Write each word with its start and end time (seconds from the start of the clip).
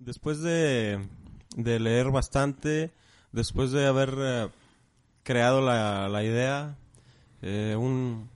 después 0.00 0.42
de, 0.42 0.98
leer 1.56 2.10
bastante, 2.10 2.92
después 3.30 3.70
de 3.70 3.86
haber 3.86 4.14
eh, 4.18 4.48
creado 5.22 5.60
la, 5.60 6.08
la 6.08 6.24
idea, 6.24 6.76
eh, 7.42 7.76
un, 7.78 8.28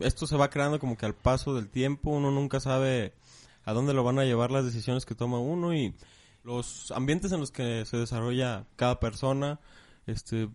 esto 0.00 0.26
se 0.26 0.36
va 0.36 0.50
creando 0.50 0.80
como 0.80 0.96
que 0.96 1.06
al 1.06 1.14
paso 1.14 1.54
del 1.54 1.68
tiempo, 1.68 2.10
uno 2.10 2.30
nunca 2.30 2.58
sabe 2.58 3.14
a 3.64 3.72
dónde 3.72 3.94
lo 3.94 4.02
van 4.02 4.18
a 4.18 4.24
llevar 4.24 4.50
las 4.50 4.64
decisiones 4.64 5.06
que 5.06 5.14
toma 5.14 5.38
uno 5.38 5.74
y 5.74 5.94
los 6.42 6.90
ambientes 6.92 7.32
en 7.32 7.40
los 7.40 7.50
que 7.50 7.84
se 7.84 7.98
desarrolla 7.98 8.64
cada 8.76 8.98
persona, 9.00 9.60
este, 10.06 10.48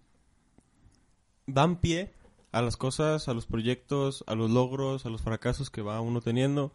dan 1.45 1.79
pie 1.79 2.13
a 2.51 2.61
las 2.61 2.77
cosas, 2.77 3.27
a 3.27 3.33
los 3.33 3.45
proyectos, 3.45 4.23
a 4.27 4.35
los 4.35 4.49
logros, 4.49 5.05
a 5.05 5.09
los 5.09 5.21
fracasos 5.21 5.69
que 5.69 5.81
va 5.81 6.01
uno 6.01 6.21
teniendo. 6.21 6.71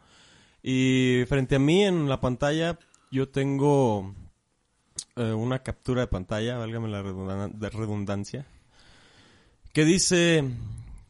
Y 0.63 1.25
frente 1.29 1.57
a 1.57 1.61
mí 1.61 1.85
en 1.85 2.09
la 2.09 2.21
pantalla 2.21 2.79
yo 3.11 3.29
tengo 3.29 4.15
eh, 5.17 5.33
una 5.33 5.63
captura 5.63 6.03
de 6.03 6.07
pantalla, 6.09 6.59
válgame 6.59 6.89
la 6.89 7.03
redundancia, 7.71 8.47
que 9.73 9.85
dice 9.85 10.45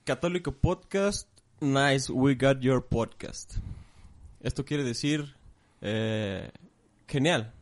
Católico 0.05 0.53
Podcast, 0.53 1.29
nice, 1.61 2.11
we 2.13 2.35
got 2.35 2.61
your 2.61 2.87
podcast. 2.87 3.57
Esto 4.41 4.65
quiere 4.65 4.85
decir, 4.85 5.35
eh, 5.81 6.51
genial, 7.07 7.53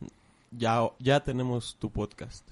ya, 0.51 0.89
ya 0.99 1.21
tenemos 1.21 1.77
tu 1.79 1.91
podcast. 1.91 2.47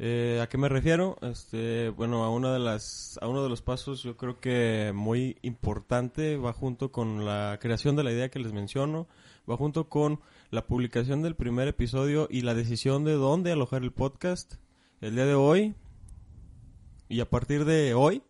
Eh, 0.00 0.40
¿A 0.42 0.48
qué 0.48 0.58
me 0.58 0.68
refiero? 0.68 1.16
Este, 1.22 1.88
bueno, 1.90 2.22
a 2.24 2.30
una 2.30 2.52
de 2.52 2.58
las, 2.60 3.18
a 3.20 3.26
uno 3.26 3.42
de 3.42 3.48
los 3.48 3.62
pasos 3.62 4.02
yo 4.02 4.16
creo 4.16 4.38
que 4.40 4.92
muy 4.94 5.36
importante 5.42 6.36
va 6.36 6.52
junto 6.52 6.92
con 6.92 7.24
la 7.24 7.58
creación 7.60 7.96
de 7.96 8.04
la 8.04 8.12
idea 8.12 8.28
que 8.28 8.38
les 8.38 8.52
menciono, 8.52 9.08
va 9.50 9.56
junto 9.56 9.88
con 9.88 10.20
la 10.50 10.66
publicación 10.66 11.22
del 11.22 11.36
primer 11.36 11.68
episodio 11.68 12.26
y 12.30 12.40
la 12.40 12.54
decisión 12.54 13.04
de 13.04 13.12
dónde 13.12 13.52
alojar 13.52 13.82
el 13.82 13.92
podcast. 13.92 14.54
El 15.02 15.14
día 15.14 15.26
de 15.26 15.34
hoy 15.34 15.74
y 17.08 17.20
a 17.20 17.28
partir 17.28 17.66
de 17.66 17.92
hoy 17.92 18.22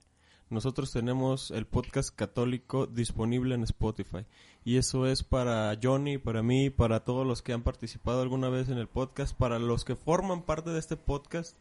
nosotros 0.51 0.91
tenemos 0.91 1.53
el 1.53 1.67
podcast 1.67 2.15
católico 2.15 2.87
disponible 2.87 3.55
en 3.55 3.63
Spotify. 3.63 4.27
Y 4.65 4.79
eso 4.79 5.07
es 5.07 5.23
para 5.23 5.79
Johnny, 5.81 6.19
para 6.19 6.43
mí, 6.43 6.71
para 6.71 7.05
todos 7.05 7.25
los 7.25 7.41
que 7.41 7.53
han 7.53 7.63
participado 7.63 8.21
alguna 8.21 8.49
vez 8.49 8.69
en 8.69 8.79
el 8.79 8.89
podcast, 8.89 9.37
para 9.37 9.61
los 9.61 9.85
que 9.85 9.95
forman 9.95 10.43
parte 10.43 10.71
de 10.71 10.81
este 10.81 10.97
podcast. 10.97 11.57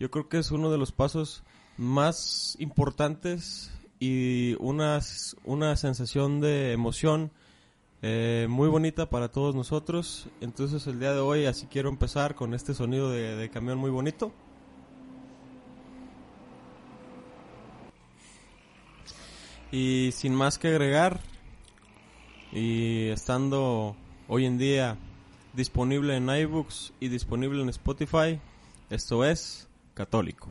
Yo 0.00 0.10
creo 0.10 0.28
que 0.30 0.38
es 0.38 0.50
uno 0.50 0.70
de 0.70 0.78
los 0.78 0.90
pasos 0.90 1.42
más 1.76 2.56
importantes 2.58 3.70
y 4.00 4.54
una, 4.58 5.00
una 5.44 5.76
sensación 5.76 6.40
de 6.40 6.72
emoción 6.72 7.30
eh, 8.02 8.46
muy 8.48 8.68
bonita 8.68 9.08
para 9.10 9.28
todos 9.28 9.54
nosotros. 9.54 10.28
Entonces 10.40 10.86
el 10.86 11.00
día 11.00 11.12
de 11.12 11.20
hoy 11.20 11.46
así 11.46 11.66
quiero 11.66 11.88
empezar 11.88 12.34
con 12.34 12.54
este 12.54 12.74
sonido 12.74 13.10
de 13.10 13.50
camión 13.52 13.78
muy 13.78 13.90
bonito. 13.90 14.32
Y 19.70 20.10
sin 20.12 20.34
más 20.34 20.58
que 20.58 20.68
agregar, 20.68 21.20
y 22.52 23.08
estando 23.08 23.96
hoy 24.26 24.46
en 24.46 24.56
día 24.56 24.96
disponible 25.52 26.16
en 26.16 26.28
iBooks 26.28 26.94
y 27.00 27.08
disponible 27.08 27.62
en 27.62 27.68
Spotify, 27.68 28.40
esto 28.88 29.24
es 29.24 29.68
Católico. 29.94 30.48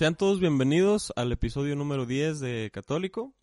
Sean 0.00 0.14
todos 0.14 0.40
bienvenidos 0.40 1.12
al 1.14 1.30
episodio 1.30 1.76
número 1.76 2.06
10 2.06 2.40
de 2.40 2.70
Católico. 2.72 3.34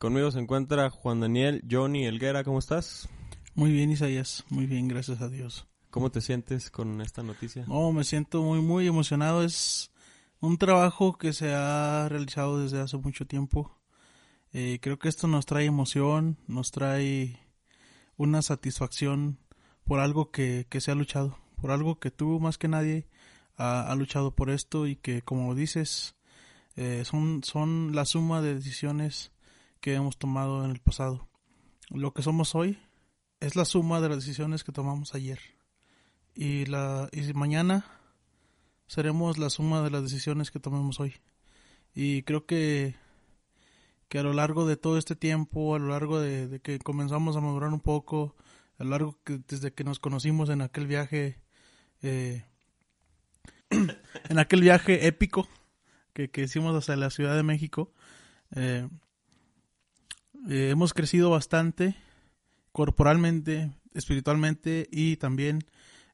Conmigo 0.00 0.32
se 0.32 0.40
encuentra 0.40 0.90
Juan 0.90 1.20
Daniel 1.20 1.62
Johnny 1.70 2.06
Elguera. 2.06 2.42
¿Cómo 2.42 2.58
estás? 2.58 3.08
Muy 3.54 3.70
bien, 3.70 3.92
Isaías. 3.92 4.44
Muy 4.50 4.66
bien, 4.66 4.88
gracias 4.88 5.20
a 5.20 5.28
Dios. 5.28 5.68
¿Cómo 5.90 6.10
te 6.10 6.20
sientes 6.20 6.72
con 6.72 7.00
esta 7.02 7.22
noticia? 7.22 7.66
No, 7.68 7.92
me 7.92 8.02
siento 8.02 8.42
muy, 8.42 8.60
muy 8.62 8.88
emocionado. 8.88 9.44
Es 9.44 9.92
un 10.40 10.58
trabajo 10.58 11.18
que 11.18 11.32
se 11.32 11.54
ha 11.54 12.08
realizado 12.08 12.58
desde 12.60 12.80
hace 12.80 12.96
mucho 12.96 13.24
tiempo. 13.24 13.78
Eh, 14.52 14.80
creo 14.82 14.98
que 14.98 15.08
esto 15.08 15.28
nos 15.28 15.46
trae 15.46 15.66
emoción, 15.66 16.36
nos 16.48 16.72
trae 16.72 17.38
una 18.16 18.42
satisfacción 18.42 19.38
por 19.84 20.00
algo 20.00 20.32
que, 20.32 20.66
que 20.68 20.80
se 20.80 20.90
ha 20.90 20.96
luchado, 20.96 21.38
por 21.60 21.70
algo 21.70 22.00
que 22.00 22.10
tú 22.10 22.40
más 22.40 22.58
que 22.58 22.66
nadie 22.66 23.06
ha, 23.56 23.94
luchado 23.94 24.34
por 24.34 24.50
esto 24.50 24.86
y 24.86 24.96
que, 24.96 25.22
como 25.22 25.54
dices, 25.54 26.14
eh, 26.76 27.04
son, 27.04 27.42
son 27.42 27.94
la 27.94 28.04
suma 28.04 28.42
de 28.42 28.54
decisiones 28.54 29.32
que 29.80 29.94
hemos 29.94 30.18
tomado 30.18 30.64
en 30.64 30.70
el 30.70 30.80
pasado. 30.80 31.28
Lo 31.90 32.12
que 32.12 32.22
somos 32.22 32.54
hoy 32.54 32.78
es 33.40 33.56
la 33.56 33.64
suma 33.64 34.00
de 34.00 34.08
las 34.08 34.18
decisiones 34.18 34.64
que 34.64 34.72
tomamos 34.72 35.14
ayer. 35.14 35.38
Y, 36.34 36.66
la, 36.66 37.08
y 37.12 37.32
mañana 37.32 37.86
seremos 38.86 39.38
la 39.38 39.50
suma 39.50 39.82
de 39.82 39.90
las 39.90 40.02
decisiones 40.02 40.50
que 40.50 40.60
tomemos 40.60 41.00
hoy. 41.00 41.14
Y 41.94 42.22
creo 42.24 42.44
que, 42.44 42.94
que 44.08 44.18
a 44.18 44.22
lo 44.22 44.32
largo 44.32 44.66
de 44.66 44.76
todo 44.76 44.98
este 44.98 45.16
tiempo, 45.16 45.74
a 45.74 45.78
lo 45.78 45.88
largo 45.88 46.20
de, 46.20 46.60
que 46.60 46.78
comenzamos 46.78 47.36
a 47.36 47.40
madurar 47.40 47.72
un 47.72 47.80
poco, 47.80 48.36
a 48.78 48.84
lo 48.84 48.90
largo 48.90 49.18
que 49.24 49.40
desde 49.48 49.72
que 49.72 49.84
nos 49.84 49.98
conocimos 49.98 50.50
en 50.50 50.60
aquel 50.60 50.86
viaje 50.86 51.40
eh, 52.02 52.44
en 54.28 54.38
aquel 54.38 54.60
viaje 54.60 55.06
épico 55.06 55.48
que, 56.12 56.30
hicimos 56.42 56.74
hacia 56.74 56.96
la 56.96 57.10
Ciudad 57.10 57.36
de 57.36 57.42
México, 57.42 57.92
eh, 58.54 58.88
eh, 60.48 60.70
hemos 60.70 60.94
crecido 60.94 61.30
bastante 61.30 61.96
corporalmente, 62.72 63.70
espiritualmente 63.94 64.88
y 64.90 65.16
también 65.16 65.64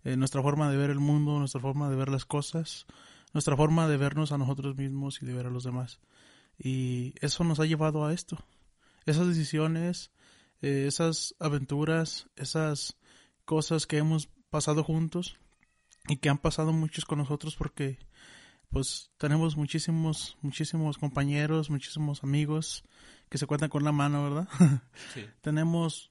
en 0.04 0.18
nuestra 0.18 0.42
forma 0.42 0.70
de 0.70 0.76
ver 0.76 0.90
el 0.90 0.98
mundo, 0.98 1.38
nuestra 1.38 1.60
forma 1.60 1.88
de 1.90 1.96
ver 1.96 2.08
las 2.08 2.24
cosas, 2.24 2.86
nuestra 3.32 3.56
forma 3.56 3.88
de 3.88 3.96
vernos 3.96 4.32
a 4.32 4.38
nosotros 4.38 4.76
mismos 4.76 5.22
y 5.22 5.26
de 5.26 5.34
ver 5.34 5.46
a 5.46 5.50
los 5.50 5.64
demás. 5.64 6.00
Y 6.58 7.14
eso 7.20 7.44
nos 7.44 7.60
ha 7.60 7.66
llevado 7.66 8.04
a 8.04 8.12
esto. 8.12 8.44
Esas 9.06 9.28
decisiones, 9.28 10.10
eh, 10.60 10.86
esas 10.86 11.34
aventuras, 11.38 12.28
esas 12.36 12.96
cosas 13.44 13.86
que 13.86 13.98
hemos 13.98 14.28
pasado 14.50 14.84
juntos, 14.84 15.38
y 16.08 16.16
que 16.16 16.28
han 16.28 16.38
pasado 16.38 16.72
muchos 16.72 17.04
con 17.04 17.18
nosotros 17.18 17.56
porque 17.56 17.98
pues 18.70 19.12
tenemos 19.18 19.56
muchísimos, 19.56 20.38
muchísimos 20.40 20.96
compañeros, 20.98 21.68
muchísimos 21.68 22.24
amigos 22.24 22.84
que 23.28 23.38
se 23.38 23.46
cuentan 23.46 23.68
con 23.68 23.84
la 23.84 23.92
mano, 23.92 24.24
¿verdad? 24.24 24.48
Sí. 25.14 25.26
tenemos, 25.42 26.10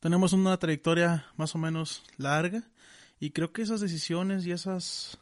tenemos 0.00 0.32
una 0.32 0.56
trayectoria 0.58 1.26
más 1.36 1.54
o 1.54 1.58
menos 1.58 2.02
larga 2.16 2.68
y 3.20 3.30
creo 3.30 3.52
que 3.52 3.62
esas 3.62 3.80
decisiones 3.80 4.46
y 4.46 4.52
esas 4.52 5.18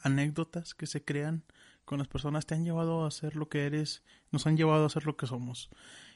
anécdotas 0.00 0.74
que 0.74 0.86
se 0.86 1.04
crean 1.04 1.44
con 1.84 1.98
las 1.98 2.08
personas 2.08 2.46
te 2.46 2.54
han 2.54 2.64
llevado 2.64 3.04
a 3.04 3.10
ser 3.10 3.36
lo 3.36 3.48
que 3.48 3.66
eres, 3.66 4.02
nos 4.30 4.46
han 4.46 4.56
llevado 4.56 4.86
a 4.86 4.90
ser 4.90 5.04
lo 5.04 5.16
que 5.16 5.26
somos. 5.26 5.68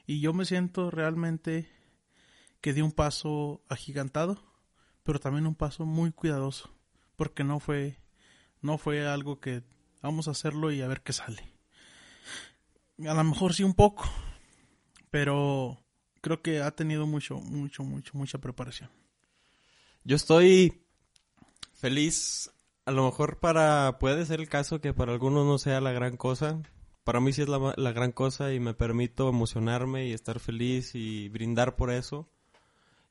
Y 0.07 0.21
yo 0.21 0.33
me 0.33 0.47
siento 0.47 0.91
realmente 0.91 1.69
que 2.63 2.73
di 2.73 2.81
un 2.81 2.93
paso 2.93 3.63
agigantado, 3.69 4.43
pero 5.03 5.21
también 5.21 5.47
un 5.47 5.55
paso 5.55 5.85
muy 5.85 6.13
cuidadoso 6.13 6.76
porque 7.17 7.45
no 7.45 7.61
fue 7.61 7.99
no 8.63 8.79
fue 8.79 9.07
algo 9.07 9.41
que 9.41 9.63
vamos 10.03 10.29
a 10.29 10.33
hacerlo 10.33 10.73
y 10.73 10.83
a 10.83 10.89
ver 10.89 11.03
qué 11.03 11.13
sale. 11.13 11.53
A 13.07 13.15
lo 13.15 13.25
mejor 13.25 13.55
sí 13.55 13.63
un 13.63 13.75
poco, 13.75 14.05
pero 15.11 15.79
creo 16.21 16.43
que 16.43 16.61
ha 16.61 16.71
tenido 16.71 17.07
mucho, 17.07 17.37
mucho, 17.37 17.85
mucho, 17.85 18.17
mucha 18.17 18.39
preparación. 18.39 18.91
Yo 20.05 20.17
estoy 20.17 20.83
feliz. 21.75 22.51
A 22.87 22.93
lo 22.93 23.05
mejor 23.05 23.41
para, 23.41 23.99
puede 23.99 24.25
ser 24.27 24.41
el 24.41 24.49
caso 24.49 24.81
que 24.81 24.95
para 24.95 25.13
algunos 25.13 25.45
no 25.45 25.59
sea 25.59 25.81
la 25.81 25.93
gran 25.93 26.17
cosa. 26.17 26.63
Para 27.05 27.21
mí 27.21 27.33
sí 27.33 27.43
es 27.43 27.49
la, 27.49 27.75
la 27.77 27.93
gran 27.93 28.13
cosa 28.13 28.53
y 28.53 28.61
me 28.61 28.75
permito 28.75 29.29
emocionarme 29.29 30.07
y 30.07 30.13
estar 30.13 30.41
feliz 30.41 30.95
y 30.95 31.29
brindar 31.29 31.77
por 31.77 31.91
eso 31.91 32.29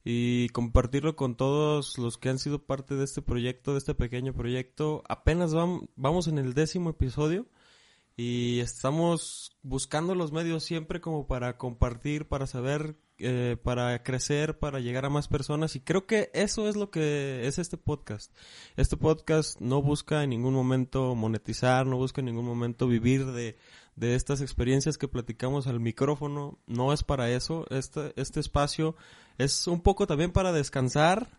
y 0.08 0.50
compartirlo 0.50 1.16
con 1.16 1.36
todos 1.36 1.98
los 1.98 2.20
que 2.20 2.30
han 2.30 2.38
sido 2.38 2.64
parte 2.64 2.94
de 2.94 3.04
este 3.04 3.24
proyecto, 3.24 3.72
de 3.72 3.80
este 3.80 3.96
pequeño 3.96 4.34
proyecto. 4.34 5.04
Apenas 5.10 5.54
vamos 5.96 6.28
en 6.28 6.38
el 6.38 6.54
décimo 6.54 6.92
episodio 6.92 7.48
y 8.16 8.60
estamos 8.60 9.58
buscando 9.64 10.14
los 10.14 10.32
medios 10.32 10.64
siempre 10.64 11.02
como 11.02 11.26
para 11.26 11.58
compartir, 11.58 12.28
para 12.28 12.46
saber, 12.46 12.96
eh, 13.18 13.58
para 13.64 14.04
crecer, 14.04 14.60
para 14.60 14.80
llegar 14.80 15.06
a 15.06 15.10
más 15.10 15.28
personas 15.28 15.76
y 15.76 15.80
creo 15.80 16.06
que 16.06 16.30
eso 16.36 16.70
es 16.70 16.76
lo 16.76 16.92
que 16.92 17.48
es 17.48 17.58
este 17.58 17.78
podcast. 17.78 18.32
Este 18.76 18.98
podcast 18.98 19.60
no 19.60 19.82
busca 19.82 20.24
en 20.24 20.30
ningún 20.30 20.54
momento 20.54 21.16
monetizar, 21.16 21.88
no 21.88 21.98
busca 21.98 22.22
en 22.22 22.26
ningún 22.26 22.46
momento 22.46 22.88
vivir 22.88 23.26
de, 23.26 23.58
de 23.96 24.16
estas 24.16 24.42
experiencias 24.42 24.98
que 24.98 25.08
platicamos 25.08 25.68
al 25.68 25.80
micrófono. 25.80 26.58
No 26.68 26.94
es 26.94 27.04
para 27.04 27.30
eso. 27.30 27.66
Este, 27.70 28.14
este 28.16 28.40
espacio 28.40 28.96
es 29.38 29.68
un 29.68 29.82
poco 29.82 30.08
también 30.08 30.32
para 30.32 30.52
descansar. 30.52 31.30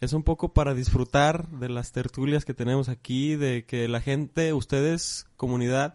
Es 0.00 0.12
un 0.12 0.22
poco 0.22 0.52
para 0.52 0.74
disfrutar 0.74 1.48
de 1.48 1.68
las 1.68 1.92
tertulias 1.92 2.44
que 2.44 2.54
tenemos 2.54 2.88
aquí, 2.88 3.34
de 3.34 3.64
que 3.64 3.88
la 3.88 4.00
gente, 4.00 4.52
ustedes, 4.52 5.26
comunidad, 5.36 5.94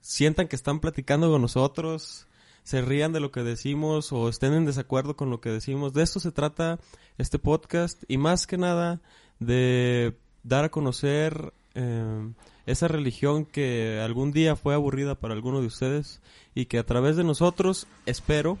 sientan 0.00 0.48
que 0.48 0.56
están 0.56 0.80
platicando 0.80 1.30
con 1.30 1.42
nosotros, 1.42 2.26
se 2.64 2.80
rían 2.80 3.12
de 3.12 3.20
lo 3.20 3.30
que 3.30 3.42
decimos 3.42 4.12
o 4.12 4.28
estén 4.28 4.54
en 4.54 4.64
desacuerdo 4.64 5.16
con 5.16 5.30
lo 5.30 5.40
que 5.40 5.50
decimos. 5.50 5.92
De 5.92 6.02
esto 6.02 6.18
se 6.18 6.32
trata 6.32 6.78
este 7.18 7.38
podcast 7.38 8.02
y 8.08 8.16
más 8.16 8.46
que 8.46 8.56
nada 8.56 9.00
de 9.38 10.16
dar 10.42 10.64
a 10.64 10.70
conocer 10.70 11.52
eh, 11.74 12.32
esa 12.66 12.88
religión 12.88 13.44
que 13.44 14.00
algún 14.00 14.32
día 14.32 14.56
fue 14.56 14.74
aburrida 14.74 15.14
para 15.14 15.34
alguno 15.34 15.60
de 15.60 15.66
ustedes 15.66 16.20
y 16.54 16.66
que 16.66 16.78
a 16.78 16.86
través 16.86 17.16
de 17.16 17.24
nosotros, 17.24 17.86
espero, 18.06 18.58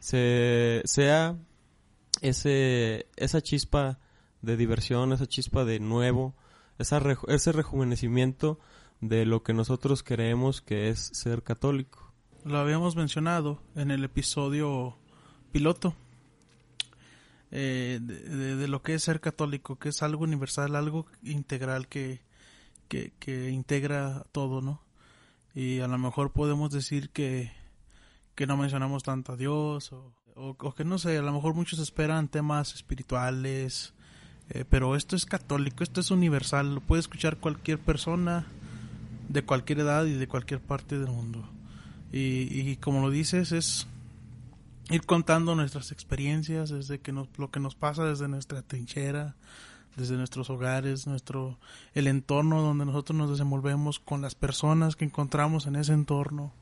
se, 0.00 0.82
sea 0.84 1.36
ese, 2.20 3.06
esa 3.16 3.40
chispa 3.40 3.98
de 4.42 4.56
diversión, 4.56 5.12
esa 5.12 5.26
chispa 5.26 5.64
de 5.64 5.80
nuevo, 5.80 6.34
esa 6.78 7.00
ese 7.28 7.52
rejuvenecimiento 7.52 8.58
de 9.00 9.26
lo 9.26 9.42
que 9.42 9.52
nosotros 9.52 10.02
creemos 10.02 10.60
que 10.60 10.88
es 10.88 11.10
ser 11.12 11.42
católico. 11.42 12.12
Lo 12.44 12.58
habíamos 12.58 12.96
mencionado 12.96 13.62
en 13.74 13.90
el 13.90 14.04
episodio 14.04 14.96
piloto 15.52 15.94
eh, 17.50 18.00
de, 18.02 18.66
lo 18.66 18.82
que 18.82 18.94
es 18.94 19.04
ser 19.04 19.20
católico, 19.20 19.78
que 19.78 19.90
es 19.90 20.02
algo 20.02 20.24
universal, 20.24 20.74
algo 20.74 21.06
integral 21.22 21.86
que, 21.86 22.20
que, 22.88 23.50
integra 23.50 24.24
todo, 24.32 24.60
¿no? 24.60 24.80
Y 25.54 25.80
a 25.80 25.88
lo 25.88 25.98
mejor 25.98 26.32
podemos 26.32 26.70
decir 26.70 27.10
que, 27.10 27.52
que 28.34 28.46
no 28.46 28.56
mencionamos 28.56 29.02
tanto 29.02 29.32
a 29.32 29.36
Dios 29.36 29.92
o, 29.92 30.12
o, 30.34 30.74
que 30.74 30.84
no 30.84 30.98
sé, 30.98 31.18
a 31.18 31.22
lo 31.22 31.32
mejor 31.32 31.54
muchos 31.54 31.78
esperan 31.78 32.28
temas 32.28 32.74
espirituales, 32.74 33.94
eh, 34.50 34.64
pero 34.68 34.96
esto 34.96 35.16
es 35.16 35.26
católico, 35.26 35.84
esto 35.84 36.00
es 36.00 36.10
universal, 36.10 36.74
lo 36.74 36.80
puede 36.80 37.00
escuchar 37.00 37.36
cualquier 37.36 37.78
persona 37.78 38.46
de 39.28 39.44
cualquier 39.44 39.80
edad 39.80 40.04
y 40.06 40.14
de 40.14 40.28
cualquier 40.28 40.60
parte 40.60 40.98
del 40.98 41.10
mundo. 41.10 41.48
Y, 42.12 42.48
y 42.70 42.76
como 42.76 43.00
lo 43.00 43.10
dices, 43.10 43.52
es 43.52 43.86
ir 44.90 45.06
contando 45.06 45.54
nuestras 45.54 45.92
experiencias, 45.92 46.70
desde 46.70 47.00
que 47.00 47.12
nos, 47.12 47.28
lo 47.38 47.50
que 47.50 47.60
nos 47.60 47.74
pasa 47.74 48.04
desde 48.04 48.28
nuestra 48.28 48.62
trinchera, 48.62 49.36
desde 49.96 50.16
nuestros 50.16 50.50
hogares, 50.50 51.06
nuestro 51.06 51.58
el 51.94 52.06
entorno 52.06 52.62
donde 52.62 52.84
nosotros 52.84 53.16
nos 53.16 53.30
desenvolvemos 53.30 53.98
con 53.98 54.22
las 54.22 54.34
personas 54.34 54.96
que 54.96 55.04
encontramos 55.04 55.66
en 55.66 55.76
ese 55.76 55.92
entorno 55.92 56.52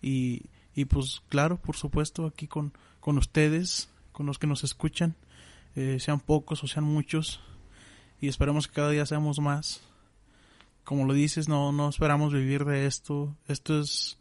y, 0.00 0.42
y 0.74 0.84
pues 0.84 1.22
claro, 1.28 1.56
por 1.56 1.76
supuesto 1.76 2.26
aquí 2.26 2.46
con, 2.46 2.72
con 3.00 3.18
ustedes, 3.18 3.88
con 4.12 4.26
los 4.26 4.38
que 4.38 4.46
nos 4.46 4.64
escuchan, 4.64 5.16
eh, 5.74 5.98
sean 6.00 6.20
pocos 6.20 6.62
o 6.64 6.66
sean 6.66 6.84
muchos 6.84 7.40
y 8.20 8.28
esperamos 8.28 8.66
que 8.66 8.74
cada 8.74 8.90
día 8.90 9.06
seamos 9.06 9.40
más. 9.40 9.82
Como 10.84 11.04
lo 11.04 11.12
dices, 11.12 11.48
no, 11.48 11.72
no 11.72 11.88
esperamos 11.88 12.32
vivir 12.32 12.64
de 12.64 12.86
esto. 12.86 13.36
Esto 13.48 13.80
es 13.80 14.18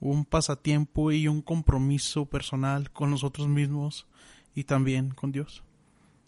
un 0.00 0.24
pasatiempo 0.24 1.12
y 1.12 1.28
un 1.28 1.42
compromiso 1.42 2.26
personal 2.26 2.90
con 2.90 3.10
nosotros 3.10 3.48
mismos 3.48 4.06
y 4.54 4.64
también 4.64 5.10
con 5.10 5.32
Dios. 5.32 5.62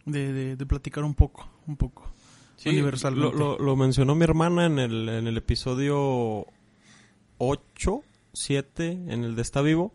De, 0.06 0.56
de, 0.56 0.66
platicar 0.66 1.04
un 1.04 1.14
poco, 1.14 1.48
un 1.70 1.76
poco. 1.76 2.12
universalmente. 2.66 3.36
Lo, 3.36 3.58
lo, 3.58 3.76
mencionó 3.76 4.14
mi 4.14 4.24
hermana 4.24 4.66
en 4.66 4.78
el, 4.78 5.08
en 5.08 5.26
el 5.26 5.36
episodio 5.36 6.46
8, 7.38 8.02
7, 8.32 8.90
en 9.08 9.24
el 9.24 9.36
de 9.36 9.42
Está 9.42 9.62
Vivo. 9.62 9.94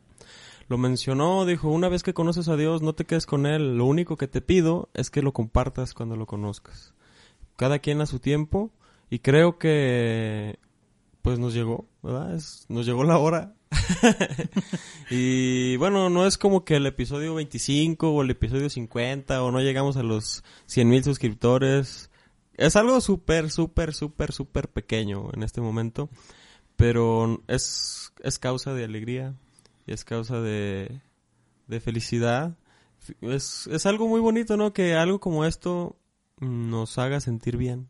Lo 0.68 0.80
mencionó, 0.80 1.46
dijo, 1.46 1.70
una 1.70 1.90
vez 1.90 2.02
que 2.02 2.16
conoces 2.16 2.48
a 2.48 2.58
Dios, 2.58 2.82
no 2.82 2.96
te 2.96 3.06
quedes 3.06 3.28
con 3.28 3.46
Él. 3.46 3.78
Lo 3.78 3.86
único 3.86 4.18
que 4.18 4.28
te 4.28 4.42
pido 4.42 4.90
es 4.96 5.12
que 5.12 5.22
lo 5.22 5.32
compartas 5.32 5.94
cuando 5.94 6.16
lo 6.16 6.26
conozcas. 6.26 6.94
Cada 7.56 7.80
quien 7.80 8.02
a 8.02 8.08
su 8.08 8.20
tiempo. 8.20 8.72
Y 9.10 9.20
creo 9.20 9.60
que 9.60 10.58
pues 11.22 11.40
nos 11.40 11.54
llegó, 11.54 11.86
¿verdad? 12.04 12.40
nos 12.70 12.86
llegó 12.86 13.04
la 13.04 13.18
hora. 13.18 13.55
y 15.10 15.76
bueno, 15.78 16.10
no 16.10 16.26
es 16.26 16.38
como 16.38 16.64
que 16.66 16.76
el 16.76 16.86
episodio 16.86 17.36
25 17.36 18.10
o 18.10 18.22
el 18.22 18.32
episodio 18.32 18.70
50 18.70 19.44
o 19.44 19.52
no 19.52 19.62
llegamos 19.62 19.98
a 19.98 20.04
los 20.04 20.44
100 20.68 20.90
mil 20.90 21.04
suscriptores. 21.04 22.10
Es 22.56 22.76
algo 22.76 23.02
súper, 23.02 23.52
súper, 23.52 23.94
súper, 23.94 24.32
súper 24.32 24.70
pequeño 24.70 25.30
en 25.34 25.44
este 25.44 25.62
momento. 25.62 26.10
Pero 26.76 27.44
es, 27.48 28.14
es 28.24 28.40
causa 28.40 28.74
de 28.74 28.84
alegría 28.84 29.36
y 29.86 29.94
es 29.94 30.04
causa 30.04 30.42
de, 30.42 31.02
de 31.68 31.80
felicidad. 31.80 32.58
Es, 33.22 33.68
es 33.68 33.86
algo 33.86 34.08
muy 34.08 34.20
bonito, 34.20 34.58
¿no? 34.58 34.74
Que 34.74 34.96
algo 34.96 35.20
como 35.20 35.46
esto 35.46 35.98
nos 36.40 36.98
haga 36.98 37.20
sentir 37.20 37.58
bien 37.58 37.90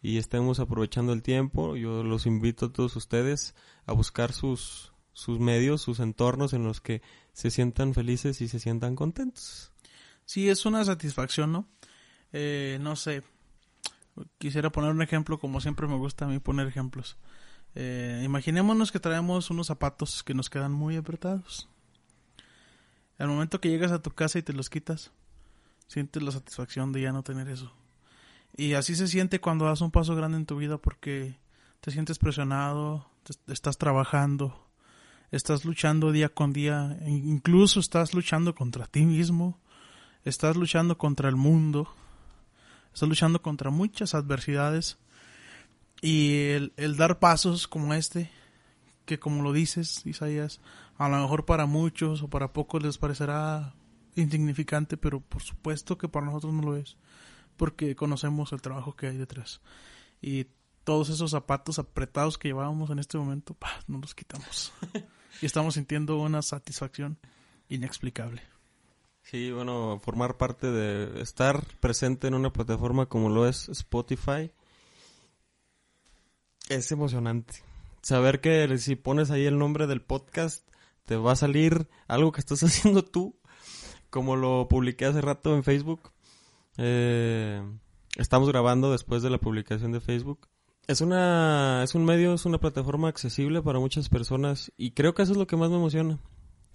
y 0.00 0.18
estemos 0.18 0.60
aprovechando 0.60 1.12
el 1.12 1.22
tiempo. 1.22 1.76
Yo 1.76 2.02
los 2.02 2.26
invito 2.26 2.66
a 2.66 2.72
todos 2.72 2.96
ustedes 2.96 3.54
a 3.86 3.92
buscar 3.92 4.32
sus, 4.32 4.92
sus 5.16 5.40
medios, 5.40 5.80
sus 5.80 5.98
entornos 6.00 6.52
en 6.52 6.62
los 6.62 6.82
que 6.82 7.00
se 7.32 7.50
sientan 7.50 7.94
felices 7.94 8.42
y 8.42 8.48
se 8.48 8.60
sientan 8.60 8.94
contentos. 8.94 9.72
Sí, 10.26 10.50
es 10.50 10.66
una 10.66 10.84
satisfacción, 10.84 11.52
¿no? 11.52 11.66
Eh, 12.34 12.76
no 12.82 12.96
sé, 12.96 13.22
quisiera 14.36 14.70
poner 14.70 14.90
un 14.90 15.00
ejemplo 15.00 15.38
como 15.38 15.62
siempre 15.62 15.86
me 15.86 15.96
gusta 15.96 16.26
a 16.26 16.28
mí 16.28 16.38
poner 16.38 16.66
ejemplos. 16.66 17.16
Eh, 17.74 18.20
imaginémonos 18.26 18.92
que 18.92 19.00
traemos 19.00 19.48
unos 19.48 19.68
zapatos 19.68 20.22
que 20.22 20.34
nos 20.34 20.50
quedan 20.50 20.72
muy 20.72 20.96
apretados. 20.96 21.66
Al 23.16 23.28
momento 23.28 23.58
que 23.58 23.70
llegas 23.70 23.92
a 23.92 24.02
tu 24.02 24.10
casa 24.10 24.38
y 24.38 24.42
te 24.42 24.52
los 24.52 24.68
quitas, 24.68 25.12
sientes 25.86 26.22
la 26.22 26.30
satisfacción 26.30 26.92
de 26.92 27.00
ya 27.00 27.12
no 27.12 27.22
tener 27.22 27.48
eso. 27.48 27.72
Y 28.54 28.74
así 28.74 28.94
se 28.94 29.08
siente 29.08 29.40
cuando 29.40 29.64
das 29.64 29.80
un 29.80 29.90
paso 29.90 30.14
grande 30.14 30.36
en 30.36 30.44
tu 30.44 30.58
vida 30.58 30.76
porque 30.76 31.38
te 31.80 31.90
sientes 31.90 32.18
presionado, 32.18 33.08
estás 33.46 33.78
trabajando, 33.78 34.65
estás 35.30 35.64
luchando 35.64 36.12
día 36.12 36.28
con 36.28 36.52
día, 36.52 36.98
incluso 37.06 37.80
estás 37.80 38.14
luchando 38.14 38.54
contra 38.54 38.86
ti 38.86 39.04
mismo, 39.04 39.58
estás 40.24 40.56
luchando 40.56 40.98
contra 40.98 41.28
el 41.28 41.36
mundo, 41.36 41.88
estás 42.92 43.08
luchando 43.08 43.42
contra 43.42 43.70
muchas 43.70 44.14
adversidades 44.14 44.98
y 46.00 46.48
el, 46.50 46.72
el 46.76 46.96
dar 46.96 47.18
pasos 47.18 47.68
como 47.68 47.94
este, 47.94 48.30
que 49.04 49.18
como 49.18 49.42
lo 49.42 49.52
dices, 49.52 50.04
Isaías, 50.06 50.60
a 50.98 51.08
lo 51.08 51.16
mejor 51.18 51.44
para 51.44 51.66
muchos 51.66 52.22
o 52.22 52.28
para 52.28 52.52
pocos 52.52 52.82
les 52.82 52.98
parecerá 52.98 53.74
insignificante, 54.14 54.96
pero 54.96 55.20
por 55.20 55.42
supuesto 55.42 55.98
que 55.98 56.08
para 56.08 56.26
nosotros 56.26 56.52
no 56.52 56.62
lo 56.62 56.76
es 56.76 56.96
porque 57.56 57.96
conocemos 57.96 58.52
el 58.52 58.62
trabajo 58.62 58.94
que 58.94 59.08
hay 59.08 59.16
detrás. 59.16 59.60
Y 60.20 60.46
todos 60.86 61.10
esos 61.10 61.32
zapatos 61.32 61.80
apretados 61.80 62.38
que 62.38 62.46
llevábamos 62.46 62.90
en 62.90 63.00
este 63.00 63.18
momento, 63.18 63.56
no 63.88 63.98
los 63.98 64.14
quitamos. 64.14 64.72
y 65.42 65.44
estamos 65.44 65.74
sintiendo 65.74 66.16
una 66.16 66.42
satisfacción 66.42 67.18
inexplicable. 67.68 68.40
Sí, 69.24 69.50
bueno, 69.50 70.00
formar 70.00 70.36
parte 70.36 70.70
de 70.70 71.20
estar 71.20 71.66
presente 71.80 72.28
en 72.28 72.34
una 72.34 72.52
plataforma 72.52 73.06
como 73.06 73.28
lo 73.30 73.48
es 73.48 73.68
Spotify 73.68 74.52
es 76.68 76.92
emocionante. 76.92 77.64
Saber 78.00 78.40
que 78.40 78.78
si 78.78 78.94
pones 78.94 79.32
ahí 79.32 79.44
el 79.44 79.58
nombre 79.58 79.88
del 79.88 80.02
podcast, 80.02 80.68
te 81.04 81.16
va 81.16 81.32
a 81.32 81.36
salir 81.36 81.88
algo 82.06 82.30
que 82.30 82.40
estás 82.40 82.62
haciendo 82.62 83.04
tú, 83.04 83.36
como 84.08 84.36
lo 84.36 84.68
publiqué 84.68 85.06
hace 85.06 85.20
rato 85.20 85.56
en 85.56 85.64
Facebook. 85.64 86.12
Eh, 86.76 87.60
estamos 88.14 88.48
grabando 88.48 88.92
después 88.92 89.24
de 89.24 89.30
la 89.30 89.38
publicación 89.38 89.90
de 89.90 90.00
Facebook. 90.00 90.46
Es 90.86 91.00
una, 91.00 91.82
es 91.82 91.96
un 91.96 92.04
medio, 92.04 92.34
es 92.34 92.46
una 92.46 92.58
plataforma 92.58 93.08
accesible 93.08 93.60
para 93.60 93.80
muchas 93.80 94.08
personas 94.08 94.72
y 94.76 94.92
creo 94.92 95.14
que 95.14 95.22
eso 95.22 95.32
es 95.32 95.38
lo 95.38 95.46
que 95.48 95.56
más 95.56 95.68
me 95.70 95.76
emociona. 95.76 96.20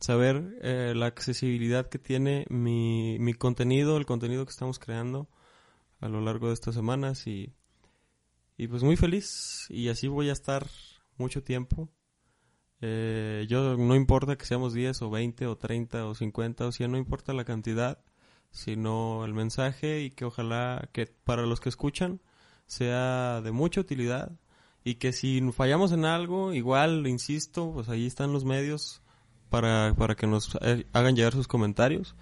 Saber 0.01 0.57
eh, 0.61 0.93
la 0.95 1.05
accesibilidad 1.05 1.87
que 1.87 1.97
tiene 1.97 2.45
mi, 2.49 3.17
mi 3.19 3.33
contenido, 3.33 3.95
el 3.95 4.05
contenido 4.05 4.45
que 4.45 4.51
estamos 4.51 4.79
creando 4.79 5.29
a 6.01 6.09
lo 6.09 6.19
largo 6.19 6.47
de 6.47 6.53
estas 6.55 6.75
semanas 6.75 7.25
y, 7.25 7.53
y 8.57 8.67
pues 8.67 8.83
muy 8.83 8.97
feliz 8.97 9.67
y 9.69 9.87
así 9.87 10.07
voy 10.09 10.29
a 10.29 10.33
estar 10.33 10.67
mucho 11.17 11.41
tiempo. 11.41 11.87
Eh, 12.81 13.45
yo 13.47 13.77
no 13.77 13.95
importa 13.95 14.37
que 14.37 14.45
seamos 14.45 14.73
10 14.73 15.03
o 15.03 15.09
20 15.09 15.47
o 15.47 15.57
30 15.57 16.05
o 16.07 16.15
50 16.15 16.65
o 16.65 16.71
100, 16.71 16.91
no 16.91 16.97
importa 16.97 17.33
la 17.33 17.45
cantidad 17.45 18.03
sino 18.51 19.23
el 19.23 19.33
mensaje 19.33 20.01
y 20.01 20.11
que 20.11 20.25
ojalá 20.25 20.89
que 20.91 21.05
para 21.05 21.45
los 21.45 21.61
que 21.61 21.69
escuchan 21.69 22.21
sea 22.71 23.41
de 23.41 23.51
mucha 23.51 23.81
utilidad 23.81 24.31
y 24.85 24.95
que 24.95 25.11
si 25.11 25.41
fallamos 25.51 25.91
en 25.91 26.05
algo, 26.05 26.53
igual, 26.53 27.05
insisto, 27.05 27.73
pues 27.73 27.89
ahí 27.89 28.07
están 28.07 28.31
los 28.31 28.45
medios 28.45 29.01
para, 29.49 29.93
para 29.97 30.15
que 30.15 30.25
nos 30.25 30.57
eh, 30.61 30.87
hagan 30.93 31.17
llegar 31.17 31.33
sus 31.33 31.49
comentarios 31.49 32.15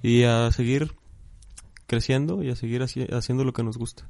y 0.00 0.22
a 0.22 0.52
seguir 0.52 0.94
creciendo 1.88 2.44
y 2.44 2.50
a 2.50 2.54
seguir 2.54 2.80
haciendo 2.82 3.42
lo 3.42 3.52
que 3.52 3.64
nos 3.64 3.76
gusta. 3.76 4.08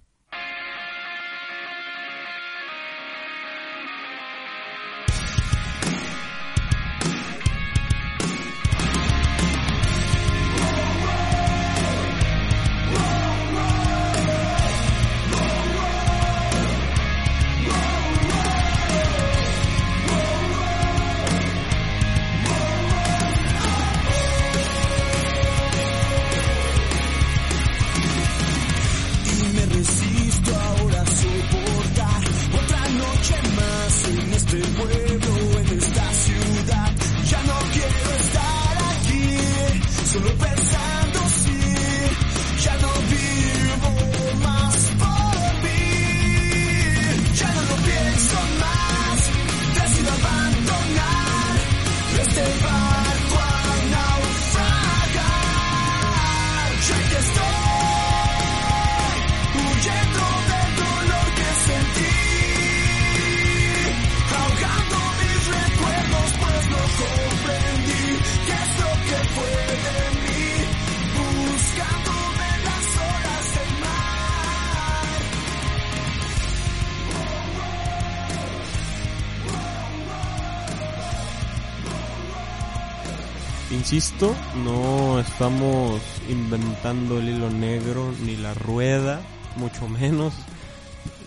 Estamos 85.48 86.02
inventando 86.28 87.18
el 87.18 87.30
hilo 87.30 87.48
negro 87.48 88.12
ni 88.22 88.36
la 88.36 88.52
rueda, 88.52 89.22
mucho 89.56 89.88
menos. 89.88 90.34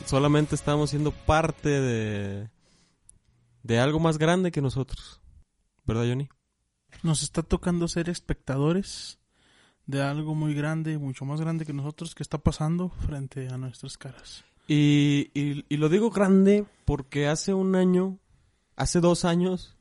Solamente 0.06 0.54
estamos 0.54 0.92
siendo 0.92 1.10
parte 1.10 1.70
de, 1.70 2.48
de 3.63 3.80
algo 3.80 4.00
más 4.00 4.20
grande 4.20 4.51
que 4.51 4.62
nosotros. 4.62 5.24
¿Verdad, 5.88 6.04
Johnny? 6.08 6.30
Nos 7.01 7.24
está 7.24 7.42
tocando 7.42 7.88
ser 7.88 8.10
espectadores 8.10 9.18
de 9.88 10.04
algo 10.04 10.36
muy 10.36 10.54
grande, 10.54 11.00
mucho 11.00 11.25
más 11.25 11.42
grande 11.42 11.66
que 11.66 11.74
nosotros, 11.74 12.13
que 12.13 12.22
está 12.22 12.38
pasando 12.38 12.90
frente 12.90 13.48
a 13.48 13.58
nuestras 13.58 13.98
caras. 13.98 14.44
Y, 14.68 15.32
y, 15.34 15.66
y 15.68 15.78
lo 15.78 15.90
digo 15.90 16.12
grande 16.12 16.66
porque 16.86 17.28
hace 17.28 17.56
un 17.56 17.75
año, 17.75 18.20
hace 18.75 19.00
dos 19.00 19.25
años, 19.25 19.78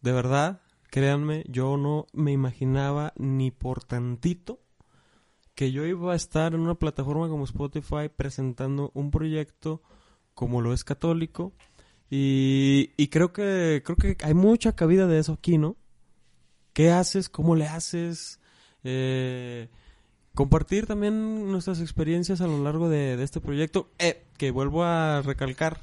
de 0.00 0.10
verdad, 0.10 0.62
créanme, 0.90 1.44
yo 1.48 1.76
no 1.76 2.06
me 2.12 2.32
imaginaba 2.32 3.12
ni 3.16 3.50
por 3.50 3.84
tantito 3.84 4.60
que 5.54 5.72
yo 5.72 5.84
iba 5.84 6.12
a 6.12 6.16
estar 6.16 6.54
en 6.54 6.60
una 6.60 6.76
plataforma 6.76 7.28
como 7.28 7.44
Spotify 7.44 8.08
presentando 8.14 8.90
un 8.94 9.10
proyecto 9.10 9.82
como 10.34 10.60
lo 10.60 10.72
es 10.72 10.84
católico 10.84 11.52
y, 12.10 12.92
y 12.96 13.08
creo 13.08 13.32
que 13.32 13.82
creo 13.84 13.96
que 13.96 14.16
hay 14.24 14.34
mucha 14.34 14.74
cabida 14.74 15.06
de 15.06 15.18
eso 15.18 15.32
aquí, 15.32 15.58
¿no? 15.58 15.76
¿Qué 16.72 16.90
haces? 16.90 17.28
¿Cómo 17.28 17.56
le 17.56 17.66
haces? 17.66 18.40
Eh, 18.84 19.68
compartir 20.34 20.86
también 20.86 21.50
nuestras 21.50 21.80
experiencias 21.80 22.40
a 22.40 22.46
lo 22.46 22.62
largo 22.62 22.88
de, 22.88 23.16
de 23.16 23.24
este 23.24 23.40
proyecto, 23.40 23.90
eh, 23.98 24.24
que 24.36 24.52
vuelvo 24.52 24.84
a 24.84 25.20
recalcar, 25.22 25.80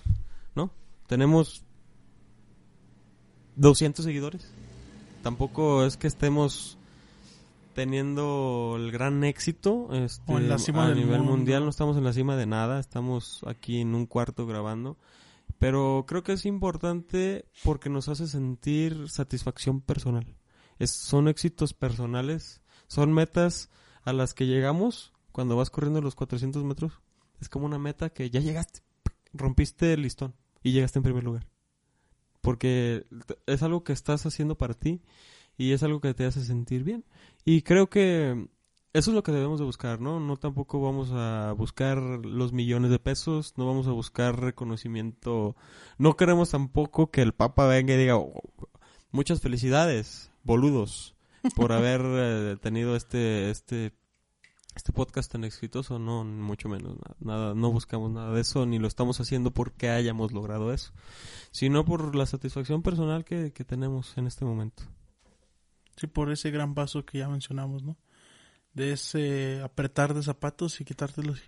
¿no? 0.56 0.72
Tenemos 1.08 1.66
200 3.58 4.06
seguidores. 4.06 4.50
Tampoco 5.26 5.84
es 5.84 5.98
que 5.98 6.06
estemos 6.06 6.78
teniendo 7.74 8.76
el 8.78 8.92
gran 8.92 9.24
éxito 9.24 9.90
este, 9.92 10.32
en 10.32 10.48
la 10.48 10.60
cima 10.60 10.86
a 10.86 10.90
del 10.90 11.00
nivel 11.00 11.22
mundo. 11.22 11.32
mundial. 11.32 11.64
No 11.64 11.72
estamos 11.72 11.98
en 11.98 12.04
la 12.04 12.14
cima 12.14 12.36
de 12.36 12.46
nada, 12.46 12.80
estamos 12.80 13.42
aquí 13.48 13.82
en 13.82 13.96
un 13.96 14.06
cuarto 14.06 14.46
grabando. 14.46 15.00
Pero 15.58 16.06
creo 16.08 16.22
que 16.22 16.34
es 16.34 16.46
importante 16.46 17.50
porque 17.64 17.90
nos 17.90 18.08
hace 18.08 18.28
sentir 18.28 19.10
satisfacción 19.10 19.82
personal. 19.82 20.28
Es, 20.78 20.92
son 20.92 21.28
éxitos 21.28 21.74
personales, 21.74 22.62
son 22.86 23.12
metas 23.12 23.72
a 24.04 24.14
las 24.14 24.36
que 24.36 24.46
llegamos 24.46 25.12
cuando 25.32 25.56
vas 25.56 25.72
corriendo 25.72 26.02
los 26.02 26.14
400 26.14 26.64
metros. 26.64 27.02
Es 27.42 27.50
como 27.50 27.66
una 27.66 27.80
meta 27.80 28.12
que 28.12 28.30
ya 28.30 28.42
llegaste, 28.42 28.82
rompiste 29.34 29.92
el 29.92 30.04
listón 30.04 30.36
y 30.62 30.72
llegaste 30.72 31.00
en 31.00 31.04
primer 31.04 31.24
lugar. 31.24 31.48
Porque 32.46 33.06
es 33.48 33.64
algo 33.64 33.84
que 33.84 33.94
estás 33.94 34.26
haciendo 34.26 34.56
para 34.56 34.76
ti 34.76 35.02
y 35.58 35.72
es 35.72 35.84
algo 35.84 36.00
que 36.00 36.14
te 36.14 36.26
hace 36.26 36.44
sentir 36.44 36.84
bien. 36.84 37.04
Y 37.44 37.64
creo 37.64 37.90
que 37.90 38.48
eso 38.94 39.12
es 39.12 39.16
lo 39.16 39.24
que 39.24 39.32
debemos 39.32 39.60
de 39.60 39.66
buscar, 39.66 40.00
¿no? 40.00 40.20
No 40.20 40.38
tampoco 40.38 40.80
vamos 40.80 41.10
a 41.12 41.54
buscar 41.54 41.98
los 41.98 42.54
millones 42.54 42.92
de 42.92 43.00
pesos, 43.00 43.54
no 43.58 43.66
vamos 43.66 43.88
a 43.88 43.92
buscar 43.92 44.40
reconocimiento. 44.40 45.56
No 45.98 46.16
queremos 46.16 46.52
tampoco 46.52 47.12
que 47.12 47.22
el 47.22 47.34
Papa 47.34 47.66
venga 47.68 47.94
y 47.94 47.98
diga, 47.98 48.18
"Oh, 48.18 48.42
muchas 49.12 49.42
felicidades, 49.42 50.32
boludos, 50.44 51.16
por 51.56 51.72
haber 51.74 52.02
eh, 52.06 52.58
tenido 52.62 52.96
este, 52.96 53.50
este, 53.50 53.92
este 54.76 54.92
podcast 54.92 55.32
tan 55.32 55.44
exitoso. 55.44 56.00
No, 56.00 56.24
mucho 56.24 56.70
menos, 56.70 56.98
nada, 57.20 57.54
no 57.56 57.72
buscamos 57.72 58.12
nada 58.12 58.34
de 58.34 58.42
eso, 58.42 58.66
ni 58.66 58.80
lo 58.80 58.88
estamos 58.88 59.20
haciendo 59.20 59.52
porque 59.52 59.90
hayamos 59.90 60.32
logrado 60.32 60.74
eso, 60.74 60.92
sino 61.52 61.86
por 61.86 62.16
la 62.16 62.26
satisfacción 62.26 62.84
personal 62.84 63.26
que, 63.26 63.54
que 63.54 63.64
tenemos 63.64 64.18
en 64.18 64.28
este 64.28 64.46
momento. 64.46 64.84
Sí, 65.96 66.08
por 66.08 66.32
ese 66.32 66.52
gran 66.52 66.76
paso 66.76 67.06
que 67.06 67.20
ya 67.20 67.30
mencionamos, 67.30 67.84
¿no? 67.84 67.98
De 68.74 68.92
ese 68.92 69.62
apretar 69.64 70.14
de 70.14 70.24
zapatos 70.24 70.82
y 70.82 70.86
quitártelos. 70.86 71.42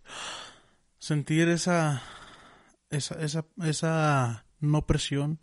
Sentir 0.98 1.50
esa, 1.50 2.02
esa, 2.90 3.16
esa, 3.22 3.46
esa 3.62 4.46
no 4.60 4.86
presión, 4.86 5.40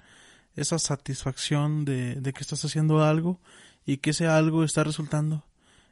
esa 0.54 0.78
satisfacción 0.78 1.84
de, 1.84 2.14
de 2.14 2.32
que 2.32 2.40
estás 2.40 2.64
haciendo 2.64 3.04
algo 3.04 3.40
y 3.84 3.98
que 3.98 4.10
ese 4.10 4.26
algo 4.26 4.64
está 4.64 4.82
resultando 4.84 5.44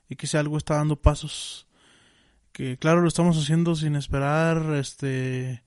y 0.09 0.17
que 0.17 0.27
ese 0.27 0.39
algo 0.39 0.57
está 0.57 0.77
dando 0.77 0.97
pasos. 0.97 1.67
Que 2.53 2.77
claro, 2.77 3.01
lo 3.01 3.09
estamos 3.09 3.39
haciendo 3.39 3.75
sin 3.75 3.97
esperar 3.97 4.75
este 4.75 5.63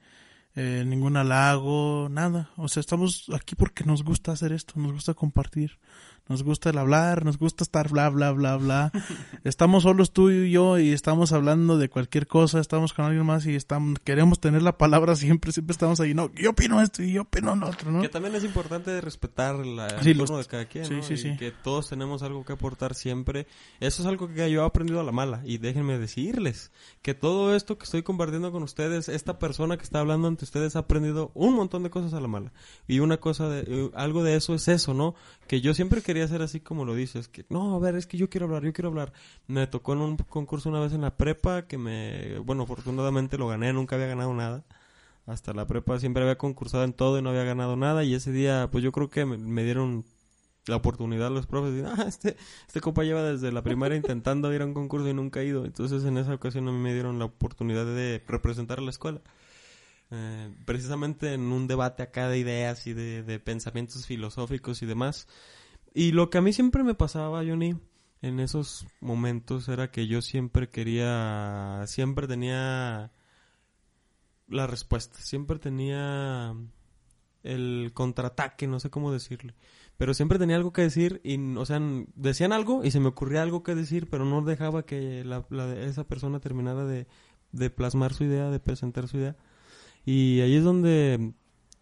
eh, 0.56 0.84
ningún 0.86 1.18
halago, 1.18 2.08
nada. 2.10 2.50
O 2.58 2.68
sea, 2.68 2.80
estamos 2.82 3.26
aquí 3.34 3.56
porque 3.56 3.84
nos 3.84 4.04
gusta 4.04 4.32
hacer 4.32 4.52
esto, 4.54 4.76
nos 4.78 4.94
gusta 4.94 5.14
compartir, 5.14 5.80
nos 6.28 6.44
gusta 6.44 6.70
el 6.72 6.78
hablar, 6.78 7.24
nos 7.26 7.38
gusta 7.38 7.64
estar 7.64 7.90
bla, 7.90 8.10
bla, 8.10 8.32
bla, 8.32 8.58
bla. 8.58 8.92
estamos 9.44 9.84
solos 9.84 10.12
tú 10.12 10.30
y 10.32 10.52
yo 10.52 10.80
y 10.80 10.92
estamos 10.92 11.32
hablando 11.32 11.78
de 11.78 11.90
cualquier 11.90 12.28
cosa, 12.28 12.60
estamos 12.60 12.94
con 12.94 13.06
alguien 13.06 13.26
más 13.26 13.46
y 13.46 13.56
estamos, 13.56 14.00
queremos 14.04 14.40
tener 14.40 14.62
la 14.64 14.78
palabra 14.78 15.16
siempre, 15.16 15.52
siempre 15.52 15.74
estamos 15.74 16.00
ahí, 16.00 16.14
no, 16.14 16.32
yo 16.34 16.52
opino 16.52 16.82
esto 16.82 17.04
y 17.04 17.14
yo 17.14 17.24
opino 17.24 17.56
lo 17.56 17.68
otro, 17.68 17.92
¿no? 17.92 18.02
Que 18.02 18.10
también 18.10 18.34
es 18.36 18.44
importante 18.44 19.00
respetar 19.02 19.56
la, 19.66 20.02
Sí, 20.02 20.12
el 20.12 20.18
los- 20.18 20.30
de 20.36 20.46
cada 20.46 20.66
quien, 20.66 20.86
sí, 20.86 20.94
¿no? 20.96 21.04
sí, 21.04 21.14
Y 21.14 21.18
sí. 21.18 21.38
que 21.38 21.52
todos 21.52 21.90
tenemos 21.90 22.24
algo 22.24 22.44
que 22.44 22.54
aportar 22.54 22.96
siempre. 22.96 23.48
Eso 23.80 24.02
es 24.02 24.08
algo 24.08 24.28
que 24.28 24.50
yo 24.52 24.64
he 24.64 24.66
aprendido 24.66 25.00
a 25.00 25.04
la 25.04 25.12
mala. 25.12 25.42
Y 25.46 25.60
déjenme 25.60 25.98
decirles 26.00 26.72
que 27.02 27.14
todo 27.14 27.56
esto 27.56 27.78
que 27.78 27.84
estoy 27.86 28.04
compartiendo 28.04 28.52
con 28.52 28.64
ustedes, 28.64 29.08
esta 29.10 29.40
persona 29.40 29.78
que 29.78 29.84
está 29.84 30.00
hablando 30.00 30.28
ante 30.28 30.44
ustedes 30.46 30.76
ha 30.76 30.80
aprendido 30.80 31.32
un 31.36 31.54
montón 31.54 31.84
de 31.84 31.90
cosas 31.90 32.14
a 32.14 32.20
la 32.20 32.28
mala. 32.28 32.52
Y 32.88 33.00
una 33.00 33.18
cosa, 33.18 33.48
de, 33.50 33.64
eh, 33.68 33.92
algo 33.96 34.24
de 34.24 34.36
eso 34.36 34.56
es 34.56 34.68
eso, 34.68 34.94
¿no? 34.94 35.16
Que 35.48 35.62
yo 35.62 35.74
siempre 35.74 36.02
quería 36.02 36.15
ser 36.28 36.42
así 36.42 36.60
como 36.60 36.86
lo 36.86 36.96
dices. 36.96 37.28
Que 37.28 37.46
no, 37.50 37.76
a 37.76 37.80
ver, 37.80 37.96
es 37.96 38.08
que 38.08 38.18
yo 38.18 38.30
quiero 38.30 38.46
hablar, 38.46 38.64
yo 38.64 38.74
quiero 38.74 38.90
hablar. 38.90 39.14
Me 39.48 39.68
tocó 39.68 39.94
en 39.94 40.00
un 40.00 40.18
concurso 40.18 40.70
una 40.70 40.80
vez 40.80 40.94
en 40.94 41.02
la 41.02 41.18
prepa 41.18 41.68
que 41.68 41.78
me, 41.78 42.40
bueno, 42.40 42.64
afortunadamente 42.64 43.38
lo 43.38 43.48
gané, 43.48 43.74
nunca 43.74 43.96
había 43.96 44.08
ganado 44.08 44.34
nada 44.34 44.66
hasta 45.26 45.54
la 45.54 45.66
prepa 45.68 46.00
siempre 46.00 46.24
había 46.24 46.38
concursado 46.38 46.84
en 46.84 46.94
todo 46.94 47.18
y 47.18 47.22
no 47.22 47.30
había 47.30 47.44
ganado 47.44 47.76
nada 47.76 48.04
y 48.04 48.14
ese 48.14 48.32
día 48.32 48.70
pues 48.72 48.84
yo 48.84 48.92
creo 48.92 49.10
que 49.10 49.26
me, 49.26 49.64
dieron 49.64 50.06
la 50.68 50.78
oportunidad 50.78 51.32
los 51.32 51.48
profes 51.48 51.74
de, 51.74 51.86
ah, 51.86 52.06
este, 52.08 52.38
este 52.68 52.82
compa 52.82 53.04
lleva 53.04 53.24
desde 53.24 53.52
la 53.52 53.64
primaria 53.64 53.98
intentando 53.98 54.54
ir 54.54 54.62
a 54.62 54.66
un 54.66 54.74
concurso 54.74 55.10
y 55.10 55.14
nunca 55.14 55.40
ha 55.40 55.44
ido 55.44 55.66
entonces 55.66 56.06
en 56.06 56.18
esa 56.18 56.34
ocasión 56.34 56.68
a 56.68 56.72
mí 56.72 56.78
me 56.78 56.94
dieron 56.94 57.20
la 57.20 57.26
oportunidad 57.26 57.86
de 57.86 58.24
representar 58.28 58.80
a 58.80 58.84
la 58.84 58.92
escuela 58.92 59.22
Eh, 60.12 60.54
precisamente 60.66 61.34
en 61.34 61.52
un 61.52 61.66
debate 61.66 62.04
acá 62.04 62.30
de 62.30 62.38
ideas 62.38 62.86
y 62.86 62.94
de 62.94 63.40
pensamientos 63.40 64.06
filosóficos 64.06 64.84
y 64.84 64.86
demás 64.86 65.28
y 65.96 66.12
lo 66.12 66.30
que 66.30 66.38
a 66.38 66.42
mí 66.42 66.54
siempre 66.54 66.84
me 66.84 66.94
pasaba 66.96 67.44
Johnny 67.46 67.76
en 68.22 68.40
esos 68.40 68.86
momentos 69.02 69.68
era 69.70 69.92
que 69.92 70.08
yo 70.08 70.22
siempre 70.22 70.70
quería 70.70 71.84
siempre 71.88 72.28
tenía 72.28 73.12
la 74.48 74.68
respuesta. 74.68 75.18
Siempre 75.20 75.60
tenía 75.60 76.56
el 77.44 77.92
contraataque, 77.94 78.68
no 78.68 78.80
sé 78.80 78.90
cómo 78.90 79.12
decirle. 79.12 79.54
Pero 79.98 80.14
siempre 80.14 80.40
tenía 80.40 80.58
algo 80.58 80.74
que 80.74 80.82
decir 80.82 81.22
y, 81.24 81.38
o 81.56 81.66
sea, 81.66 81.80
decían 82.16 82.52
algo 82.52 82.84
y 82.84 82.92
se 82.92 83.00
me 83.00 83.08
ocurría 83.08 83.42
algo 83.44 83.64
que 83.64 83.76
decir, 83.76 84.10
pero 84.10 84.26
no 84.26 84.42
dejaba 84.42 84.86
que 84.86 85.24
la, 85.24 85.46
la- 85.50 85.74
esa 85.84 86.06
persona 86.08 86.40
terminara 86.40 86.86
de, 86.86 87.08
de 87.54 87.70
plasmar 87.70 88.14
su 88.14 88.26
idea, 88.26 88.50
de 88.50 88.60
presentar 88.60 89.08
su 89.08 89.18
idea. 89.18 89.38
Y 90.06 90.42
ahí 90.42 90.56
es 90.56 90.64
donde 90.64 91.34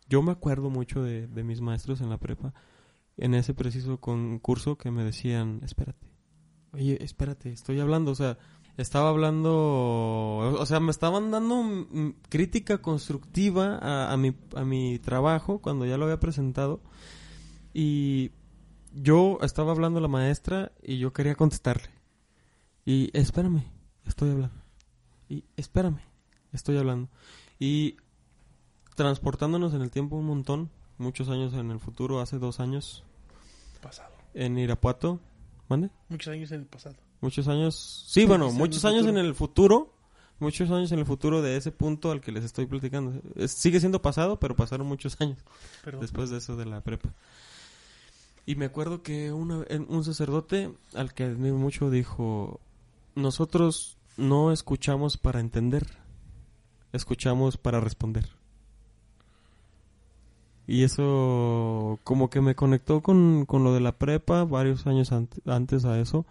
yo 0.10 0.22
me 0.22 0.32
acuerdo 0.32 0.70
mucho 0.70 1.04
de, 1.04 1.28
de 1.28 1.44
mis 1.44 1.62
maestros 1.62 2.02
en 2.02 2.10
la 2.10 2.20
prepa, 2.20 2.54
en 3.18 3.34
ese 3.36 3.54
preciso 3.54 4.00
concurso 4.00 4.78
que 4.78 4.92
me 4.92 5.04
decían, 5.04 5.62
espérate, 5.64 6.08
oye, 6.72 7.04
espérate, 7.04 7.52
estoy 7.52 7.80
hablando, 7.80 8.12
o 8.12 8.16
sea, 8.16 8.38
estaba 8.78 9.10
hablando, 9.10 10.38
o 10.38 10.66
sea, 10.66 10.80
me 10.80 10.92
estaban 10.92 11.30
dando 11.30 12.16
crítica 12.30 12.80
constructiva 12.80 13.78
a, 13.78 14.12
a 14.12 14.18
mi, 14.18 14.36
a 14.56 14.64
mi 14.64 15.00
trabajo 15.00 15.60
cuando 15.60 15.86
ya 15.86 15.98
lo 15.98 16.06
había 16.06 16.20
presentado 16.20 16.82
y 17.74 18.32
yo 18.94 19.40
estaba 19.42 19.72
hablando 19.72 20.00
a 20.00 20.02
la 20.02 20.08
maestra 20.08 20.72
y 20.82 21.00
yo 21.00 21.14
quería 21.14 21.36
contestarle. 21.36 21.90
Y 22.86 23.10
espérame, 23.18 23.64
estoy 24.06 24.32
hablando. 24.32 24.56
Y 25.30 25.46
espérame, 25.58 26.00
estoy 26.52 26.78
hablando. 26.78 27.10
Y 27.60 27.98
transportándonos 28.96 29.74
en 29.74 29.82
el 29.82 29.90
tiempo 29.90 30.16
un 30.16 30.26
montón, 30.26 30.70
muchos 30.98 31.30
años 31.30 31.54
en 31.54 31.72
el 31.72 31.80
futuro, 31.80 32.20
hace 32.22 32.40
dos 32.40 32.60
años, 32.60 33.04
Pasado. 33.82 34.14
en 34.34 34.58
Irapuato, 34.58 35.20
¿mande? 35.70 35.90
Muchos 36.10 36.34
años 36.34 36.52
en 36.52 36.62
el 36.62 36.66
pasado. 36.68 36.96
Muchos 37.22 37.48
años, 37.48 38.06
sí, 38.08 38.26
bueno, 38.26 38.52
muchos 38.52 38.84
años 38.86 39.06
en 39.06 39.18
el 39.18 39.34
futuro, 39.34 39.94
muchos 40.40 40.70
años 40.72 40.92
en 40.92 41.00
el 41.00 41.06
futuro 41.06 41.42
de 41.42 41.56
ese 41.56 41.72
punto 41.72 42.12
al 42.12 42.20
que 42.22 42.32
les 42.34 42.44
estoy 42.44 42.66
platicando. 42.66 43.22
Es- 43.36 43.52
sigue 43.54 43.80
siendo 43.80 44.02
pasado, 44.02 44.40
pero 44.40 44.56
pasaron 44.56 44.86
muchos 44.88 45.20
años 45.22 45.38
Perdón. 45.84 46.02
después 46.02 46.30
de 46.30 46.38
eso 46.38 46.56
de 46.58 46.66
la 46.66 46.82
prepa. 46.82 47.14
Y 48.46 48.56
me 48.56 48.66
acuerdo 48.66 49.04
que 49.04 49.32
una- 49.32 49.66
un 49.88 50.04
sacerdote 50.04 50.74
al 50.96 51.14
que 51.14 51.24
admiro 51.24 51.56
mucho 51.56 51.90
dijo, 51.90 52.60
nosotros 53.16 53.96
no 54.18 54.52
escuchamos 54.52 55.16
para 55.18 55.40
entender, 55.40 55.88
escuchamos 56.92 57.56
para 57.58 57.80
responder. 57.80 58.30
Y 60.68 60.84
eso 60.84 62.00
como 62.04 62.30
que 62.30 62.42
me 62.42 62.56
conectó 62.56 63.02
con, 63.02 63.46
con 63.46 63.64
lo 63.64 63.74
de 63.74 63.82
la 63.82 63.98
prepa 63.98 64.46
varios 64.46 64.88
años 64.88 65.12
ante- 65.12 65.42
antes 65.46 65.86
a 65.86 66.00
eso. 66.00 66.26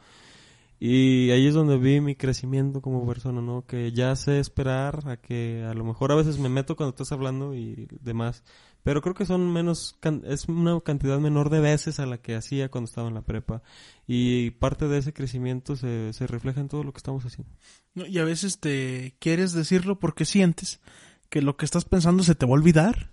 Y 0.85 1.31
ahí 1.31 1.47
es 1.47 1.55
donde 1.55 1.79
vi 1.79 2.01
mi 2.01 2.17
crecimiento 2.17 2.81
como 2.83 3.07
persona, 3.07 3.41
¿no? 3.41 3.65
Que 3.67 3.93
ya 3.93 4.17
sé 4.17 4.41
esperar 4.41 5.09
a 5.09 5.17
que 5.17 5.65
a 5.65 5.75
lo 5.75 5.85
mejor 5.85 6.11
a 6.11 6.17
veces 6.17 6.39
me 6.39 6.49
meto 6.49 6.75
cuando 6.75 6.91
estás 6.91 7.13
hablando 7.13 7.55
y 7.55 7.87
demás. 8.01 8.43
Pero 8.83 9.01
creo 9.01 9.15
que 9.15 9.25
son 9.25 9.53
menos, 9.53 9.97
es 10.25 10.49
una 10.49 10.81
cantidad 10.81 11.21
menor 11.21 11.51
de 11.51 11.61
veces 11.61 12.01
a 12.01 12.07
la 12.07 12.19
que 12.19 12.35
hacía 12.35 12.69
cuando 12.69 12.89
estaba 12.89 13.07
en 13.07 13.15
la 13.15 13.23
prepa. 13.23 13.63
Y 14.09 14.51
parte 14.53 14.89
de 14.89 14.99
ese 14.99 15.13
crecimiento 15.13 15.77
se, 15.77 16.13
se 16.13 16.27
refleja 16.27 16.61
en 16.61 16.67
todo 16.69 16.83
lo 16.83 16.93
que 16.93 16.99
estamos 16.99 17.25
haciendo. 17.25 17.53
Y 17.95 18.19
a 18.19 18.25
veces 18.25 18.59
te 18.59 19.15
quieres 19.21 19.53
decirlo 19.53 20.01
porque 20.01 20.25
sientes 20.25 20.81
que 21.29 21.43
lo 21.43 21.57
que 21.57 21.65
estás 21.65 21.85
pensando 21.85 22.25
se 22.25 22.35
te 22.35 22.45
va 22.45 22.51
a 22.51 22.55
olvidar. 22.55 23.12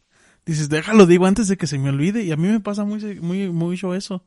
Dices, 0.50 0.70
déjalo, 0.70 1.06
digo 1.06 1.25
antes 1.25 1.48
de 1.48 1.58
que 1.58 1.68
se 1.68 1.77
me 1.77 1.89
olvide. 1.89 2.24
Y 2.24 2.32
a 2.32 2.38
mí 2.38 2.48
me 2.48 2.60
pasa 2.60 2.84
muy, 2.86 3.20
muy, 3.22 3.50
mucho 3.50 3.94
eso. 3.94 4.24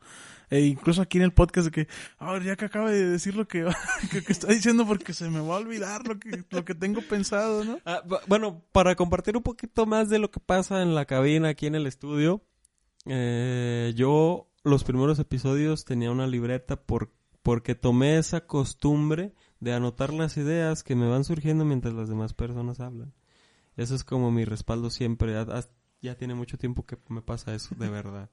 E 0.51 0.61
incluso 0.67 1.01
aquí 1.01 1.17
en 1.19 1.25
el 1.25 1.33
podcast 1.33 1.65
de 1.67 1.71
que, 1.71 1.89
a 2.19 2.31
ver, 2.33 2.43
ya 2.43 2.57
que 2.57 2.67
acaba 2.67 2.91
de 2.91 3.07
decir 3.07 3.35
lo 3.35 3.49
que, 3.49 3.67
que, 4.11 4.23
que 4.23 4.33
está 4.33 4.49
diciendo 4.49 4.87
porque 4.87 5.15
se 5.15 5.31
me 5.31 5.41
va 5.41 5.55
a 5.57 5.59
olvidar 5.59 6.07
lo 6.07 6.19
que, 6.19 6.45
lo 6.51 6.65
que 6.65 6.75
tengo 6.75 7.01
pensado, 7.01 7.65
¿no? 7.65 7.79
Ah, 7.87 8.03
bu- 8.07 8.21
bueno, 8.29 8.63
para 8.73 8.95
compartir 8.95 9.35
un 9.37 9.43
poquito 9.43 9.87
más 9.87 10.11
de 10.11 10.19
lo 10.19 10.31
que 10.31 10.41
pasa 10.41 10.83
en 10.83 10.95
la 10.95 11.07
cabina 11.07 11.49
aquí 11.49 11.67
en 11.67 11.75
el 11.75 11.87
estudio, 11.87 12.43
eh, 13.07 13.93
yo 13.97 14.49
los 14.65 14.85
primeros 14.85 15.19
episodios 15.19 15.85
tenía 15.85 16.11
una 16.11 16.27
libreta 16.27 16.77
por, 16.77 17.13
porque 17.43 17.75
tomé 17.75 18.19
esa 18.19 18.47
costumbre 18.47 19.33
de 19.61 19.73
anotar 19.73 20.13
las 20.13 20.37
ideas 20.37 20.83
que 20.83 20.95
me 20.97 21.09
van 21.09 21.25
surgiendo 21.25 21.65
mientras 21.65 21.95
las 21.95 22.09
demás 22.09 22.35
personas 22.35 22.79
hablan. 22.81 23.13
Eso 23.77 23.95
es 23.95 24.05
como 24.05 24.31
mi 24.31 24.45
respaldo 24.45 24.91
siempre. 24.91 25.37
Ha- 25.37 25.43
ha- 25.49 25.69
Ya 26.03 26.17
tiene 26.17 26.35
mucho 26.35 26.59
tiempo 26.59 26.85
que 26.85 26.99
me 27.09 27.23
pasa 27.23 27.55
eso, 27.55 27.75
de 27.77 27.89
verdad. 27.89 28.29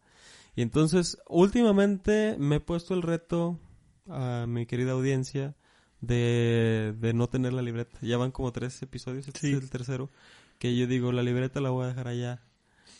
Y 0.55 0.61
entonces, 0.63 1.17
últimamente 1.27 2.35
me 2.39 2.55
he 2.57 2.59
puesto 2.59 2.93
el 2.95 3.03
reto 3.03 3.59
a 4.07 4.45
mi 4.47 4.65
querida 4.65 4.93
audiencia 4.93 5.55
de, 6.01 6.95
de 6.99 7.13
no 7.13 7.29
tener 7.29 7.53
la 7.53 7.61
libreta. 7.61 7.97
Ya 8.01 8.17
van 8.17 8.31
como 8.31 8.51
tres 8.51 8.81
episodios, 8.81 9.27
este 9.27 9.39
Sí. 9.39 9.53
es 9.53 9.61
el 9.61 9.69
tercero, 9.69 10.09
que 10.57 10.75
yo 10.75 10.87
digo, 10.87 11.11
la 11.11 11.23
libreta 11.23 11.61
la 11.61 11.69
voy 11.69 11.85
a 11.85 11.89
dejar 11.89 12.07
allá. 12.07 12.41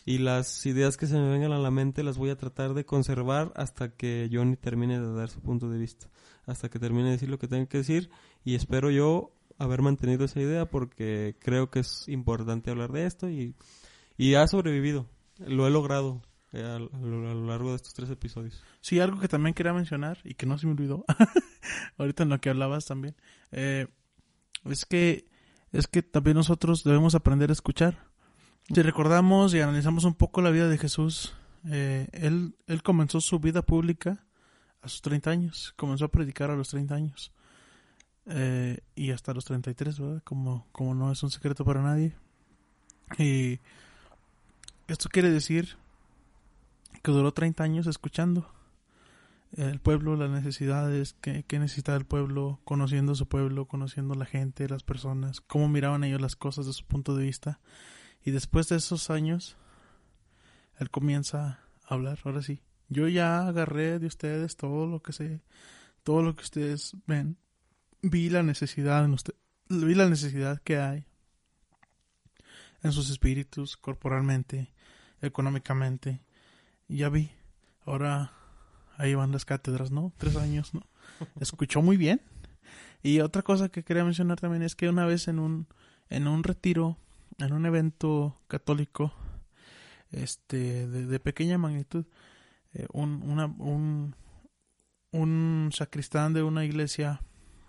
Y 0.06 0.18
las 0.18 0.64
ideas 0.66 0.96
que 0.96 1.06
se 1.06 1.14
me 1.14 1.28
vengan 1.28 1.52
a 1.52 1.58
la 1.58 1.70
mente 1.70 2.02
las 2.02 2.16
voy 2.16 2.30
a 2.30 2.36
tratar 2.36 2.72
de 2.74 2.86
conservar 2.86 3.52
hasta 3.56 3.90
que 3.90 4.30
Johnny 4.32 4.56
termine 4.56 4.98
de 5.00 5.12
dar 5.12 5.28
su 5.28 5.40
punto 5.40 5.68
de 5.68 5.78
vista. 5.78 6.06
Hasta 6.46 6.70
que 6.70 6.78
termine 6.78 7.06
de 7.06 7.12
decir 7.12 7.28
lo 7.28 7.38
que 7.38 7.48
tenga 7.48 7.66
que 7.66 7.78
decir. 7.78 8.08
Y 8.44 8.54
espero 8.54 8.90
yo 8.90 9.32
haber 9.58 9.82
mantenido 9.82 10.24
esa 10.24 10.40
idea 10.40 10.64
porque 10.70 11.36
creo 11.40 11.70
que 11.70 11.80
es 11.80 12.08
importante 12.08 12.70
hablar 12.70 12.92
de 12.92 13.04
esto 13.04 13.28
y, 13.28 13.54
y 14.20 14.34
ha 14.34 14.46
sobrevivido. 14.46 15.08
Lo 15.38 15.66
he 15.66 15.70
logrado 15.70 16.20
eh, 16.52 16.62
a, 16.62 16.78
lo 16.78 17.30
a 17.30 17.34
lo 17.34 17.46
largo 17.46 17.70
de 17.70 17.76
estos 17.76 17.94
tres 17.94 18.10
episodios. 18.10 18.62
Sí, 18.82 19.00
algo 19.00 19.18
que 19.18 19.28
también 19.28 19.54
quería 19.54 19.72
mencionar 19.72 20.18
y 20.24 20.34
que 20.34 20.44
no 20.44 20.58
se 20.58 20.66
me 20.66 20.72
olvidó, 20.72 21.06
ahorita 21.96 22.24
en 22.24 22.28
lo 22.28 22.38
que 22.38 22.50
hablabas 22.50 22.84
también, 22.84 23.16
eh, 23.50 23.86
es 24.66 24.84
que 24.84 25.26
es 25.72 25.86
que 25.86 26.02
también 26.02 26.36
nosotros 26.36 26.84
debemos 26.84 27.14
aprender 27.14 27.48
a 27.48 27.54
escuchar. 27.54 28.10
Si 28.68 28.82
recordamos 28.82 29.54
y 29.54 29.60
analizamos 29.60 30.04
un 30.04 30.14
poco 30.14 30.42
la 30.42 30.50
vida 30.50 30.68
de 30.68 30.76
Jesús, 30.76 31.32
eh, 31.70 32.08
él, 32.12 32.58
él 32.66 32.82
comenzó 32.82 33.22
su 33.22 33.38
vida 33.38 33.62
pública 33.62 34.26
a 34.82 34.88
sus 34.88 35.00
30 35.00 35.30
años, 35.30 35.72
comenzó 35.78 36.04
a 36.04 36.10
predicar 36.10 36.50
a 36.50 36.56
los 36.56 36.68
30 36.68 36.94
años 36.94 37.32
eh, 38.26 38.80
y 38.94 39.12
hasta 39.12 39.32
los 39.32 39.46
33, 39.46 39.98
¿verdad? 39.98 40.22
Como, 40.24 40.68
como 40.72 40.94
no 40.94 41.10
es 41.10 41.22
un 41.22 41.30
secreto 41.30 41.64
para 41.64 41.80
nadie. 41.80 42.14
Y 43.18 43.60
esto 44.92 45.08
quiere 45.08 45.30
decir 45.30 45.76
que 47.02 47.12
duró 47.12 47.32
30 47.32 47.62
años 47.62 47.86
escuchando 47.86 48.52
el 49.56 49.80
pueblo, 49.80 50.16
las 50.16 50.30
necesidades 50.30 51.14
que, 51.14 51.44
que 51.44 51.56
el 51.56 52.04
pueblo, 52.04 52.60
conociendo 52.64 53.14
su 53.14 53.26
pueblo, 53.26 53.66
conociendo 53.66 54.14
la 54.14 54.26
gente, 54.26 54.68
las 54.68 54.84
personas, 54.84 55.40
cómo 55.40 55.68
miraban 55.68 56.04
ellos 56.04 56.20
las 56.20 56.36
cosas 56.36 56.66
de 56.66 56.72
su 56.72 56.84
punto 56.84 57.16
de 57.16 57.24
vista. 57.24 57.60
Y 58.24 58.30
después 58.30 58.68
de 58.68 58.76
esos 58.76 59.10
años, 59.10 59.56
él 60.78 60.90
comienza 60.90 61.60
a 61.84 61.94
hablar, 61.94 62.18
ahora 62.24 62.42
sí. 62.42 62.62
Yo 62.88 63.08
ya 63.08 63.46
agarré 63.46 63.98
de 63.98 64.06
ustedes 64.06 64.56
todo 64.56 64.86
lo 64.86 65.02
que 65.02 65.12
sé, 65.12 65.40
todo 66.02 66.22
lo 66.22 66.34
que 66.34 66.42
ustedes 66.42 66.96
ven. 67.06 67.36
Vi 68.02 68.30
la 68.30 68.42
necesidad 68.42 69.04
en 69.04 69.12
usted, 69.12 69.34
vi 69.68 69.94
la 69.94 70.08
necesidad 70.08 70.60
que 70.62 70.78
hay 70.78 71.06
en 72.82 72.92
sus 72.92 73.10
espíritus, 73.10 73.76
corporalmente, 73.76 74.72
económicamente. 75.22 76.20
Ya 76.88 77.08
vi. 77.08 77.30
Ahora 77.84 78.32
ahí 78.96 79.14
van 79.14 79.32
las 79.32 79.44
cátedras, 79.44 79.90
¿no? 79.90 80.12
Tres 80.18 80.36
años, 80.36 80.74
¿no? 80.74 80.82
Escuchó 81.40 81.82
muy 81.82 81.96
bien. 81.96 82.20
Y 83.02 83.20
otra 83.20 83.42
cosa 83.42 83.68
que 83.70 83.82
quería 83.82 84.04
mencionar 84.04 84.38
también 84.40 84.62
es 84.62 84.76
que 84.76 84.88
una 84.88 85.06
vez 85.06 85.28
en 85.28 85.38
un, 85.38 85.66
en 86.08 86.28
un 86.28 86.44
retiro, 86.44 86.98
en 87.38 87.52
un 87.52 87.64
evento 87.64 88.38
católico, 88.46 89.12
este, 90.10 90.86
de, 90.86 91.06
de 91.06 91.20
pequeña 91.20 91.56
magnitud, 91.56 92.04
eh, 92.74 92.86
un, 92.92 93.22
una, 93.22 93.46
un, 93.46 94.14
un 95.12 95.70
sacristán 95.72 96.34
de 96.34 96.42
una 96.42 96.64
iglesia, 96.64 97.22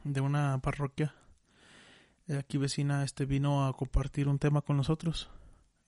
de 0.04 0.22
una 0.22 0.60
parroquia, 0.62 1.16
eh, 2.28 2.38
aquí 2.38 2.58
vecina, 2.58 3.04
este, 3.04 3.26
vino 3.26 3.66
a 3.66 3.74
compartir 3.74 4.28
un 4.28 4.40
tema 4.40 4.62
con 4.62 4.78
nosotros. 4.78 5.30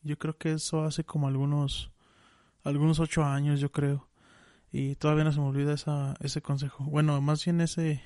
Yo 0.03 0.17
creo 0.17 0.37
que 0.37 0.53
eso 0.53 0.83
hace 0.83 1.03
como 1.03 1.27
algunos, 1.27 1.91
algunos 2.63 2.99
ocho 2.99 3.23
años, 3.23 3.59
yo 3.59 3.71
creo. 3.71 4.07
Y 4.71 4.95
todavía 4.95 5.23
no 5.23 5.31
se 5.31 5.39
me 5.39 5.47
olvida 5.47 5.73
esa, 5.73 6.15
ese 6.19 6.41
consejo. 6.41 6.83
Bueno, 6.83 7.19
más 7.21 7.45
bien 7.45 7.61
ese, 7.61 8.03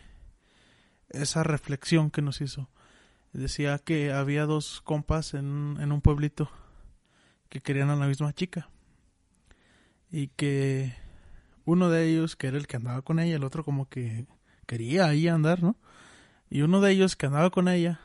esa 1.10 1.44
reflexión 1.44 2.12
que 2.12 2.22
nos 2.22 2.42
hizo. 2.42 2.70
Decía 3.34 3.80
que 3.80 4.12
había 4.12 4.46
dos 4.46 4.82
compas 4.82 5.34
en, 5.34 5.78
en 5.80 5.92
un 5.92 6.02
pueblito 6.02 6.52
que 7.50 7.62
querían 7.62 7.90
a 7.90 7.96
la 7.96 8.08
misma 8.08 8.34
chica. 8.34 8.70
Y 10.12 10.28
que 10.30 10.94
uno 11.66 11.90
de 11.90 12.08
ellos, 12.08 12.36
que 12.36 12.48
era 12.48 12.58
el 12.58 12.68
que 12.68 12.78
andaba 12.78 13.02
con 13.02 13.20
ella, 13.20 13.36
el 13.36 13.44
otro 13.44 13.64
como 13.64 13.90
que 13.90 14.26
quería 14.66 15.08
ahí 15.08 15.28
andar, 15.28 15.64
¿no? 15.64 15.78
Y 16.50 16.62
uno 16.62 16.80
de 16.80 16.92
ellos 16.92 17.16
que 17.16 17.26
andaba 17.26 17.50
con 17.50 17.68
ella, 17.68 18.00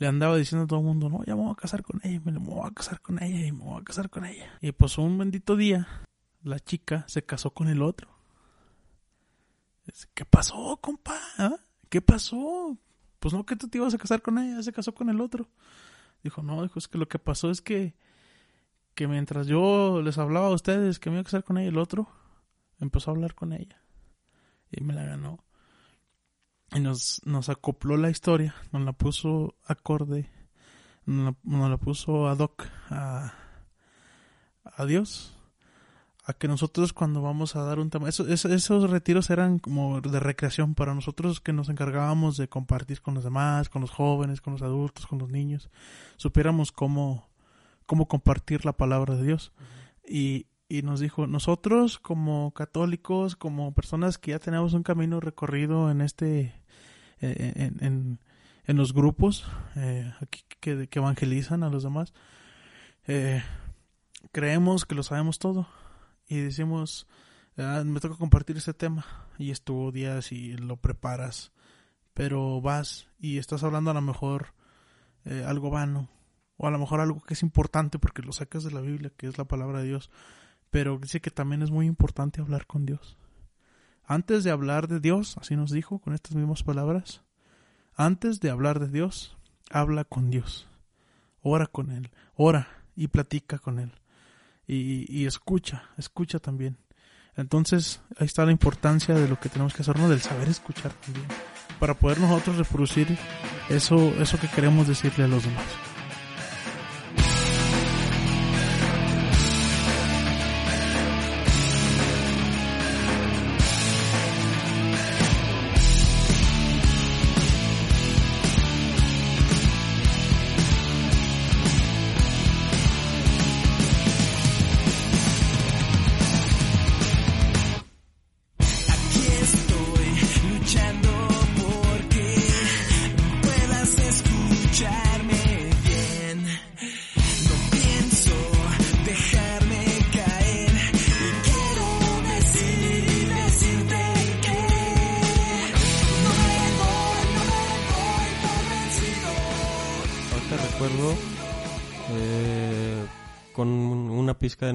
le 0.00 0.06
andaba 0.06 0.34
diciendo 0.38 0.64
a 0.64 0.66
todo 0.66 0.78
el 0.78 0.86
mundo, 0.86 1.10
no, 1.10 1.22
ya 1.24 1.36
me 1.36 1.42
voy 1.42 1.52
a 1.52 1.54
casar 1.54 1.82
con 1.82 2.00
ella, 2.02 2.20
me 2.24 2.38
voy 2.38 2.66
a 2.66 2.70
casar 2.72 3.02
con 3.02 3.22
ella 3.22 3.46
y 3.46 3.52
me 3.52 3.64
voy 3.64 3.82
a 3.82 3.84
casar 3.84 4.08
con 4.08 4.24
ella. 4.24 4.50
Y 4.62 4.72
pues 4.72 4.96
un 4.96 5.18
bendito 5.18 5.56
día, 5.56 5.86
la 6.42 6.58
chica 6.58 7.04
se 7.06 7.22
casó 7.22 7.50
con 7.50 7.68
el 7.68 7.82
otro. 7.82 8.08
¿Qué 10.14 10.24
pasó, 10.24 10.78
compa? 10.80 11.20
¿Ah? 11.36 11.56
¿Qué 11.90 12.00
pasó? 12.00 12.78
Pues 13.18 13.34
no 13.34 13.44
que 13.44 13.56
tú 13.56 13.68
te 13.68 13.76
ibas 13.76 13.92
a 13.92 13.98
casar 13.98 14.22
con 14.22 14.38
ella, 14.38 14.62
se 14.62 14.72
casó 14.72 14.94
con 14.94 15.10
el 15.10 15.20
otro. 15.20 15.50
Dijo, 16.22 16.42
no, 16.42 16.62
dijo, 16.62 16.78
es 16.78 16.88
que 16.88 16.96
lo 16.96 17.06
que 17.06 17.18
pasó 17.18 17.50
es 17.50 17.60
que, 17.60 17.94
que 18.94 19.06
mientras 19.06 19.48
yo 19.48 20.00
les 20.00 20.16
hablaba 20.16 20.46
a 20.46 20.54
ustedes 20.54 20.98
que 20.98 21.10
me 21.10 21.16
iba 21.16 21.20
a 21.20 21.24
casar 21.24 21.44
con 21.44 21.58
ella, 21.58 21.68
el 21.68 21.78
otro 21.78 22.08
empezó 22.78 23.10
a 23.10 23.14
hablar 23.14 23.34
con 23.34 23.52
ella. 23.52 23.82
Y 24.70 24.82
me 24.82 24.94
la 24.94 25.04
ganó. 25.04 25.44
Y 26.72 26.80
nos, 26.80 27.20
nos 27.24 27.48
acopló 27.48 27.96
la 27.96 28.10
historia, 28.10 28.54
nos 28.72 28.82
la 28.82 28.92
puso 28.92 29.54
acorde, 29.66 30.28
nos 31.04 31.24
la, 31.24 31.36
nos 31.42 31.70
la 31.70 31.76
puso 31.78 32.28
ad 32.28 32.38
hoc 32.38 32.64
a, 32.90 33.32
a 34.64 34.86
Dios. 34.86 35.36
A 36.26 36.32
que 36.34 36.46
nosotros 36.46 36.92
cuando 36.92 37.22
vamos 37.22 37.56
a 37.56 37.64
dar 37.64 37.80
un 37.80 37.90
tema, 37.90 38.08
eso- 38.08 38.28
eso- 38.28 38.50
esos 38.50 38.88
retiros 38.90 39.30
eran 39.30 39.58
como 39.58 40.00
de 40.00 40.20
recreación 40.20 40.74
para 40.76 40.94
nosotros 40.94 41.40
que 41.40 41.52
nos 41.52 41.68
encargábamos 41.70 42.36
de 42.36 42.46
compartir 42.48 43.00
con 43.00 43.14
los 43.14 43.24
demás, 43.24 43.68
con 43.68 43.80
los 43.80 43.90
jóvenes, 43.90 44.40
con 44.40 44.52
los 44.52 44.62
adultos, 44.62 45.06
con 45.08 45.18
los 45.18 45.28
niños, 45.30 45.70
supiéramos 46.18 46.70
cómo, 46.70 47.28
cómo 47.86 48.06
compartir 48.06 48.64
la 48.64 48.74
palabra 48.76 49.16
de 49.16 49.24
Dios. 49.24 49.52
Y, 50.06 50.46
y 50.68 50.82
nos 50.82 51.00
dijo, 51.00 51.26
nosotros 51.26 51.98
como 51.98 52.52
católicos, 52.52 53.34
como 53.34 53.72
personas 53.74 54.18
que 54.18 54.32
ya 54.32 54.38
tenemos 54.38 54.72
un 54.74 54.84
camino 54.84 55.18
recorrido 55.18 55.90
en 55.90 56.00
este, 56.02 56.54
en, 57.20 57.76
en, 57.80 58.20
en 58.64 58.76
los 58.76 58.92
grupos 58.92 59.46
eh, 59.76 60.12
que, 60.60 60.88
que 60.88 60.98
evangelizan 60.98 61.62
a 61.62 61.70
los 61.70 61.82
demás, 61.82 62.12
eh, 63.06 63.42
creemos 64.32 64.84
que 64.84 64.94
lo 64.94 65.02
sabemos 65.02 65.38
todo 65.38 65.68
y 66.28 66.38
decimos, 66.38 67.06
"Ah, 67.56 67.82
me 67.84 68.00
toca 68.00 68.16
compartir 68.16 68.56
este 68.56 68.74
tema 68.74 69.04
y 69.38 69.50
estudias 69.50 70.32
y 70.32 70.56
lo 70.56 70.76
preparas 70.76 71.52
pero 72.14 72.60
vas 72.60 73.08
y 73.18 73.38
estás 73.38 73.62
hablando 73.62 73.90
a 73.90 73.94
lo 73.94 74.02
mejor 74.02 74.48
eh, 75.24 75.44
algo 75.46 75.70
vano, 75.70 76.10
o 76.56 76.66
a 76.66 76.70
lo 76.70 76.78
mejor 76.78 77.00
algo 77.00 77.22
que 77.22 77.34
es 77.34 77.42
importante 77.42 77.98
porque 77.98 78.22
lo 78.22 78.32
sacas 78.32 78.64
de 78.64 78.70
la 78.70 78.80
Biblia, 78.80 79.10
que 79.16 79.26
es 79.26 79.38
la 79.38 79.44
palabra 79.46 79.80
de 79.80 79.86
Dios, 79.86 80.10
pero 80.70 80.98
dice 80.98 81.20
que 81.20 81.30
también 81.30 81.62
es 81.62 81.70
muy 81.70 81.86
importante 81.86 82.40
hablar 82.40 82.66
con 82.66 82.86
Dios. 82.86 83.16
Antes 84.10 84.42
de 84.42 84.50
hablar 84.50 84.88
de 84.88 84.98
Dios, 84.98 85.36
así 85.40 85.54
nos 85.54 85.70
dijo 85.70 86.00
con 86.00 86.14
estas 86.14 86.34
mismas 86.34 86.64
palabras, 86.64 87.22
antes 87.94 88.40
de 88.40 88.50
hablar 88.50 88.80
de 88.80 88.88
Dios, 88.88 89.36
habla 89.70 90.02
con 90.02 90.30
Dios, 90.30 90.66
ora 91.42 91.68
con 91.68 91.92
Él, 91.92 92.10
ora 92.34 92.66
y 92.96 93.06
platica 93.06 93.60
con 93.60 93.78
Él. 93.78 93.92
Y, 94.66 95.26
escucha, 95.26 95.90
escucha 95.96 96.40
también. 96.40 96.76
Entonces, 97.36 98.02
ahí 98.18 98.26
está 98.26 98.44
la 98.44 98.50
importancia 98.50 99.14
de 99.14 99.28
lo 99.28 99.38
que 99.38 99.48
tenemos 99.48 99.74
que 99.74 99.82
hacernos, 99.82 100.10
del 100.10 100.20
saber 100.20 100.48
escuchar 100.48 100.92
también, 100.92 101.28
para 101.78 101.94
poder 101.94 102.18
nosotros 102.18 102.58
reproducir 102.58 103.16
eso, 103.68 103.96
eso 104.20 104.40
que 104.40 104.48
queremos 104.48 104.88
decirle 104.88 105.22
a 105.22 105.28
los 105.28 105.44
demás. 105.44 105.89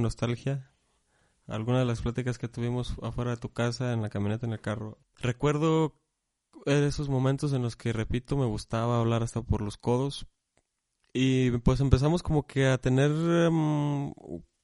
Nostalgia 0.05 0.71
algunas 1.47 1.81
de 1.81 1.85
las 1.85 2.01
pláticas 2.01 2.37
que 2.37 2.47
tuvimos 2.47 2.95
afuera 3.01 3.31
de 3.31 3.37
tu 3.37 3.49
casa, 3.53 3.93
en 3.93 4.01
la 4.01 4.09
camioneta, 4.09 4.45
en 4.45 4.53
el 4.53 4.61
carro. 4.61 4.97
Recuerdo 5.17 5.95
esos 6.65 7.09
momentos 7.09 7.53
en 7.53 7.61
los 7.61 7.75
que, 7.75 7.93
repito, 7.93 8.37
me 8.37 8.45
gustaba 8.45 8.99
hablar 8.99 9.23
hasta 9.23 9.41
por 9.41 9.61
los 9.61 9.77
codos. 9.77 10.27
Y 11.13 11.51
pues 11.59 11.79
empezamos 11.79 12.23
como 12.23 12.47
que 12.47 12.67
a 12.67 12.77
tener, 12.79 13.11
em, 13.11 14.13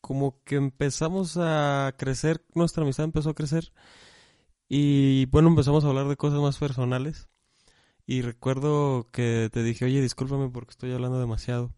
como 0.01 0.41
que 0.43 0.55
empezamos 0.55 1.37
a 1.37 1.93
crecer, 1.97 2.43
nuestra 2.55 2.83
amistad 2.83 3.05
empezó 3.05 3.29
a 3.31 3.35
crecer. 3.35 3.71
Y 4.67 5.25
bueno, 5.27 5.49
empezamos 5.49 5.83
a 5.85 5.89
hablar 5.89 6.07
de 6.07 6.17
cosas 6.17 6.39
más 6.39 6.57
personales. 6.57 7.29
Y 8.05 8.21
recuerdo 8.23 9.09
que 9.11 9.49
te 9.53 9.63
dije, 9.63 9.85
oye, 9.85 10.01
discúlpame 10.01 10.49
porque 10.49 10.71
estoy 10.71 10.91
hablando 10.93 11.19
demasiado. 11.19 11.73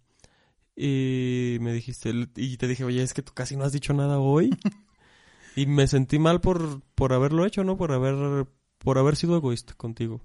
Y 0.76 1.58
me 1.62 1.72
dijiste, 1.74 2.12
y 2.36 2.58
te 2.58 2.68
dije, 2.68 2.84
oye, 2.84 3.04
es 3.04 3.14
que 3.14 3.22
tú 3.22 3.34
casi 3.34 3.56
no 3.56 3.64
has 3.64 3.72
dicho 3.72 3.94
nada 3.94 4.20
hoy. 4.20 4.50
y 5.56 5.66
me 5.66 5.88
sentí 5.88 6.20
mal 6.20 6.42
por, 6.42 6.82
por 6.96 7.14
haberlo 7.14 7.46
hecho, 7.46 7.64
¿no? 7.64 7.78
Por 7.78 7.92
haber, 7.92 8.48
por 8.80 8.98
haber 8.98 9.16
sido 9.16 9.36
egoísta 9.38 9.74
contigo. 9.76 10.22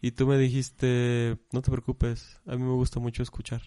Y 0.00 0.12
tú 0.12 0.26
me 0.26 0.38
dijiste, 0.38 1.38
no 1.52 1.62
te 1.62 1.70
preocupes, 1.70 2.40
a 2.46 2.56
mí 2.56 2.62
me 2.62 2.74
gusta 2.74 2.98
mucho 2.98 3.22
escuchar. 3.22 3.62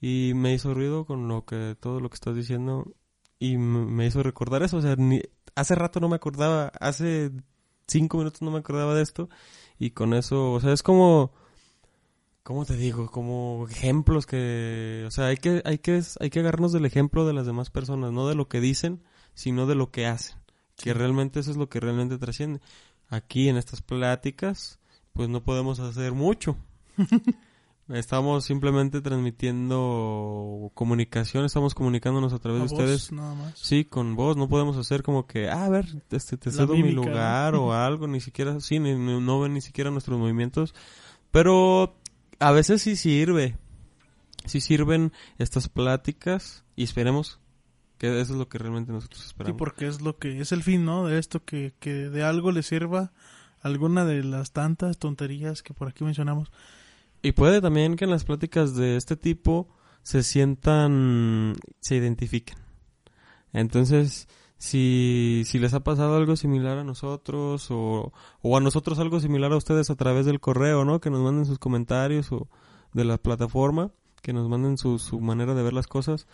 Y 0.00 0.32
me 0.34 0.54
hizo 0.54 0.74
ruido 0.74 1.06
con 1.06 1.28
lo 1.28 1.44
que, 1.46 1.76
todo 1.80 2.00
lo 2.00 2.10
que 2.10 2.14
estás 2.14 2.36
diciendo. 2.36 2.94
Y 3.38 3.56
me 3.56 4.06
hizo 4.06 4.22
recordar 4.22 4.62
eso. 4.62 4.76
O 4.76 4.82
sea, 4.82 4.96
ni, 4.96 5.22
hace 5.54 5.74
rato 5.74 6.00
no 6.00 6.08
me 6.08 6.16
acordaba, 6.16 6.68
hace 6.80 7.30
cinco 7.86 8.18
minutos 8.18 8.42
no 8.42 8.50
me 8.50 8.58
acordaba 8.58 8.94
de 8.94 9.02
esto. 9.02 9.30
Y 9.78 9.90
con 9.92 10.14
eso, 10.14 10.52
o 10.52 10.60
sea, 10.60 10.72
es 10.72 10.82
como, 10.82 11.32
¿cómo 12.42 12.64
te 12.64 12.76
digo? 12.76 13.10
Como 13.10 13.66
ejemplos 13.70 14.26
que, 14.26 15.04
o 15.06 15.10
sea, 15.10 15.26
hay 15.26 15.36
que, 15.36 15.62
hay 15.64 15.78
que, 15.78 16.02
hay 16.20 16.30
que 16.30 16.40
agarrarnos 16.40 16.72
del 16.72 16.84
ejemplo 16.86 17.26
de 17.26 17.32
las 17.32 17.46
demás 17.46 17.70
personas, 17.70 18.12
no 18.12 18.26
de 18.28 18.34
lo 18.34 18.48
que 18.48 18.60
dicen, 18.60 19.02
sino 19.34 19.66
de 19.66 19.74
lo 19.74 19.90
que 19.90 20.06
hacen. 20.06 20.36
Que 20.76 20.94
realmente 20.94 21.40
eso 21.40 21.50
es 21.50 21.56
lo 21.56 21.68
que 21.68 21.80
realmente 21.80 22.16
trasciende. 22.18 22.60
Aquí 23.08 23.48
en 23.48 23.56
estas 23.56 23.82
pláticas, 23.82 24.78
pues 25.12 25.28
no 25.28 25.42
podemos 25.42 25.78
hacer 25.80 26.12
mucho. 26.12 26.56
Estamos 27.88 28.44
simplemente 28.44 29.00
transmitiendo 29.00 30.70
comunicación, 30.74 31.44
estamos 31.44 31.74
comunicándonos 31.74 32.32
a 32.32 32.38
través 32.38 32.60
A 32.62 32.66
de 32.66 32.72
ustedes. 32.72 33.10
nada 33.10 33.34
más. 33.34 33.58
Sí, 33.58 33.84
con 33.84 34.14
vos 34.14 34.36
no 34.36 34.48
podemos 34.48 34.76
hacer 34.76 35.02
como 35.02 35.26
que, 35.26 35.48
ah, 35.48 35.64
a 35.64 35.68
ver, 35.68 35.86
este, 36.12 36.36
te 36.36 36.52
cedo 36.52 36.74
mi 36.76 36.92
lugar 36.92 37.56
o 37.56 37.72
algo, 37.74 38.06
ni 38.06 38.20
siquiera, 38.20 38.60
sí, 38.60 38.78
ni- 38.78 38.94
no 38.94 39.40
ven 39.40 39.54
ni 39.54 39.60
siquiera 39.60 39.90
nuestros 39.90 40.20
movimientos, 40.20 40.72
pero 41.32 41.96
a 42.40 42.50
veces 42.52 42.82
sí 42.82 42.96
sirve, 42.96 43.56
sí 44.46 44.60
sirven 44.60 45.12
estas 45.38 45.68
pláticas 45.68 46.64
y 46.76 46.82
esperemos 46.84 47.38
que 47.98 48.20
eso 48.20 48.32
es 48.32 48.38
lo 48.38 48.48
que 48.48 48.58
realmente 48.58 48.92
nosotros 48.92 49.20
Sí, 49.20 49.26
esperamos. 49.28 49.58
porque 49.58 49.86
es 49.86 50.00
lo 50.00 50.16
que 50.18 50.40
es 50.40 50.52
el 50.52 50.62
fin, 50.62 50.84
¿no? 50.84 51.06
De 51.06 51.18
esto 51.18 51.44
que, 51.44 51.74
que 51.78 51.92
de 52.08 52.24
algo 52.24 52.50
le 52.50 52.62
sirva 52.62 53.12
alguna 53.60 54.04
de 54.06 54.24
las 54.24 54.52
tantas 54.52 54.96
tonterías 54.98 55.62
que 55.62 55.74
por 55.74 55.88
aquí 55.88 56.02
mencionamos. 56.02 56.50
Y 57.22 57.32
puede 57.32 57.60
también 57.60 57.96
que 57.96 58.04
en 58.04 58.10
las 58.10 58.24
pláticas 58.24 58.74
de 58.74 58.96
este 58.96 59.16
tipo 59.18 59.68
se 60.02 60.22
sientan, 60.22 61.54
se 61.80 61.96
identifiquen. 61.96 62.56
Entonces, 63.52 64.28
si, 64.60 65.42
si 65.46 65.58
les 65.58 65.72
ha 65.72 65.80
pasado 65.80 66.16
algo 66.16 66.36
similar 66.36 66.76
a 66.76 66.84
nosotros 66.84 67.70
o, 67.70 68.12
o 68.42 68.56
a 68.58 68.60
nosotros 68.60 68.98
algo 68.98 69.18
similar 69.18 69.50
a 69.52 69.56
ustedes 69.56 69.88
a 69.88 69.94
través 69.96 70.26
del 70.26 70.38
correo, 70.38 70.84
¿no? 70.84 71.00
Que 71.00 71.08
nos 71.08 71.22
manden 71.22 71.46
sus 71.46 71.58
comentarios 71.58 72.30
o 72.30 72.46
de 72.92 73.06
la 73.06 73.16
plataforma, 73.16 73.90
que 74.20 74.34
nos 74.34 74.50
manden 74.50 74.76
su, 74.76 74.98
su 74.98 75.18
manera 75.18 75.54
de 75.54 75.62
ver 75.62 75.72
las 75.72 75.86
cosas 75.86 76.26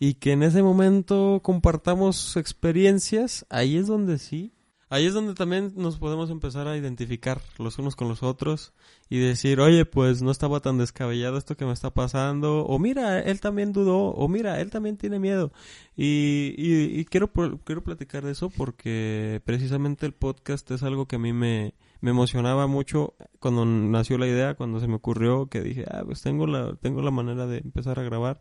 y 0.00 0.14
que 0.14 0.32
en 0.32 0.42
ese 0.42 0.64
momento 0.64 1.38
compartamos 1.44 2.36
experiencias, 2.36 3.46
ahí 3.50 3.76
es 3.76 3.86
donde 3.86 4.18
sí. 4.18 4.52
Ahí 4.92 5.06
es 5.06 5.14
donde 5.14 5.34
también 5.34 5.72
nos 5.76 5.98
podemos 5.98 6.30
empezar 6.30 6.66
a 6.66 6.76
identificar 6.76 7.40
los 7.58 7.78
unos 7.78 7.94
con 7.94 8.08
los 8.08 8.24
otros 8.24 8.72
y 9.08 9.18
decir, 9.18 9.60
oye, 9.60 9.84
pues 9.86 10.20
no 10.20 10.32
estaba 10.32 10.58
tan 10.58 10.78
descabellado 10.78 11.38
esto 11.38 11.56
que 11.56 11.64
me 11.64 11.72
está 11.72 11.94
pasando, 11.94 12.66
o 12.66 12.78
mira, 12.80 13.20
él 13.20 13.40
también 13.40 13.72
dudó, 13.72 14.08
o 14.08 14.26
mira, 14.26 14.60
él 14.60 14.70
también 14.70 14.96
tiene 14.96 15.20
miedo. 15.20 15.52
Y, 15.96 16.54
y, 16.58 16.98
y 16.98 17.04
quiero, 17.04 17.30
quiero 17.64 17.84
platicar 17.84 18.24
de 18.24 18.32
eso 18.32 18.50
porque 18.50 19.40
precisamente 19.44 20.06
el 20.06 20.12
podcast 20.12 20.68
es 20.72 20.82
algo 20.82 21.06
que 21.06 21.16
a 21.16 21.20
mí 21.20 21.32
me, 21.32 21.74
me 22.00 22.10
emocionaba 22.10 22.66
mucho 22.66 23.14
cuando 23.38 23.64
nació 23.64 24.18
la 24.18 24.26
idea, 24.26 24.54
cuando 24.56 24.80
se 24.80 24.88
me 24.88 24.96
ocurrió 24.96 25.46
que 25.46 25.60
dije, 25.60 25.84
ah, 25.88 26.02
pues 26.04 26.20
tengo 26.20 26.48
la, 26.48 26.74
tengo 26.74 27.00
la 27.00 27.12
manera 27.12 27.46
de 27.46 27.58
empezar 27.58 28.00
a 28.00 28.02
grabar, 28.02 28.40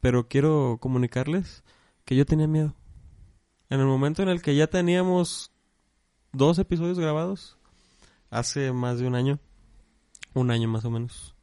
pero 0.00 0.28
quiero 0.28 0.78
comunicarles 0.80 1.64
que 2.04 2.14
yo 2.14 2.24
tenía 2.24 2.46
miedo. 2.46 2.76
En 3.68 3.80
el 3.80 3.86
momento 3.86 4.22
en 4.22 4.28
el 4.28 4.42
que 4.42 4.54
ya 4.54 4.66
teníamos 4.66 5.51
dos 6.32 6.58
episodios 6.58 6.98
grabados, 6.98 7.58
hace 8.30 8.72
más 8.72 8.98
de 8.98 9.06
un 9.06 9.14
año, 9.14 9.38
un 10.34 10.50
año 10.50 10.68
más 10.68 10.84
o 10.84 10.90
menos. 10.90 11.34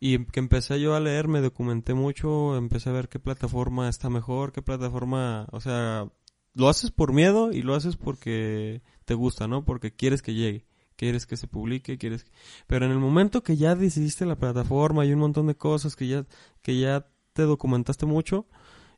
Y 0.00 0.24
que 0.26 0.40
empecé 0.40 0.80
yo 0.80 0.94
a 0.94 1.00
leer, 1.00 1.28
me 1.28 1.40
documenté 1.40 1.94
mucho, 1.94 2.56
empecé 2.56 2.88
a 2.90 2.94
ver 2.94 3.08
qué 3.08 3.18
plataforma 3.18 3.88
está 3.88 4.08
mejor, 4.08 4.52
qué 4.52 4.62
plataforma, 4.62 5.46
o 5.52 5.60
sea, 5.60 6.08
lo 6.54 6.68
haces 6.68 6.90
por 6.90 7.12
miedo 7.12 7.52
y 7.52 7.62
lo 7.62 7.74
haces 7.74 7.96
porque 7.96 8.82
te 9.04 9.14
gusta, 9.14 9.46
¿no? 9.46 9.64
Porque 9.64 9.94
quieres 9.94 10.22
que 10.22 10.34
llegue, 10.34 10.66
quieres 10.96 11.26
que 11.26 11.36
se 11.36 11.46
publique, 11.46 11.98
quieres 11.98 12.24
que... 12.24 12.30
Pero 12.66 12.86
en 12.86 12.92
el 12.92 12.98
momento 12.98 13.42
que 13.42 13.56
ya 13.56 13.74
decidiste 13.74 14.24
la 14.24 14.36
plataforma 14.36 15.04
y 15.04 15.12
un 15.12 15.20
montón 15.20 15.46
de 15.46 15.56
cosas 15.56 15.96
que 15.96 16.08
ya 16.08 16.26
que 16.62 16.78
ya 16.78 17.06
te 17.34 17.42
documentaste 17.42 18.06
mucho, 18.06 18.46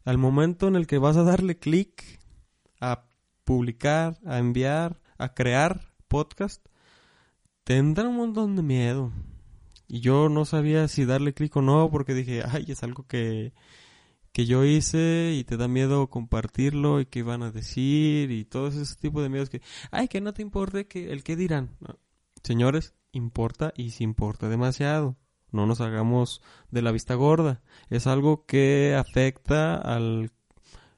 al 0.04 0.18
momento 0.18 0.68
en 0.68 0.76
el 0.76 0.86
que 0.86 0.98
vas 0.98 1.16
a 1.16 1.24
darle 1.24 1.58
clic 1.58 2.20
a 2.80 3.04
publicar, 3.44 4.18
a 4.24 4.38
enviar, 4.38 5.00
a 5.18 5.34
crear 5.34 5.92
podcast, 6.08 6.64
te 7.64 7.76
entra 7.76 8.08
un 8.08 8.16
montón 8.16 8.56
de 8.56 8.62
miedo. 8.62 9.12
Y 9.88 10.00
yo 10.00 10.28
no 10.28 10.44
sabía 10.44 10.88
si 10.88 11.04
darle 11.04 11.34
clic 11.34 11.54
o 11.56 11.62
no, 11.62 11.90
porque 11.90 12.14
dije, 12.14 12.42
ay, 12.48 12.64
es 12.68 12.82
algo 12.82 13.06
que, 13.06 13.52
que 14.32 14.46
yo 14.46 14.64
hice 14.64 15.32
y 15.34 15.44
te 15.44 15.56
da 15.56 15.68
miedo 15.68 16.08
compartirlo 16.08 17.00
y 17.00 17.06
qué 17.06 17.22
van 17.22 17.42
a 17.42 17.50
decir 17.50 18.30
y 18.30 18.44
todo 18.44 18.68
ese 18.68 18.96
tipo 18.96 19.22
de 19.22 19.28
miedos 19.28 19.50
que, 19.50 19.60
ay, 19.90 20.08
que 20.08 20.20
no 20.20 20.32
te 20.32 20.42
importe 20.42 20.86
que 20.86 21.12
el 21.12 21.22
que 21.22 21.36
dirán. 21.36 21.76
Señores, 22.42 22.94
importa 23.12 23.72
y 23.76 23.90
si 23.90 24.04
importa 24.04 24.48
demasiado. 24.48 25.16
No 25.50 25.66
nos 25.66 25.82
hagamos 25.82 26.40
de 26.70 26.80
la 26.80 26.92
vista 26.92 27.14
gorda. 27.14 27.62
Es 27.90 28.06
algo 28.06 28.46
que 28.46 28.94
afecta 28.96 29.76
al, 29.76 30.32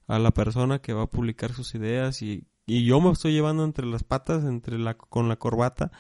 a 0.06 0.18
la 0.18 0.30
persona 0.32 0.80
que 0.80 0.92
va 0.92 1.02
a 1.02 1.10
publicar 1.10 1.52
sus 1.52 1.74
ideas 1.74 2.22
y, 2.22 2.46
y 2.66 2.84
yo 2.84 3.00
me 3.00 3.10
estoy 3.10 3.32
llevando 3.32 3.64
entre 3.64 3.86
las 3.86 4.04
patas, 4.04 4.44
entre 4.44 4.78
la, 4.78 4.94
con 4.94 5.28
la 5.28 5.36
corbata, 5.36 5.90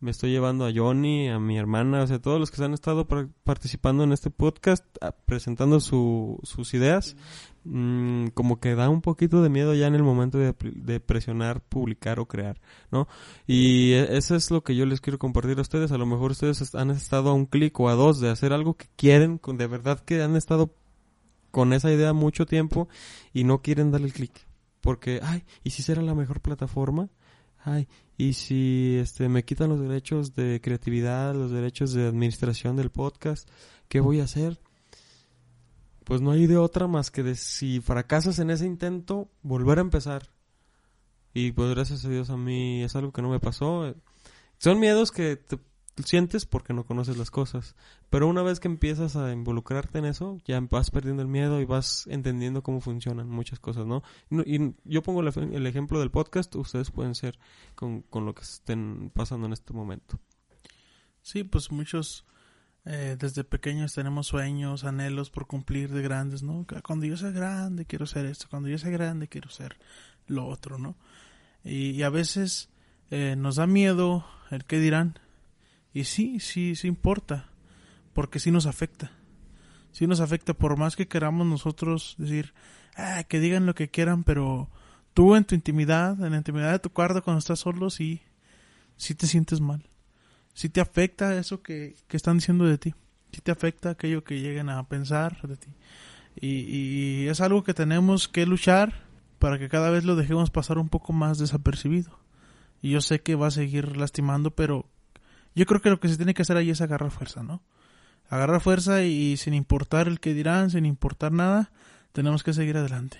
me 0.00 0.10
estoy 0.10 0.32
llevando 0.32 0.66
a 0.66 0.72
Johnny, 0.74 1.28
a 1.28 1.38
mi 1.38 1.56
hermana, 1.56 2.02
o 2.02 2.06
sea, 2.06 2.20
todos 2.20 2.38
los 2.38 2.50
que 2.50 2.62
han 2.62 2.74
estado 2.74 3.06
par- 3.08 3.28
participando 3.42 4.04
en 4.04 4.12
este 4.12 4.30
podcast, 4.30 4.84
a- 5.00 5.12
presentando 5.12 5.80
su, 5.80 6.38
sus 6.42 6.74
ideas, 6.74 7.16
mm, 7.64 8.26
como 8.34 8.60
que 8.60 8.74
da 8.74 8.90
un 8.90 9.00
poquito 9.00 9.42
de 9.42 9.48
miedo 9.48 9.72
ya 9.74 9.86
en 9.86 9.94
el 9.94 10.02
momento 10.02 10.36
de, 10.36 10.54
de 10.60 11.00
presionar, 11.00 11.62
publicar 11.62 12.20
o 12.20 12.26
crear, 12.28 12.60
¿no? 12.90 13.08
Y 13.46 13.92
e- 13.92 14.16
eso 14.18 14.34
es 14.34 14.50
lo 14.50 14.62
que 14.62 14.76
yo 14.76 14.84
les 14.84 15.00
quiero 15.00 15.18
compartir 15.18 15.56
a 15.58 15.62
ustedes. 15.62 15.90
A 15.92 15.96
lo 15.98 16.04
mejor 16.06 16.32
ustedes 16.32 16.74
han 16.74 16.90
estado 16.90 17.30
a 17.30 17.34
un 17.34 17.46
clic 17.46 17.78
o 17.80 17.88
a 17.88 17.94
dos 17.94 18.20
de 18.20 18.28
hacer 18.28 18.52
algo 18.52 18.74
que 18.76 18.88
quieren, 18.96 19.40
de 19.54 19.66
verdad 19.66 20.00
que 20.00 20.22
han 20.22 20.36
estado 20.36 20.74
con 21.54 21.72
esa 21.72 21.92
idea 21.92 22.12
mucho 22.12 22.46
tiempo 22.46 22.88
y 23.32 23.44
no 23.44 23.62
quieren 23.62 23.92
darle 23.92 24.08
el 24.08 24.12
clic. 24.12 24.32
Porque, 24.80 25.20
ay, 25.22 25.44
¿y 25.62 25.70
si 25.70 25.84
será 25.84 26.02
la 26.02 26.12
mejor 26.12 26.40
plataforma? 26.40 27.10
Ay, 27.58 27.86
¿y 28.18 28.32
si 28.32 28.96
este 29.00 29.28
me 29.28 29.44
quitan 29.44 29.68
los 29.68 29.78
derechos 29.78 30.34
de 30.34 30.60
creatividad, 30.60 31.32
los 31.32 31.52
derechos 31.52 31.92
de 31.92 32.08
administración 32.08 32.74
del 32.74 32.90
podcast? 32.90 33.48
¿Qué 33.86 34.00
voy 34.00 34.18
a 34.18 34.24
hacer? 34.24 34.58
Pues 36.02 36.20
no 36.20 36.32
hay 36.32 36.48
de 36.48 36.56
otra 36.56 36.88
más 36.88 37.12
que 37.12 37.22
de 37.22 37.36
si 37.36 37.80
fracasas 37.80 38.40
en 38.40 38.50
ese 38.50 38.66
intento, 38.66 39.30
volver 39.42 39.78
a 39.78 39.82
empezar. 39.82 40.30
Y 41.34 41.52
pues 41.52 41.70
gracias 41.70 42.04
a 42.04 42.08
Dios 42.08 42.30
a 42.30 42.36
mí 42.36 42.82
es 42.82 42.96
algo 42.96 43.12
que 43.12 43.22
no 43.22 43.30
me 43.30 43.38
pasó. 43.38 43.94
Son 44.58 44.80
miedos 44.80 45.12
que 45.12 45.36
te 45.36 45.60
sientes 46.02 46.46
porque 46.46 46.72
no 46.72 46.84
conoces 46.84 47.16
las 47.16 47.30
cosas. 47.30 47.76
Pero 48.10 48.26
una 48.26 48.42
vez 48.42 48.60
que 48.60 48.68
empiezas 48.68 49.16
a 49.16 49.32
involucrarte 49.32 49.98
en 49.98 50.06
eso, 50.06 50.38
ya 50.44 50.60
vas 50.60 50.90
perdiendo 50.90 51.22
el 51.22 51.28
miedo 51.28 51.60
y 51.60 51.64
vas 51.64 52.06
entendiendo 52.08 52.62
cómo 52.62 52.80
funcionan 52.80 53.28
muchas 53.28 53.60
cosas, 53.60 53.86
¿no? 53.86 54.02
Y 54.30 54.74
yo 54.84 55.02
pongo 55.02 55.20
el, 55.20 55.28
ej- 55.28 55.54
el 55.54 55.66
ejemplo 55.66 56.00
del 56.00 56.10
podcast, 56.10 56.54
ustedes 56.56 56.90
pueden 56.90 57.14
ser 57.14 57.38
con, 57.74 58.02
con 58.02 58.26
lo 58.26 58.34
que 58.34 58.42
estén 58.42 59.10
pasando 59.14 59.46
en 59.46 59.52
este 59.52 59.72
momento. 59.72 60.18
Sí, 61.22 61.44
pues 61.44 61.70
muchos 61.70 62.24
eh, 62.84 63.16
desde 63.18 63.44
pequeños 63.44 63.94
tenemos 63.94 64.26
sueños, 64.26 64.84
anhelos 64.84 65.30
por 65.30 65.46
cumplir 65.46 65.90
de 65.90 66.02
grandes, 66.02 66.42
¿no? 66.42 66.66
Cuando 66.84 67.06
yo 67.06 67.16
sea 67.16 67.30
grande 67.30 67.86
quiero 67.86 68.04
ser 68.06 68.26
esto, 68.26 68.46
cuando 68.50 68.68
yo 68.68 68.76
sea 68.78 68.90
grande 68.90 69.28
quiero 69.28 69.48
ser 69.48 69.78
lo 70.26 70.46
otro, 70.46 70.78
¿no? 70.78 70.96
Y, 71.62 71.90
y 71.92 72.02
a 72.02 72.10
veces 72.10 72.68
eh, 73.10 73.36
nos 73.38 73.56
da 73.56 73.66
miedo 73.66 74.26
el 74.50 74.64
qué 74.66 74.78
dirán. 74.80 75.18
Y 75.94 76.04
sí, 76.04 76.40
sí, 76.40 76.76
sí 76.76 76.88
importa, 76.88 77.48
porque 78.12 78.38
sí 78.38 78.50
nos 78.50 78.66
afecta. 78.66 79.12
Sí 79.92 80.06
nos 80.06 80.20
afecta 80.20 80.52
por 80.52 80.76
más 80.76 80.96
que 80.96 81.08
queramos 81.08 81.46
nosotros 81.46 82.16
decir, 82.18 82.52
ah, 82.96 83.22
que 83.24 83.40
digan 83.40 83.64
lo 83.64 83.74
que 83.74 83.88
quieran, 83.88 84.24
pero 84.24 84.68
tú 85.14 85.36
en 85.36 85.44
tu 85.44 85.54
intimidad, 85.54 86.22
en 86.22 86.32
la 86.32 86.36
intimidad 86.36 86.72
de 86.72 86.80
tu 86.80 86.90
cuarto 86.90 87.22
cuando 87.22 87.38
estás 87.38 87.60
solo, 87.60 87.88
sí, 87.88 88.20
sí 88.96 89.14
te 89.14 89.26
sientes 89.26 89.60
mal 89.62 89.88
si 90.54 90.68
te 90.68 90.80
afecta 90.80 91.36
eso 91.36 91.62
que, 91.62 91.96
que 92.08 92.16
están 92.16 92.38
diciendo 92.38 92.64
de 92.64 92.78
ti, 92.78 92.94
si 93.32 93.40
te 93.40 93.50
afecta 93.50 93.90
aquello 93.90 94.24
que 94.24 94.40
lleguen 94.40 94.70
a 94.70 94.88
pensar 94.88 95.42
de 95.46 95.56
ti. 95.56 95.68
Y, 96.40 97.24
y 97.24 97.28
es 97.28 97.40
algo 97.40 97.64
que 97.64 97.74
tenemos 97.74 98.28
que 98.28 98.46
luchar 98.46 99.04
para 99.38 99.58
que 99.58 99.68
cada 99.68 99.90
vez 99.90 100.04
lo 100.04 100.16
dejemos 100.16 100.50
pasar 100.50 100.78
un 100.78 100.88
poco 100.88 101.12
más 101.12 101.38
desapercibido. 101.38 102.18
Y 102.80 102.90
yo 102.90 103.00
sé 103.00 103.20
que 103.20 103.34
va 103.34 103.48
a 103.48 103.52
seguir 103.52 103.96
lastimando, 103.96 104.52
pero 104.52 104.86
yo 105.54 105.66
creo 105.66 105.80
que 105.80 105.90
lo 105.90 106.00
que 106.00 106.08
se 106.08 106.16
tiene 106.16 106.34
que 106.34 106.42
hacer 106.42 106.56
ahí 106.56 106.70
es 106.70 106.80
agarrar 106.80 107.10
fuerza, 107.10 107.42
¿no? 107.42 107.62
Agarrar 108.28 108.60
fuerza 108.60 109.04
y, 109.04 109.36
sin 109.36 109.54
importar 109.54 110.08
el 110.08 110.20
que 110.20 110.34
dirán, 110.34 110.70
sin 110.70 110.86
importar 110.86 111.32
nada, 111.32 111.72
tenemos 112.12 112.42
que 112.42 112.52
seguir 112.52 112.76
adelante. 112.76 113.18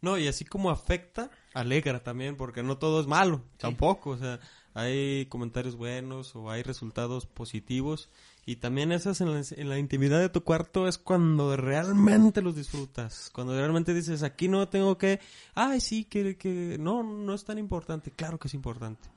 No, 0.00 0.16
y 0.16 0.28
así 0.28 0.44
como 0.44 0.70
afecta, 0.70 1.30
alegra 1.52 2.02
también, 2.02 2.36
porque 2.36 2.62
no 2.62 2.78
todo 2.78 3.00
es 3.00 3.06
malo, 3.06 3.44
tampoco, 3.58 4.10
o 4.10 4.16
sea, 4.16 4.40
hay 4.72 5.26
comentarios 5.26 5.76
buenos 5.76 6.34
o 6.36 6.50
hay 6.50 6.62
resultados 6.62 7.26
positivos 7.26 8.08
y 8.46 8.56
también 8.56 8.92
esas 8.92 9.20
en 9.20 9.32
la, 9.32 9.42
en 9.50 9.68
la 9.68 9.78
intimidad 9.78 10.18
de 10.18 10.28
tu 10.28 10.42
cuarto 10.42 10.88
es 10.88 10.96
cuando 10.96 11.56
realmente 11.56 12.40
los 12.40 12.56
disfrutas, 12.56 13.30
cuando 13.32 13.54
realmente 13.54 13.92
dices, 13.92 14.22
aquí 14.22 14.48
no 14.48 14.68
tengo 14.68 14.96
que, 14.96 15.20
ay, 15.54 15.80
sí, 15.80 16.04
que, 16.04 16.36
que, 16.36 16.76
no, 16.80 17.02
no 17.02 17.34
es 17.34 17.44
tan 17.44 17.58
importante, 17.58 18.10
claro 18.10 18.38
que 18.38 18.48
es 18.48 18.54
importante. 18.54 19.08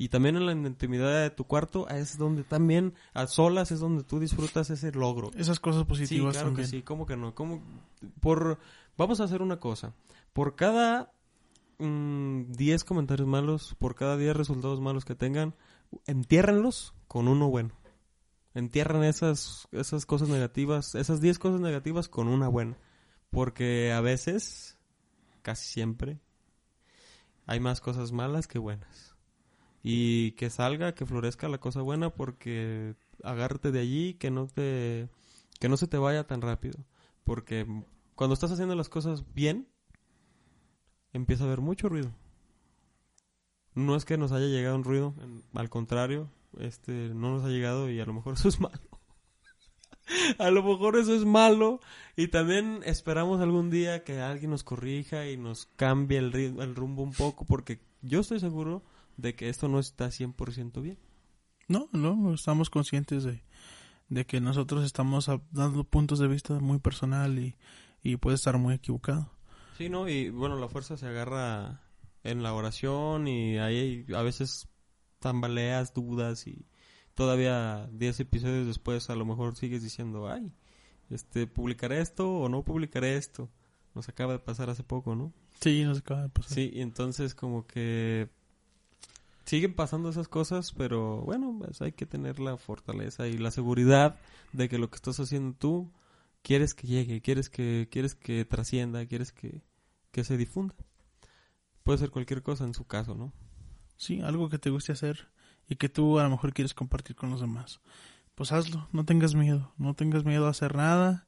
Y 0.00 0.08
también 0.08 0.34
en 0.36 0.46
la 0.46 0.52
intimidad 0.52 1.20
de 1.20 1.28
tu 1.28 1.44
cuarto 1.44 1.86
es 1.90 2.16
donde 2.16 2.42
también, 2.42 2.94
a 3.12 3.26
solas, 3.26 3.70
es 3.70 3.80
donde 3.80 4.02
tú 4.02 4.18
disfrutas 4.18 4.70
ese 4.70 4.92
logro. 4.92 5.30
Esas 5.36 5.60
cosas 5.60 5.82
Sí, 5.82 5.88
positivas 5.88 6.32
claro 6.32 6.48
también. 6.48 6.64
que 6.70 6.70
sí, 6.70 6.82
¿cómo 6.82 7.04
que 7.04 7.18
no? 7.18 7.34
¿Cómo? 7.34 7.62
Por, 8.18 8.58
vamos 8.96 9.20
a 9.20 9.24
hacer 9.24 9.42
una 9.42 9.60
cosa. 9.60 9.92
Por 10.32 10.56
cada 10.56 11.12
mm, 11.80 12.44
10 12.52 12.84
comentarios 12.84 13.28
malos, 13.28 13.76
por 13.78 13.94
cada 13.94 14.16
10 14.16 14.34
resultados 14.34 14.80
malos 14.80 15.04
que 15.04 15.14
tengan, 15.14 15.54
entiérrenlos 16.06 16.94
con 17.06 17.28
uno 17.28 17.50
bueno. 17.50 17.74
Entierren 18.54 19.04
esas, 19.04 19.68
esas 19.70 20.06
cosas 20.06 20.30
negativas, 20.30 20.94
esas 20.94 21.20
10 21.20 21.38
cosas 21.38 21.60
negativas 21.60 22.08
con 22.08 22.26
una 22.26 22.48
buena. 22.48 22.78
Porque 23.28 23.92
a 23.92 24.00
veces, 24.00 24.78
casi 25.42 25.66
siempre, 25.66 26.20
hay 27.44 27.60
más 27.60 27.82
cosas 27.82 28.12
malas 28.12 28.46
que 28.46 28.58
buenas. 28.58 29.09
Y 29.82 30.32
que 30.32 30.50
salga, 30.50 30.94
que 30.94 31.06
florezca 31.06 31.48
la 31.48 31.58
cosa 31.58 31.80
buena 31.80 32.10
porque 32.10 32.94
agárrate 33.22 33.72
de 33.72 33.80
allí, 33.80 34.14
que 34.14 34.30
no 34.30 34.46
te 34.46 35.08
que 35.58 35.68
no 35.68 35.76
se 35.76 35.86
te 35.86 35.98
vaya 35.98 36.26
tan 36.26 36.40
rápido, 36.40 36.78
porque 37.24 37.66
cuando 38.14 38.34
estás 38.34 38.50
haciendo 38.50 38.74
las 38.74 38.88
cosas 38.88 39.24
bien 39.34 39.68
empieza 41.12 41.44
a 41.44 41.46
haber 41.46 41.60
mucho 41.60 41.88
ruido. 41.88 42.12
No 43.74 43.94
es 43.94 44.04
que 44.04 44.18
nos 44.18 44.32
haya 44.32 44.46
llegado 44.46 44.76
un 44.76 44.84
ruido, 44.84 45.14
al 45.54 45.70
contrario, 45.70 46.30
este 46.58 47.10
no 47.14 47.32
nos 47.32 47.44
ha 47.44 47.48
llegado 47.48 47.90
y 47.90 48.00
a 48.00 48.06
lo 48.06 48.14
mejor 48.14 48.34
eso 48.34 48.48
es 48.48 48.60
malo. 48.60 48.80
a 50.38 50.50
lo 50.50 50.62
mejor 50.62 50.96
eso 50.96 51.14
es 51.14 51.24
malo 51.24 51.80
y 52.16 52.28
también 52.28 52.80
esperamos 52.84 53.40
algún 53.40 53.70
día 53.70 54.02
que 54.04 54.20
alguien 54.20 54.50
nos 54.50 54.64
corrija 54.64 55.28
y 55.28 55.36
nos 55.36 55.66
cambie 55.76 56.18
el, 56.18 56.34
el 56.34 56.74
rumbo 56.74 57.02
un 57.02 57.12
poco 57.12 57.44
porque 57.44 57.80
yo 58.02 58.20
estoy 58.20 58.40
seguro 58.40 58.82
de 59.20 59.34
que 59.34 59.48
esto 59.48 59.68
no 59.68 59.78
está 59.78 60.08
100% 60.08 60.80
bien. 60.82 60.98
No, 61.68 61.88
no, 61.92 62.34
estamos 62.34 62.70
conscientes 62.70 63.22
de, 63.22 63.44
de 64.08 64.26
que 64.26 64.40
nosotros 64.40 64.84
estamos 64.84 65.30
dando 65.52 65.84
puntos 65.84 66.18
de 66.18 66.28
vista 66.28 66.58
muy 66.58 66.78
personal 66.78 67.38
y, 67.38 67.56
y 68.02 68.16
puede 68.16 68.36
estar 68.36 68.58
muy 68.58 68.74
equivocado. 68.74 69.30
Sí, 69.78 69.88
¿no? 69.88 70.08
Y 70.08 70.30
bueno, 70.30 70.58
la 70.58 70.68
fuerza 70.68 70.96
se 70.96 71.06
agarra 71.06 71.80
en 72.24 72.42
la 72.42 72.52
oración 72.52 73.28
y 73.28 73.58
ahí 73.58 74.04
a 74.14 74.22
veces 74.22 74.68
tambaleas, 75.20 75.94
dudas 75.94 76.46
y 76.46 76.66
todavía 77.14 77.88
10 77.92 78.20
episodios 78.20 78.66
después 78.66 79.10
a 79.10 79.14
lo 79.14 79.24
mejor 79.24 79.56
sigues 79.56 79.82
diciendo, 79.82 80.28
ay, 80.28 80.52
este, 81.10 81.46
¿publicaré 81.46 82.00
esto 82.00 82.30
o 82.30 82.48
no 82.48 82.64
publicaré 82.64 83.16
esto? 83.16 83.48
Nos 83.94 84.08
acaba 84.08 84.32
de 84.32 84.38
pasar 84.38 84.70
hace 84.70 84.82
poco, 84.82 85.14
¿no? 85.14 85.32
Sí, 85.60 85.84
nos 85.84 85.98
acaba 85.98 86.22
de 86.22 86.28
pasar. 86.28 86.52
Sí, 86.52 86.70
y 86.72 86.80
entonces 86.80 87.34
como 87.34 87.66
que 87.66 88.28
siguen 89.44 89.74
pasando 89.74 90.10
esas 90.10 90.28
cosas, 90.28 90.72
pero 90.72 91.22
bueno, 91.22 91.56
pues 91.58 91.80
hay 91.82 91.92
que 91.92 92.06
tener 92.06 92.40
la 92.40 92.56
fortaleza 92.56 93.26
y 93.28 93.38
la 93.38 93.50
seguridad 93.50 94.18
de 94.52 94.68
que 94.68 94.78
lo 94.78 94.90
que 94.90 94.96
estás 94.96 95.20
haciendo 95.20 95.56
tú 95.56 95.92
quieres 96.42 96.74
que 96.74 96.86
llegue, 96.86 97.20
quieres 97.20 97.50
que 97.50 97.88
quieres 97.90 98.14
que 98.14 98.44
trascienda, 98.44 99.06
quieres 99.06 99.32
que, 99.32 99.62
que 100.12 100.24
se 100.24 100.36
difunda. 100.36 100.74
Puede 101.82 101.98
ser 101.98 102.10
cualquier 102.10 102.42
cosa 102.42 102.64
en 102.64 102.74
su 102.74 102.84
caso, 102.84 103.14
¿no? 103.14 103.32
Sí, 103.96 104.20
algo 104.20 104.48
que 104.48 104.58
te 104.58 104.70
guste 104.70 104.92
hacer 104.92 105.28
y 105.68 105.76
que 105.76 105.88
tú 105.88 106.18
a 106.18 106.24
lo 106.24 106.30
mejor 106.30 106.52
quieres 106.52 106.74
compartir 106.74 107.16
con 107.16 107.30
los 107.30 107.40
demás. 107.40 107.80
Pues 108.34 108.52
hazlo, 108.52 108.88
no 108.92 109.04
tengas 109.04 109.34
miedo, 109.34 109.72
no 109.76 109.94
tengas 109.94 110.24
miedo 110.24 110.46
a 110.46 110.50
hacer 110.50 110.74
nada, 110.74 111.26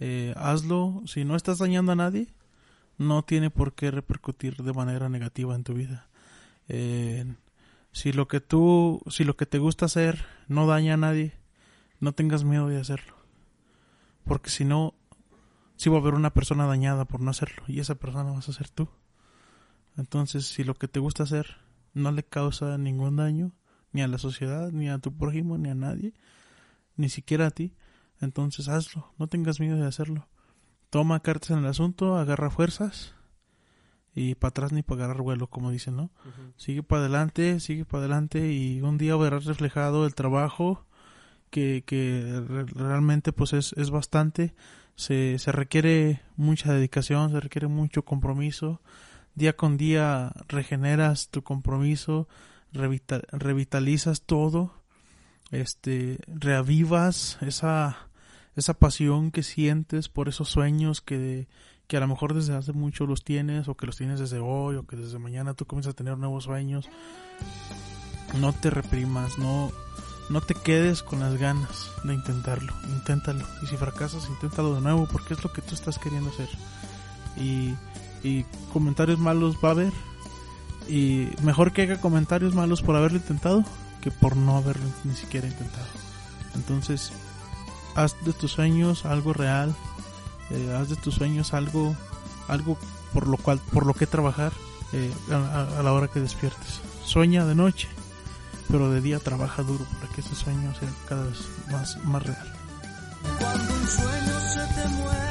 eh, 0.00 0.32
hazlo. 0.36 1.02
Si 1.06 1.24
no 1.24 1.36
estás 1.36 1.58
dañando 1.58 1.92
a 1.92 1.96
nadie, 1.96 2.28
no 2.98 3.22
tiene 3.22 3.50
por 3.50 3.74
qué 3.74 3.90
repercutir 3.90 4.56
de 4.56 4.72
manera 4.72 5.08
negativa 5.08 5.54
en 5.54 5.64
tu 5.64 5.74
vida. 5.74 6.08
Eh, 6.68 7.26
si 7.96 8.12
lo 8.12 8.28
que 8.28 8.42
tú, 8.42 9.00
si 9.08 9.24
lo 9.24 9.38
que 9.38 9.46
te 9.46 9.56
gusta 9.56 9.86
hacer 9.86 10.26
no 10.48 10.66
daña 10.66 10.94
a 10.94 10.96
nadie, 10.98 11.32
no 11.98 12.12
tengas 12.12 12.44
miedo 12.44 12.68
de 12.68 12.78
hacerlo. 12.78 13.14
Porque 14.22 14.50
si 14.50 14.66
no, 14.66 14.92
sí 15.76 15.88
va 15.88 15.96
a 15.96 16.00
haber 16.00 16.12
una 16.12 16.34
persona 16.34 16.66
dañada 16.66 17.06
por 17.06 17.22
no 17.22 17.30
hacerlo 17.30 17.62
y 17.66 17.80
esa 17.80 17.94
persona 17.94 18.32
vas 18.32 18.50
a 18.50 18.52
ser 18.52 18.68
tú. 18.68 18.90
Entonces, 19.96 20.44
si 20.44 20.62
lo 20.62 20.74
que 20.74 20.88
te 20.88 21.00
gusta 21.00 21.22
hacer 21.22 21.56
no 21.94 22.12
le 22.12 22.22
causa 22.22 22.76
ningún 22.76 23.16
daño, 23.16 23.52
ni 23.92 24.02
a 24.02 24.08
la 24.08 24.18
sociedad, 24.18 24.72
ni 24.72 24.90
a 24.90 24.98
tu 24.98 25.16
prójimo, 25.16 25.56
ni 25.56 25.70
a 25.70 25.74
nadie, 25.74 26.12
ni 26.96 27.08
siquiera 27.08 27.46
a 27.46 27.50
ti, 27.50 27.72
entonces 28.20 28.68
hazlo, 28.68 29.10
no 29.16 29.26
tengas 29.26 29.58
miedo 29.58 29.78
de 29.78 29.86
hacerlo. 29.86 30.28
Toma 30.90 31.20
cartas 31.20 31.52
en 31.52 31.60
el 31.60 31.66
asunto, 31.66 32.18
agarra 32.18 32.50
fuerzas 32.50 33.15
y 34.16 34.34
para 34.34 34.48
atrás 34.48 34.72
ni 34.72 34.82
para 34.82 35.04
agarrar 35.04 35.22
vuelo, 35.22 35.46
como 35.46 35.70
dicen, 35.70 35.94
¿no? 35.94 36.10
Sigue 36.56 36.82
para 36.82 37.02
adelante, 37.02 37.60
sigue 37.60 37.84
para 37.84 38.00
adelante 38.00 38.50
y 38.52 38.80
un 38.80 38.98
día 38.98 39.14
verás 39.14 39.44
reflejado 39.44 40.06
el 40.06 40.14
trabajo 40.16 40.84
que, 41.50 41.84
que 41.86 42.42
re- 42.48 42.64
realmente 42.64 43.32
pues 43.32 43.52
es, 43.52 43.72
es 43.74 43.90
bastante. 43.90 44.54
Se, 44.94 45.38
se 45.38 45.52
requiere 45.52 46.22
mucha 46.36 46.72
dedicación, 46.72 47.30
se 47.30 47.38
requiere 47.40 47.68
mucho 47.68 48.02
compromiso. 48.06 48.80
Día 49.34 49.54
con 49.54 49.76
día 49.76 50.32
regeneras 50.48 51.28
tu 51.28 51.42
compromiso, 51.42 52.26
revita- 52.72 53.20
revitalizas 53.32 54.22
todo, 54.22 54.82
este, 55.50 56.18
reavivas 56.26 57.38
esa, 57.42 58.08
esa 58.56 58.74
pasión 58.74 59.30
que 59.30 59.42
sientes 59.42 60.08
por 60.08 60.28
esos 60.28 60.48
sueños 60.48 61.00
que, 61.02 61.48
que 61.86 61.96
a 61.96 62.00
lo 62.00 62.08
mejor 62.08 62.34
desde 62.34 62.54
hace 62.54 62.72
mucho 62.72 63.06
los 63.06 63.24
tienes, 63.24 63.68
o 63.68 63.76
que 63.76 63.86
los 63.86 63.96
tienes 63.96 64.18
desde 64.18 64.38
hoy, 64.38 64.76
o 64.76 64.86
que 64.86 64.96
desde 64.96 65.18
mañana 65.18 65.54
tú 65.54 65.66
comienzas 65.66 65.92
a 65.92 65.96
tener 65.96 66.18
nuevos 66.18 66.44
sueños. 66.44 66.88
No 68.40 68.52
te 68.52 68.70
reprimas, 68.70 69.38
no, 69.38 69.70
no 70.28 70.40
te 70.40 70.54
quedes 70.54 71.02
con 71.02 71.20
las 71.20 71.38
ganas 71.38 71.90
de 72.04 72.14
intentarlo, 72.14 72.72
inténtalo. 72.88 73.44
Y 73.62 73.66
si 73.66 73.76
fracasas, 73.76 74.28
inténtalo 74.28 74.74
de 74.74 74.80
nuevo, 74.80 75.06
porque 75.10 75.34
es 75.34 75.44
lo 75.44 75.52
que 75.52 75.62
tú 75.62 75.74
estás 75.74 75.98
queriendo 75.98 76.30
hacer. 76.30 76.48
Y, 77.36 77.74
y 78.22 78.44
comentarios 78.72 79.18
malos 79.18 79.56
va 79.64 79.68
a 79.68 79.72
haber. 79.72 79.92
Y 80.88 81.28
mejor 81.42 81.72
que 81.72 81.82
haga 81.82 82.00
comentarios 82.00 82.54
malos 82.54 82.82
por 82.82 82.96
haberlo 82.96 83.18
intentado 83.18 83.64
que 84.00 84.10
por 84.12 84.36
no 84.36 84.56
haberlo 84.56 84.86
ni 85.02 85.14
siquiera 85.14 85.48
intentado. 85.48 85.86
Entonces, 86.54 87.12
haz 87.96 88.14
de 88.24 88.32
tus 88.32 88.52
sueños 88.52 89.04
algo 89.04 89.32
real. 89.32 89.74
Eh, 90.50 90.76
haz 90.78 90.88
de 90.88 90.96
tus 90.96 91.14
sueños 91.14 91.54
algo, 91.54 91.94
algo 92.48 92.76
por 93.12 93.26
lo 93.26 93.36
cual, 93.36 93.60
por 93.72 93.86
lo 93.86 93.94
que 93.94 94.06
trabajar 94.06 94.52
eh, 94.92 95.12
a, 95.30 95.82
la 95.82 95.92
hora 95.92 96.08
que 96.08 96.20
despiertes. 96.20 96.80
Sueña 97.04 97.44
de 97.44 97.54
noche, 97.54 97.88
pero 98.70 98.90
de 98.90 99.00
día 99.00 99.18
trabaja 99.18 99.62
duro 99.62 99.84
para 100.00 100.12
que 100.12 100.20
ese 100.20 100.34
sueño 100.34 100.74
sea 100.78 100.88
cada 101.08 101.24
vez 101.24 101.38
más, 101.70 101.96
más 102.04 102.22
real. 102.22 102.52
Cuando 103.38 103.74
un 103.74 103.88
sueño 103.88 104.40
se 104.40 104.60
te 104.74 105.25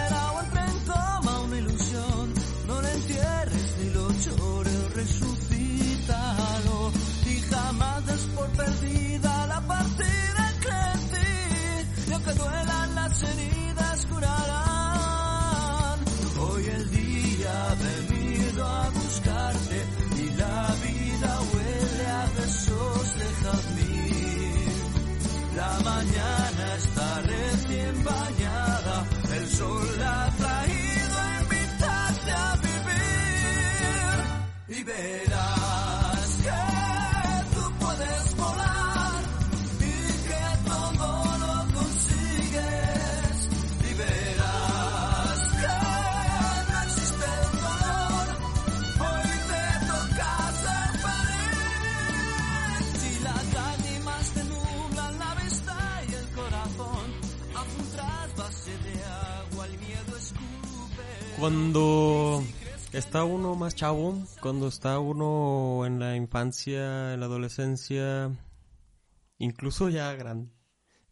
Cuando 61.40 62.42
está 62.94 63.26
uno 63.26 63.56
más 63.56 63.76
chavo, 63.76 64.18
cuando 64.42 64.70
está 64.70 65.00
uno 65.00 65.86
en 65.86 66.00
la 66.00 66.16
infancia, 66.16 67.14
en 67.14 67.20
la 67.20 67.26
adolescencia, 67.26 68.32
incluso 69.38 69.90
ya 69.90 70.14
grande, 70.14 70.50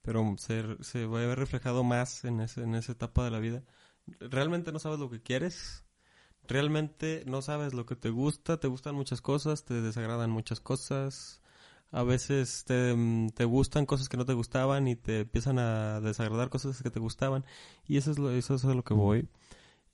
pero 0.01 0.35
se, 0.37 0.77
se 0.81 1.05
va 1.05 1.21
a 1.21 1.25
ver 1.25 1.37
reflejado 1.37 1.83
más 1.83 2.23
en, 2.23 2.39
ese, 2.39 2.63
en 2.63 2.73
esa 2.75 2.93
etapa 2.93 3.25
de 3.25 3.31
la 3.31 3.39
vida, 3.39 3.63
realmente 4.19 4.71
no 4.71 4.79
sabes 4.79 4.97
lo 4.99 5.09
que 5.09 5.21
quieres, 5.21 5.83
realmente 6.47 7.23
no 7.27 7.41
sabes 7.41 7.73
lo 7.73 7.85
que 7.85 7.97
te 7.97 8.09
gusta, 8.09 8.61
te 8.61 8.69
gustan 8.69 8.95
muchas 8.95 9.21
cosas, 9.21 9.65
te 9.65 9.81
desagradan 9.81 10.29
muchas 10.29 10.61
cosas, 10.61 11.41
a 11.91 12.03
veces 12.03 12.63
te, 12.65 12.95
te 13.35 13.43
gustan 13.43 13.85
cosas 13.85 14.07
que 14.07 14.17
no 14.17 14.25
te 14.25 14.33
gustaban 14.33 14.87
y 14.87 14.95
te 14.95 15.21
empiezan 15.21 15.59
a 15.59 15.99
desagradar 15.99 16.49
cosas 16.49 16.81
que 16.81 16.89
te 16.89 17.01
gustaban 17.01 17.45
y 17.85 17.97
eso 17.97 18.11
es 18.11 18.19
lo, 18.19 18.31
eso 18.31 18.55
es 18.55 18.63
a 18.63 18.73
lo 18.73 18.83
que 18.83 18.93
voy 18.93 19.27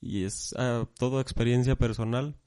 y 0.02 0.24
es 0.24 0.54
ah, 0.58 0.88
todo 0.98 1.22
experiencia 1.22 1.76
personal. 1.76 2.38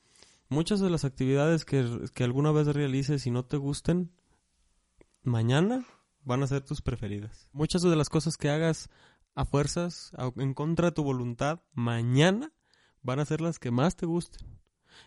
Muchas 0.49 0.81
de 0.81 0.91
las 0.91 1.05
actividades 1.05 1.65
que, 1.65 1.85
que 2.15 2.25
alguna 2.25 2.53
vez 2.53 2.67
realices 2.69 3.27
y 3.27 3.31
no 3.31 3.45
te 3.45 3.57
gusten, 3.57 4.13
mañana 5.23 5.87
van 6.25 6.43
a 6.43 6.47
ser 6.47 6.63
tus 6.63 6.83
preferidas. 6.83 7.49
Muchas 7.53 7.83
de 7.83 7.97
las 7.97 8.09
cosas 8.09 8.37
que 8.37 8.51
hagas 8.51 8.91
a 9.35 9.45
fuerzas, 9.45 10.13
en 10.37 10.55
contra 10.55 10.89
de 10.89 10.93
tu 10.93 11.03
voluntad, 11.03 11.63
mañana 11.73 12.53
van 13.03 13.19
a 13.19 13.25
ser 13.25 13.41
las 13.41 13.59
que 13.59 13.71
más 13.71 13.97
te 13.97 14.07
gusten. 14.07 14.61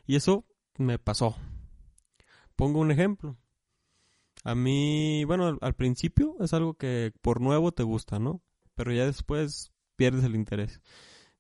Y 0.06 0.16
eso 0.16 0.46
me 0.78 1.00
pasó. 1.00 1.36
Pongo 2.56 2.80
un 2.80 2.92
ejemplo. 2.92 3.38
A 4.44 4.56
mí, 4.56 5.24
bueno, 5.26 5.58
al 5.62 5.76
principio 5.76 6.36
es 6.40 6.54
algo 6.54 6.76
que 6.76 7.14
por 7.22 7.42
nuevo 7.42 7.72
te 7.72 7.84
gusta, 7.84 8.20
¿no? 8.20 8.42
Pero 8.76 8.92
ya 8.92 9.06
después 9.06 9.72
pierdes 9.96 10.24
el 10.24 10.36
interés. 10.36 10.82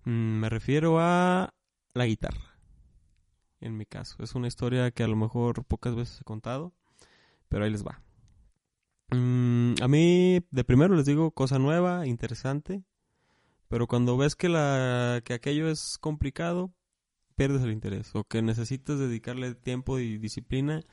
Mm, 0.05 0.39
me 0.39 0.49
refiero 0.49 0.99
a 0.99 1.53
la 1.93 2.05
guitarra. 2.05 2.57
En 3.59 3.75
mi 3.77 3.85
caso, 3.85 4.23
es 4.23 4.35
una 4.35 4.47
historia 4.47 4.91
que 4.91 5.03
a 5.03 5.07
lo 5.07 5.15
mejor 5.15 5.65
pocas 5.65 5.95
veces 5.95 6.21
he 6.21 6.23
contado, 6.23 6.73
pero 7.49 7.65
ahí 7.65 7.71
les 7.71 7.85
va. 7.85 8.01
Mm, 9.09 9.75
a 9.81 9.87
mí, 9.87 10.39
de 10.51 10.63
primero 10.63 10.95
les 10.95 11.05
digo, 11.05 11.31
cosa 11.31 11.57
nueva, 11.57 12.05
interesante, 12.05 12.83
pero 13.67 13.87
cuando 13.87 14.17
ves 14.17 14.35
que, 14.35 14.49
la, 14.49 15.21
que 15.25 15.33
aquello 15.33 15.69
es 15.69 15.97
complicado, 15.99 16.71
pierdes 17.35 17.63
el 17.63 17.71
interés, 17.71 18.11
o 18.13 18.23
que 18.23 18.41
necesitas 18.41 18.99
dedicarle 18.99 19.55
tiempo 19.55 19.99
y 19.99 20.17
disciplina, 20.17 20.83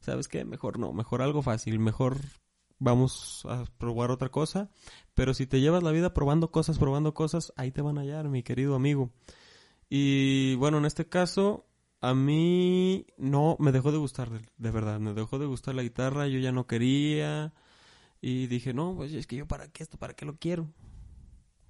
¿sabes 0.00 0.28
qué? 0.28 0.44
Mejor 0.44 0.78
no, 0.78 0.92
mejor 0.92 1.22
algo 1.22 1.42
fácil, 1.42 1.78
mejor 1.78 2.16
vamos 2.78 3.46
a 3.48 3.64
probar 3.78 4.10
otra 4.10 4.28
cosa, 4.28 4.70
pero 5.14 5.34
si 5.34 5.46
te 5.46 5.60
llevas 5.60 5.82
la 5.82 5.92
vida 5.92 6.12
probando 6.12 6.50
cosas, 6.50 6.78
probando 6.78 7.14
cosas, 7.14 7.52
ahí 7.56 7.70
te 7.70 7.82
van 7.82 7.98
a 7.98 8.02
hallar, 8.02 8.28
mi 8.28 8.42
querido 8.42 8.74
amigo. 8.74 9.10
Y 9.88 10.54
bueno, 10.56 10.78
en 10.78 10.84
este 10.84 11.08
caso, 11.08 11.66
a 12.00 12.14
mí 12.14 13.06
no 13.16 13.56
me 13.58 13.72
dejó 13.72 13.92
de 13.92 13.98
gustar, 13.98 14.30
de, 14.30 14.70
verdad, 14.70 15.00
me 15.00 15.14
dejó 15.14 15.38
de 15.38 15.46
gustar 15.46 15.74
la 15.74 15.82
guitarra, 15.82 16.28
yo 16.28 16.38
ya 16.38 16.52
no 16.52 16.66
quería 16.66 17.54
y 18.20 18.46
dije, 18.46 18.74
no, 18.74 18.96
pues 18.96 19.12
es 19.12 19.26
que 19.26 19.36
yo 19.36 19.46
para 19.46 19.68
qué 19.68 19.82
esto, 19.82 19.98
para 19.98 20.14
qué 20.14 20.24
lo 20.24 20.36
quiero. 20.36 20.72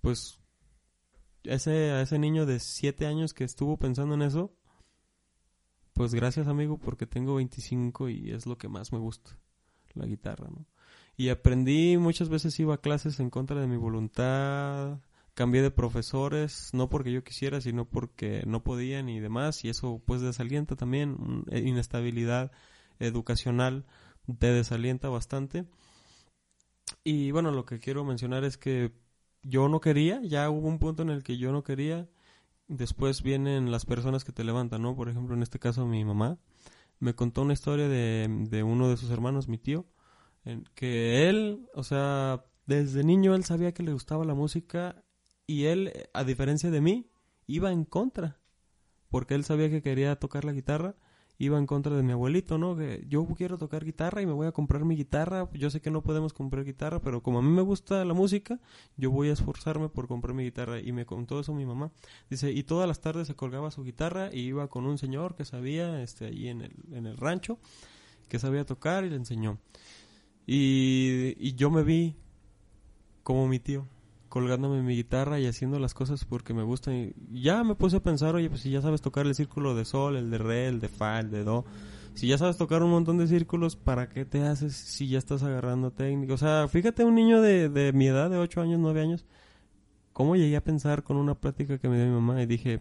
Pues 0.01 0.41
ese, 1.45 1.91
a 1.93 2.03
ese 2.03 2.19
niño 2.19 2.47
de 2.47 2.61
7 2.61 3.07
años 3.07 3.35
que 3.35 3.45
estuvo 3.45 3.77
pensando 3.77 4.15
en 4.15 4.23
eso, 4.23 4.55
pues 5.93 6.15
gracias 6.15 6.49
amigo 6.49 6.79
porque 6.79 7.07
tengo 7.07 7.37
25 7.37 8.09
y 8.09 8.31
es 8.31 8.47
lo 8.47 8.59
que 8.59 8.69
más 8.69 8.93
me 8.93 8.99
gusta, 8.99 9.39
la 9.95 10.07
guitarra, 10.07 10.49
¿no? 10.51 10.67
Y 11.17 11.31
aprendí, 11.31 11.97
muchas 11.97 12.29
veces 12.29 12.59
iba 12.61 12.75
a 12.75 12.81
clases 12.81 13.21
en 13.21 13.31
contra 13.31 13.61
de 13.61 13.67
mi 13.67 13.77
voluntad, 13.77 14.99
cambié 15.35 15.62
de 15.62 15.71
profesores, 15.71 16.71
no 16.75 16.89
porque 16.91 17.12
yo 17.12 17.25
quisiera, 17.25 17.61
sino 17.61 17.87
porque 17.87 18.43
no 18.47 18.62
podían 18.64 19.09
y 19.09 19.21
demás, 19.21 19.64
y 19.64 19.71
eso 19.71 20.03
pues 20.05 20.21
desalienta 20.21 20.77
también, 20.77 21.45
eh, 21.51 21.61
inestabilidad 21.61 22.53
educacional 22.99 23.87
te 24.39 24.49
desalienta 24.49 25.09
bastante. 25.09 25.67
Y 27.05 27.31
bueno, 27.31 27.51
lo 27.53 27.64
que 27.64 27.79
quiero 27.81 28.05
mencionar 28.05 28.45
es 28.45 28.59
que 28.59 28.93
yo 29.43 29.69
no 29.69 29.81
quería, 29.81 30.21
ya 30.23 30.51
hubo 30.51 30.69
un 30.69 30.79
punto 30.79 31.03
en 31.03 31.11
el 31.11 31.23
que 31.23 31.39
yo 31.39 31.53
no 31.53 31.62
quería, 31.62 32.09
después 32.69 33.23
vienen 33.23 33.71
las 33.71 33.87
personas 33.87 34.25
que 34.25 34.33
te 34.33 34.45
levantan, 34.45 34.83
¿no? 34.83 34.97
Por 34.97 35.09
ejemplo, 35.09 35.35
en 35.35 35.43
este 35.43 35.59
caso 35.59 35.87
mi 35.87 36.05
mamá 36.05 36.39
me 36.99 37.14
contó 37.14 37.43
una 37.43 37.53
historia 37.53 37.89
de, 37.89 38.27
de 38.49 38.62
uno 38.62 38.89
de 38.89 38.97
sus 38.97 39.11
hermanos, 39.11 39.49
mi 39.49 39.59
tío, 39.59 39.87
en 40.47 40.65
que 40.75 41.29
él, 41.29 41.69
o 41.75 41.83
sea, 41.83 42.45
desde 42.67 43.05
niño 43.05 43.35
él 43.35 43.45
sabía 43.45 43.75
que 43.75 43.83
le 43.83 43.93
gustaba 43.93 44.25
la 44.25 44.35
música 44.35 45.05
y 45.47 45.65
él, 45.65 45.93
a 46.15 46.25
diferencia 46.25 46.71
de 46.71 46.81
mí, 46.81 47.11
iba 47.47 47.71
en 47.73 47.85
contra, 47.85 48.39
porque 49.11 49.35
él 49.35 49.45
sabía 49.45 49.69
que 49.69 49.83
quería 49.83 50.17
tocar 50.17 50.45
la 50.45 50.53
guitarra, 50.53 50.95
iba 51.39 51.59
en 51.59 51.67
contra 51.67 51.95
de 51.95 52.03
mi 52.03 52.13
abuelito, 52.13 52.59
¿no? 52.59 52.77
Que 52.77 53.05
yo 53.09 53.27
quiero 53.37 53.59
tocar 53.59 53.85
guitarra 53.85 54.23
y 54.23 54.27
me 54.27 54.33
voy 54.33 54.47
a 54.47 54.53
comprar 54.53 54.85
mi 54.85 54.97
guitarra, 54.97 55.49
yo 55.53 55.69
sé 55.69 55.81
que 55.81 55.91
no 55.91 56.03
podemos 56.03 56.33
comprar 56.33 56.65
guitarra, 56.65 57.01
pero 57.01 57.23
como 57.23 57.41
a 57.41 57.43
mí 57.43 57.51
me 57.51 57.63
gusta 57.63 58.05
la 58.05 58.15
música, 58.15 58.61
yo 58.97 59.11
voy 59.11 59.29
a 59.29 59.33
esforzarme 59.33 59.89
por 59.89 60.09
comprar 60.09 60.35
mi 60.35 60.45
guitarra 60.45 60.81
y 60.81 60.93
me 60.93 61.07
contó 61.07 61.41
eso 61.41 61.53
mi 61.55 61.67
mamá. 61.67 61.93
Dice, 62.31 62.53
y 62.53 62.63
todas 62.63 62.89
las 62.89 63.01
tardes 63.01 63.27
se 63.27 63.35
colgaba 63.35 63.71
su 63.71 63.85
guitarra 63.85 64.31
y 64.33 64.41
iba 64.41 64.69
con 64.69 64.87
un 64.87 64.97
señor 64.97 65.35
que 65.35 65.45
sabía, 65.45 66.03
este, 66.03 66.27
ahí 66.27 66.49
en 66.49 66.63
el, 66.63 66.73
en 66.93 67.07
el 67.07 67.17
rancho, 67.17 67.59
que 68.29 68.39
sabía 68.39 68.65
tocar 68.65 69.05
y 69.05 69.11
le 69.11 69.17
enseñó. 69.17 69.59
Y, 70.47 71.35
y 71.39 71.55
yo 71.55 71.71
me 71.71 71.83
vi 71.83 72.17
como 73.23 73.49
mi 73.49 73.59
tío, 73.59 73.89
colgándome 74.29 74.83
mi 74.83 74.95
guitarra 74.95 75.41
y 75.41 75.47
haciendo 75.47 75.79
las 75.81 75.95
cosas 75.95 76.25
porque 76.25 76.55
me 76.55 76.63
gustan. 76.63 77.15
Y 77.31 77.43
ya 77.43 77.65
me 77.65 77.75
puse 77.75 77.97
a 77.97 78.01
pensar, 78.01 78.35
oye, 78.37 78.49
pues 78.49 78.61
si 78.61 78.71
ya 78.71 78.81
sabes 78.83 79.01
tocar 79.03 79.27
el 79.27 79.35
círculo 79.35 79.75
de 79.75 79.85
sol, 79.85 80.17
el 80.17 80.31
de 80.31 80.39
re, 80.39 80.69
el 80.69 80.79
de 80.79 80.89
fa, 80.89 81.19
el 81.21 81.31
de 81.31 81.43
do, 81.43 81.65
Si 82.15 82.29
ya 82.29 82.39
sabes 82.39 82.57
tocar 82.57 82.83
un 82.83 82.91
montón 82.91 83.19
de 83.19 83.27
círculos, 83.27 83.75
¿para 83.75 84.09
qué 84.09 84.25
te 84.25 84.43
haces 84.43 84.75
si 84.77 85.09
ya 85.09 85.19
estás 85.19 85.43
agarrando 85.43 85.91
técnica? 85.91 86.35
O 86.35 86.39
sea, 86.39 86.69
fíjate 86.69 87.05
un 87.05 87.15
niño 87.15 87.41
de, 87.41 87.69
de 87.69 87.93
mi 87.93 88.07
edad, 88.07 88.31
de 88.31 88.37
8 88.39 88.61
años, 88.61 88.79
9 88.79 89.01
años, 89.01 89.27
¿cómo 90.13 90.37
llegué 90.37 90.57
a 90.57 90.65
pensar 90.65 91.03
con 91.03 91.17
una 91.17 91.35
plática 91.35 91.79
que 91.79 91.89
me 91.89 91.97
dio 91.97 92.07
mi 92.07 92.13
mamá? 92.13 92.41
Y 92.43 92.47
dije, 92.47 92.81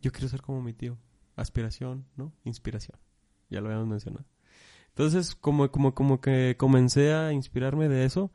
yo 0.00 0.12
quiero 0.12 0.28
ser 0.28 0.42
como 0.42 0.62
mi 0.62 0.72
tío. 0.72 0.96
Aspiración, 1.36 2.06
¿no? 2.16 2.32
Inspiración. 2.44 2.98
Ya 3.50 3.60
lo 3.60 3.66
habíamos 3.66 3.88
mencionado. 3.88 4.24
Entonces, 4.94 5.34
como, 5.34 5.70
como, 5.72 5.92
como 5.92 6.20
que 6.20 6.54
comencé 6.56 7.12
a 7.12 7.32
inspirarme 7.32 7.88
de 7.88 8.04
eso. 8.04 8.30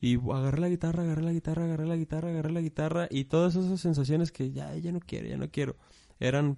Y 0.00 0.16
agarré 0.16 0.60
la 0.60 0.68
guitarra, 0.68 1.04
agarré 1.04 1.22
la 1.22 1.32
guitarra, 1.32 1.64
agarré 1.64 1.86
la 1.86 1.96
guitarra, 1.96 2.30
agarré 2.30 2.52
la 2.52 2.60
guitarra. 2.60 3.06
Y 3.10 3.24
todas 3.26 3.54
esas 3.54 3.80
sensaciones 3.80 4.32
que 4.32 4.50
ya, 4.50 4.74
ya 4.76 4.92
no 4.92 5.00
quiero, 5.00 5.28
ya 5.28 5.36
no 5.36 5.50
quiero. 5.50 5.76
Eran 6.18 6.56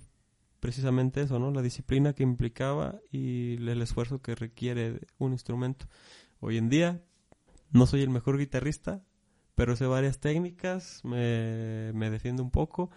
precisamente 0.60 1.20
eso, 1.20 1.38
¿no? 1.38 1.50
La 1.50 1.60
disciplina 1.60 2.14
que 2.14 2.22
implicaba 2.22 3.00
y 3.10 3.56
el 3.56 3.82
esfuerzo 3.82 4.22
que 4.22 4.34
requiere 4.34 5.00
un 5.18 5.32
instrumento. 5.32 5.86
Hoy 6.40 6.56
en 6.56 6.68
día 6.68 7.02
no 7.72 7.86
soy 7.86 8.02
el 8.02 8.10
mejor 8.10 8.38
guitarrista, 8.38 9.02
pero 9.54 9.76
sé 9.76 9.86
varias 9.86 10.20
técnicas, 10.20 11.00
me, 11.04 11.92
me 11.94 12.10
defiendo 12.10 12.42
un 12.42 12.50
poco 12.50 12.90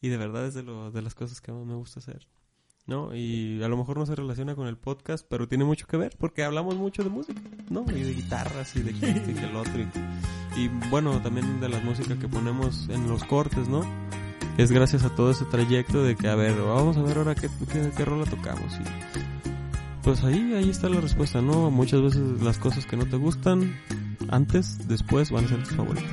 y 0.00 0.08
de 0.08 0.18
verdad 0.18 0.46
es 0.46 0.54
de, 0.54 0.62
lo, 0.62 0.90
de 0.90 1.02
las 1.02 1.14
cosas 1.14 1.40
que 1.40 1.52
más 1.52 1.64
me 1.64 1.74
gusta 1.74 2.00
hacer. 2.00 2.28
¿No? 2.86 3.14
Y 3.16 3.60
a 3.64 3.68
lo 3.68 3.76
mejor 3.76 3.98
no 3.98 4.06
se 4.06 4.14
relaciona 4.14 4.54
con 4.54 4.68
el 4.68 4.76
podcast, 4.76 5.26
pero 5.28 5.48
tiene 5.48 5.64
mucho 5.64 5.88
que 5.88 5.96
ver 5.96 6.16
porque 6.18 6.44
hablamos 6.44 6.76
mucho 6.76 7.02
de 7.02 7.10
música, 7.10 7.40
¿no? 7.68 7.84
Y 7.88 8.02
de 8.02 8.14
guitarras 8.14 8.76
y 8.76 8.82
de 8.82 8.90
esto 9.10 9.30
y 9.30 9.34
del 9.34 9.56
otro. 9.56 9.72
Y, 9.80 10.60
y 10.60 10.68
bueno, 10.88 11.20
también 11.20 11.60
de 11.60 11.68
la 11.68 11.80
música 11.80 12.16
que 12.16 12.28
ponemos 12.28 12.88
en 12.88 13.08
los 13.08 13.24
cortes, 13.24 13.68
¿no? 13.68 13.82
es 14.58 14.72
gracias 14.72 15.04
a 15.04 15.14
todo 15.14 15.30
ese 15.30 15.44
trayecto 15.44 16.02
de 16.02 16.16
que, 16.16 16.28
a 16.28 16.34
ver, 16.34 16.54
vamos 16.54 16.96
a 16.96 17.02
ver 17.02 17.18
ahora 17.18 17.34
qué, 17.34 17.48
qué, 17.70 17.90
qué 17.94 18.04
rola 18.04 18.24
tocamos. 18.24 18.72
Y 18.74 20.02
pues 20.02 20.24
ahí, 20.24 20.54
ahí 20.54 20.70
está 20.70 20.88
la 20.88 21.00
respuesta, 21.00 21.42
¿no? 21.42 21.70
Muchas 21.70 22.00
veces 22.00 22.40
las 22.42 22.58
cosas 22.58 22.86
que 22.86 22.96
no 22.96 23.06
te 23.06 23.16
gustan, 23.16 23.76
antes, 24.30 24.88
después 24.88 25.30
van 25.30 25.44
a 25.44 25.48
ser 25.48 25.62
tus 25.62 25.76
favoritas. 25.76 26.10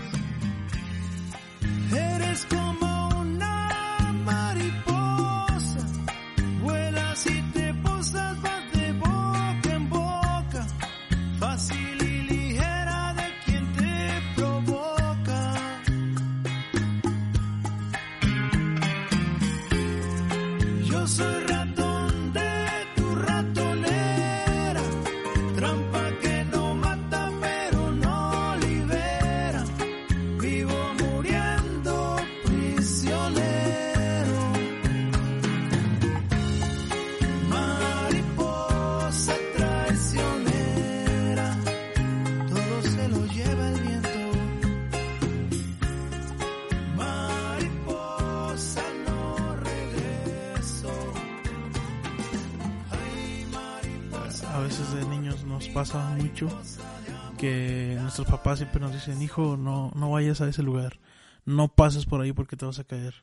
Papás 58.34 58.58
siempre 58.58 58.82
nos 58.82 58.92
dicen, 58.92 59.22
hijo, 59.22 59.58
no, 59.58 59.92
no 59.94 60.10
vayas 60.10 60.42
a 60.42 60.48
ese 60.48 60.64
lugar, 60.64 61.00
no 61.46 61.68
pases 61.68 62.08
por 62.08 62.20
ahí 62.20 62.34
porque 62.34 62.56
te 62.56 62.66
vas 62.66 62.80
a 62.80 62.84
caer. 62.84 63.14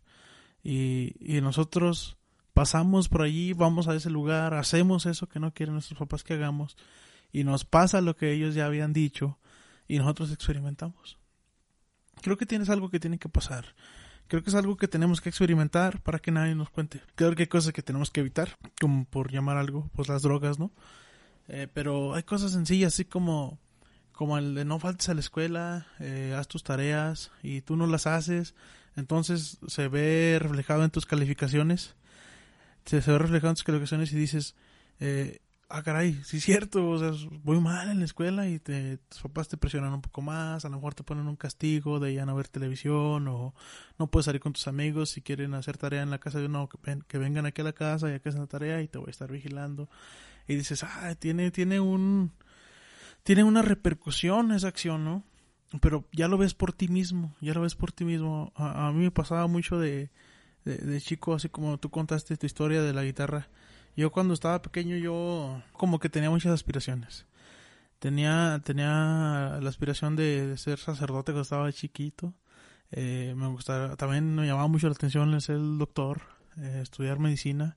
Y, 0.63 1.41
nosotros 1.43 2.17
pasamos 2.55 3.09
por 3.09 3.23
allí, 3.23 3.53
vamos 3.53 3.89
a 3.89 3.97
ese 3.97 4.09
lugar, 4.09 4.55
hacemos 4.55 5.07
eso 5.07 5.29
que 5.29 5.41
no 5.41 5.53
quieren 5.53 5.75
nuestros 5.75 5.99
papás 5.99 6.23
que 6.23 6.35
hagamos 6.35 6.77
y 7.33 7.43
nos 7.43 7.65
pasa 7.65 8.01
lo 8.01 8.15
que 8.15 8.31
ellos 8.31 8.55
ya 8.55 8.67
habían 8.67 8.93
dicho 8.93 9.37
y 9.89 9.99
nosotros 9.99 10.31
experimentamos. 10.31 11.19
Creo 12.23 12.37
que 12.37 12.47
tienes 12.47 12.71
algo 12.71 12.89
que 12.89 13.01
tiene 13.01 13.19
que 13.19 13.29
pasar. 13.29 13.75
Creo 14.29 14.45
que 14.45 14.51
es 14.51 14.55
algo 14.55 14.77
que 14.77 14.87
tenemos 14.87 15.21
que 15.21 15.31
experimentar 15.31 16.01
para 16.03 16.21
que 16.21 16.31
nadie 16.31 16.55
nos 16.55 16.71
cuente. 16.71 17.01
Creo 17.17 17.35
que 17.35 17.43
hay 17.43 17.49
cosas 17.49 17.73
que 17.73 17.83
tenemos 17.83 18.13
que 18.13 18.21
evitar, 18.21 18.59
como 18.81 19.07
por 19.07 19.33
llamar 19.33 19.57
algo, 19.57 19.91
pues 19.93 20.09
las 20.09 20.23
drogas, 20.23 20.61
¿no? 20.61 20.71
Eh, 21.49 21.67
pero 21.75 22.15
hay 22.15 22.23
cosas 22.23 22.53
sencillas, 22.53 22.95
así 22.95 23.07
como, 23.07 23.59
como 24.21 24.37
el 24.37 24.55
de 24.55 24.67
no 24.67 24.79
faltes 24.79 25.09
a 25.09 25.15
la 25.15 25.21
escuela, 25.21 25.87
eh, 25.99 26.35
haz 26.39 26.47
tus 26.47 26.63
tareas 26.63 27.33
y 27.43 27.63
tú 27.63 27.75
no 27.77 27.87
las 27.87 28.07
haces, 28.07 28.55
entonces 28.95 29.57
se 29.67 29.89
ve 29.89 30.37
reflejado 30.39 30.85
en 30.85 30.91
tus 30.91 31.07
calificaciones, 31.07 31.97
se, 32.85 33.01
se 33.01 33.13
ve 33.13 33.19
reflejado 33.19 33.49
en 33.49 33.55
tus 33.55 33.65
calificaciones 33.65 34.13
y 34.13 34.17
dices, 34.19 34.57
eh, 34.99 35.39
ah, 35.71 35.83
caray, 35.83 36.21
sí 36.23 36.37
es 36.37 36.45
cierto, 36.45 36.87
o 36.87 36.99
sea, 36.99 37.13
voy 37.45 37.63
mal 37.63 37.89
en 37.89 38.01
la 38.01 38.05
escuela 38.05 38.47
y 38.47 38.59
te, 38.59 38.99
tus 39.09 39.23
papás 39.23 39.49
te 39.49 39.57
presionan 39.57 39.95
un 39.95 40.03
poco 40.03 40.21
más, 40.21 40.67
a 40.67 40.69
lo 40.69 40.77
mejor 40.77 40.95
te 40.95 41.03
ponen 41.03 41.27
un 41.27 41.37
castigo 41.37 41.99
de 41.99 42.13
ya 42.13 42.27
no 42.27 42.37
ver 42.37 42.49
televisión 42.49 43.27
o 43.27 43.55
no 43.99 44.07
puedes 44.11 44.27
salir 44.27 44.43
con 44.43 44.53
tus 44.53 44.69
amigos 44.69 45.09
si 45.09 45.23
quieren 45.23 45.55
hacer 45.55 45.79
tarea 45.79 46.03
en 46.03 46.11
la 46.11 46.19
casa 46.19 46.41
de 46.41 46.45
uno, 46.45 46.69
que, 46.69 46.77
ven- 46.83 47.05
que 47.09 47.17
vengan 47.17 47.47
aquí 47.47 47.63
a 47.63 47.65
la 47.65 47.73
casa 47.73 48.11
ya 48.11 48.19
que 48.19 48.29
hacen 48.29 48.43
la 48.43 48.49
tarea 48.49 48.83
y 48.83 48.89
te 48.89 48.99
voy 48.99 49.07
a 49.09 49.13
estar 49.13 49.33
vigilando. 49.33 49.89
Y 50.47 50.57
dices, 50.57 50.83
ah, 50.85 51.15
tiene, 51.19 51.51
tiene 51.53 51.81
un, 51.81 52.33
tiene 53.23 53.45
una 53.45 53.63
repercusión 53.63 54.53
esa 54.53 54.69
acción, 54.69 55.05
¿no? 55.05 55.25
Pero 55.81 56.05
ya 56.13 56.27
lo 56.27 56.37
ves 56.37 56.55
por 56.55 56.73
ti 56.73 56.89
mismo, 56.89 57.35
ya 57.41 57.55
lo 57.55 57.61
ves 57.61 57.75
por 57.75 57.93
ti 57.93 58.05
mismo. 58.05 58.53
A, 58.57 58.91
mí 58.93 59.05
me 59.05 59.11
pasaba 59.11 59.47
mucho 59.47 59.79
de, 59.79 60.11
de, 60.65 61.01
chico, 61.01 61.35
así 61.35 61.49
como 61.49 61.79
tú 61.79 61.91
contaste 61.91 62.37
tu 62.37 62.47
historia 62.47 62.83
de 62.83 62.93
la 62.93 63.05
guitarra. 63.05 63.49
Yo 63.97 64.11
cuando 64.11 64.35
estaba 64.35 64.63
pequeño 64.63 64.97
yo 64.97 65.63
como 65.73 65.99
que 66.01 66.09
tenía 66.09 66.31
muchas 66.31 66.53
aspiraciones. 66.53 67.27
Tenía, 68.01 68.61
tenía 68.65 69.59
la 69.61 69.69
aspiración 69.69 70.17
de, 70.17 70.57
ser 70.57 70.79
sacerdote 70.79 71.33
cuando 71.33 71.43
estaba 71.43 71.73
chiquito. 71.73 72.35
Eh, 72.91 73.35
me 73.37 73.47
gustaba, 73.49 73.95
también 73.97 74.35
me 74.35 74.47
llamaba 74.47 74.67
mucho 74.67 74.89
la 74.89 74.95
atención 74.95 75.33
el 75.33 75.41
ser 75.41 75.59
doctor, 75.59 76.23
eh, 76.57 76.81
estudiar 76.83 77.21
medicina. 77.21 77.77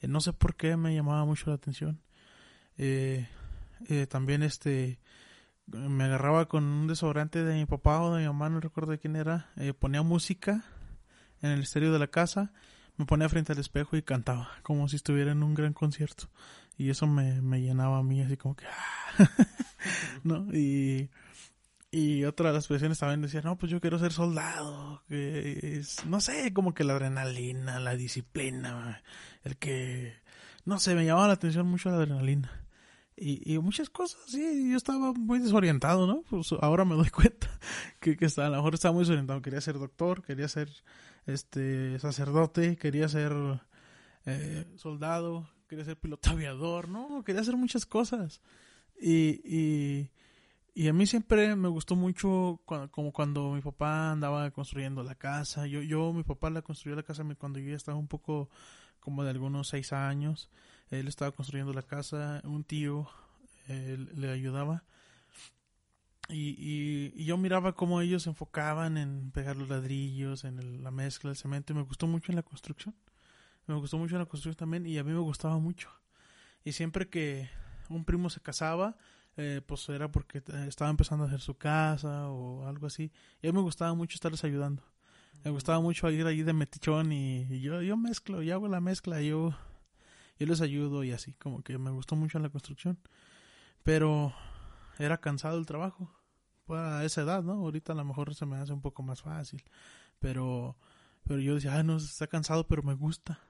Eh, 0.00 0.08
no 0.08 0.20
sé 0.20 0.32
por 0.32 0.56
qué 0.56 0.76
me 0.76 0.94
llamaba 0.94 1.24
mucho 1.24 1.50
la 1.50 1.56
atención. 1.56 2.00
Eh, 2.76 3.28
eh, 3.88 4.06
también 4.06 4.42
este 4.42 4.98
me 5.66 6.04
agarraba 6.04 6.48
con 6.48 6.64
un 6.64 6.86
desodorante 6.86 7.44
de 7.44 7.54
mi 7.54 7.66
papá 7.66 8.00
o 8.00 8.14
de 8.14 8.22
mi 8.22 8.26
mamá, 8.26 8.48
no 8.48 8.60
recuerdo 8.60 8.92
de 8.92 8.98
quién 8.98 9.16
era. 9.16 9.50
eh, 9.56 9.74
ponía 9.74 10.02
música 10.02 10.64
en 11.42 11.50
el 11.50 11.60
estéreo 11.60 11.92
de 11.92 11.98
la 11.98 12.08
casa, 12.08 12.52
me 12.96 13.04
ponía 13.04 13.28
frente 13.28 13.52
al 13.52 13.58
espejo 13.58 13.96
y 13.96 14.02
cantaba, 14.02 14.50
como 14.62 14.88
si 14.88 14.96
estuviera 14.96 15.32
en 15.32 15.42
un 15.42 15.54
gran 15.54 15.72
concierto. 15.72 16.28
Y 16.76 16.90
eso 16.90 17.06
me, 17.06 17.40
me 17.42 17.60
llenaba 17.60 17.98
a 17.98 18.02
mí 18.02 18.22
así 18.22 18.36
como 18.36 18.54
que... 18.56 18.64
¿No? 20.24 20.46
Y, 20.54 21.10
y 21.90 22.24
otra 22.24 22.48
de 22.48 22.54
las 22.54 22.64
expresiones 22.64 22.98
también 22.98 23.20
decía, 23.22 23.40
no, 23.42 23.56
pues 23.58 23.70
yo 23.70 23.80
quiero 23.80 23.98
ser 23.98 24.12
soldado. 24.12 25.02
Que 25.08 25.78
es, 25.78 26.04
no 26.06 26.20
sé, 26.20 26.52
como 26.52 26.74
que 26.74 26.84
la 26.84 26.94
adrenalina, 26.94 27.78
la 27.80 27.96
disciplina, 27.96 29.02
el 29.42 29.56
que... 29.56 30.14
No 30.64 30.78
sé, 30.78 30.94
me 30.94 31.04
llamaba 31.04 31.28
la 31.28 31.34
atención 31.34 31.66
mucho 31.66 31.88
la 31.90 31.96
adrenalina. 31.96 32.67
Y, 33.20 33.54
y 33.54 33.58
muchas 33.58 33.90
cosas, 33.90 34.20
sí, 34.28 34.70
yo 34.70 34.76
estaba 34.76 35.12
muy 35.12 35.40
desorientado, 35.40 36.06
¿no? 36.06 36.22
Pues 36.30 36.52
ahora 36.60 36.84
me 36.84 36.94
doy 36.94 37.10
cuenta 37.10 37.48
que, 38.00 38.16
que 38.16 38.26
a 38.26 38.48
lo 38.48 38.56
mejor 38.56 38.74
estaba 38.74 38.92
muy 38.94 39.02
desorientado. 39.02 39.42
Quería 39.42 39.60
ser 39.60 39.78
doctor, 39.78 40.22
quería 40.22 40.48
ser 40.48 40.70
este 41.26 41.98
sacerdote, 41.98 42.76
quería 42.76 43.08
ser 43.08 43.32
eh, 44.26 44.66
soldado, 44.76 45.48
quería 45.68 45.84
ser 45.84 45.98
piloto 45.98 46.30
aviador, 46.30 46.88
¿no? 46.88 47.22
Quería 47.24 47.40
hacer 47.42 47.56
muchas 47.56 47.86
cosas. 47.86 48.40
Y, 49.00 49.40
y, 49.44 50.10
y 50.74 50.88
a 50.88 50.92
mí 50.92 51.06
siempre 51.06 51.56
me 51.56 51.68
gustó 51.68 51.96
mucho 51.96 52.60
cua- 52.66 52.90
como 52.90 53.12
cuando 53.12 53.52
mi 53.52 53.60
papá 53.62 54.12
andaba 54.12 54.50
construyendo 54.50 55.02
la 55.02 55.14
casa. 55.16 55.66
Yo, 55.66 55.82
yo, 55.82 56.12
mi 56.12 56.22
papá 56.24 56.50
la 56.50 56.62
construyó 56.62 56.96
la 56.96 57.02
casa 57.02 57.24
cuando 57.38 57.58
yo 57.58 57.74
estaba 57.76 57.98
un 57.98 58.08
poco 58.08 58.48
como 59.00 59.24
de 59.24 59.30
algunos 59.30 59.68
seis 59.68 59.92
años. 59.92 60.50
Él 60.90 61.08
estaba 61.08 61.32
construyendo 61.32 61.72
la 61.72 61.82
casa, 61.82 62.40
un 62.44 62.64
tío 62.64 63.08
eh, 63.68 63.98
le 64.14 64.30
ayudaba. 64.30 64.84
Y, 66.28 66.50
y, 66.58 67.12
y 67.16 67.24
yo 67.24 67.38
miraba 67.38 67.72
cómo 67.74 68.00
ellos 68.02 68.24
se 68.24 68.28
enfocaban 68.28 68.98
en 68.98 69.30
pegar 69.30 69.56
los 69.56 69.68
ladrillos, 69.68 70.44
en 70.44 70.58
el- 70.58 70.82
la 70.84 70.90
mezcla, 70.90 71.30
el 71.30 71.36
cemento. 71.36 71.72
Y 71.72 71.76
me 71.76 71.82
gustó 71.82 72.06
mucho 72.06 72.32
en 72.32 72.36
la 72.36 72.42
construcción. 72.42 72.94
Me 73.66 73.74
gustó 73.76 73.98
mucho 73.98 74.16
en 74.16 74.20
la 74.20 74.26
construcción 74.26 74.56
también 74.56 74.86
y 74.86 74.98
a 74.98 75.04
mí 75.04 75.12
me 75.12 75.20
gustaba 75.20 75.58
mucho. 75.58 75.90
Y 76.64 76.72
siempre 76.72 77.08
que 77.08 77.50
un 77.90 78.04
primo 78.04 78.30
se 78.30 78.40
casaba, 78.40 78.96
eh, 79.36 79.62
pues 79.66 79.88
era 79.90 80.10
porque 80.10 80.38
eh, 80.38 80.66
estaba 80.68 80.90
empezando 80.90 81.24
a 81.24 81.28
hacer 81.28 81.40
su 81.40 81.56
casa 81.56 82.28
o 82.30 82.66
algo 82.66 82.86
así. 82.88 83.12
Y 83.42 83.48
a 83.48 83.52
mí 83.52 83.56
me 83.58 83.62
gustaba 83.62 83.94
mucho 83.94 84.14
estarles 84.16 84.44
ayudando. 84.44 84.82
Me 85.44 85.50
gustaba 85.52 85.80
mucho 85.80 86.10
ir 86.10 86.26
allí 86.26 86.42
de 86.44 86.52
metichón 86.54 87.12
y, 87.12 87.42
y 87.50 87.60
yo, 87.60 87.82
yo 87.82 87.96
mezclo, 87.96 88.42
yo 88.42 88.54
hago 88.54 88.68
la 88.68 88.80
mezcla, 88.80 89.22
yo, 89.22 89.54
yo 90.38 90.46
les 90.46 90.60
ayudo 90.60 91.04
y 91.04 91.12
así, 91.12 91.32
como 91.34 91.62
que 91.62 91.78
me 91.78 91.90
gustó 91.90 92.16
mucho 92.16 92.38
la 92.38 92.48
construcción. 92.48 92.98
Pero 93.82 94.32
era 94.98 95.18
cansado 95.18 95.58
el 95.58 95.66
trabajo. 95.66 96.10
Pues 96.64 96.80
a 96.80 97.04
esa 97.04 97.22
edad, 97.22 97.42
¿no? 97.42 97.52
Ahorita 97.54 97.92
a 97.92 97.96
lo 97.96 98.04
mejor 98.04 98.34
se 98.34 98.46
me 98.46 98.56
hace 98.56 98.72
un 98.72 98.82
poco 98.82 99.02
más 99.02 99.22
fácil. 99.22 99.64
Pero, 100.18 100.76
pero 101.24 101.40
yo 101.40 101.54
decía, 101.54 101.74
ah, 101.76 101.82
no, 101.82 101.96
está 101.96 102.26
cansado, 102.26 102.66
pero 102.68 102.82
me 102.82 102.94
gusta. 102.94 103.40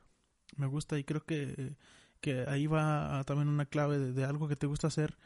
Me 0.56 0.66
gusta 0.66 0.98
y 0.98 1.04
creo 1.04 1.24
que, 1.24 1.76
que 2.20 2.46
ahí 2.48 2.66
va 2.66 3.22
también 3.24 3.48
una 3.48 3.66
clave 3.66 3.98
de, 3.98 4.24
algo 4.24 4.48
que 4.48 4.56
te 4.56 4.66
gusta 4.66 4.86
hacer. 4.86 5.18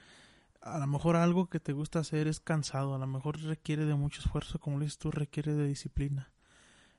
A 0.61 0.79
lo 0.79 0.87
mejor 0.87 1.17
algo 1.17 1.49
que 1.49 1.61
te 1.61 1.73
gusta 1.73 1.99
hacer 2.01 2.29
es 2.29 2.41
cansado, 2.41 2.95
a 2.95 2.99
lo 2.99 3.07
mejor 3.07 3.41
requiere 3.43 3.85
de 3.85 3.95
mucho 3.95 4.21
esfuerzo, 4.21 4.61
como 4.61 4.79
le 4.79 4.87
dices 4.87 4.99
tú, 4.99 5.11
requiere 5.11 5.55
de 5.55 5.67
disciplina. 5.67 6.33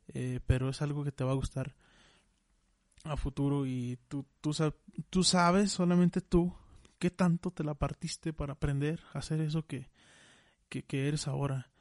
Eh, 0.09 0.41
pero 0.45 0.69
es 0.69 0.81
algo 0.81 1.03
que 1.03 1.11
te 1.13 1.23
va 1.23 1.31
a 1.31 1.35
gustar 1.35 1.75
a 3.03 3.17
futuro 3.17 3.65
y 3.65 3.97
tú, 4.07 4.25
tú, 4.41 4.51
tú 5.09 5.23
sabes, 5.23 5.71
solamente 5.71 6.21
tú, 6.21 6.53
qué 6.99 7.09
tanto 7.09 7.51
te 7.51 7.63
la 7.63 7.73
partiste 7.73 8.31
para 8.33 8.53
aprender 8.53 9.01
a 9.13 9.19
hacer 9.19 9.41
eso 9.41 9.65
que, 9.65 9.89
que, 10.69 10.83
que 10.83 11.07
eres 11.07 11.27
ahora. 11.27 11.71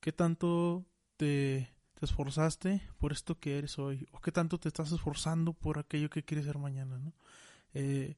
Qué 0.00 0.12
tanto 0.12 0.84
te, 1.16 1.72
te 1.94 2.04
esforzaste 2.04 2.82
por 2.98 3.12
esto 3.12 3.38
que 3.38 3.58
eres 3.58 3.78
hoy. 3.78 4.08
O 4.12 4.20
qué 4.20 4.32
tanto 4.32 4.58
te 4.58 4.68
estás 4.68 4.90
esforzando 4.90 5.52
por 5.52 5.78
aquello 5.78 6.10
que 6.10 6.24
quieres 6.24 6.46
ser 6.46 6.58
mañana, 6.58 6.98
¿no? 6.98 7.14
Eh, 7.74 8.16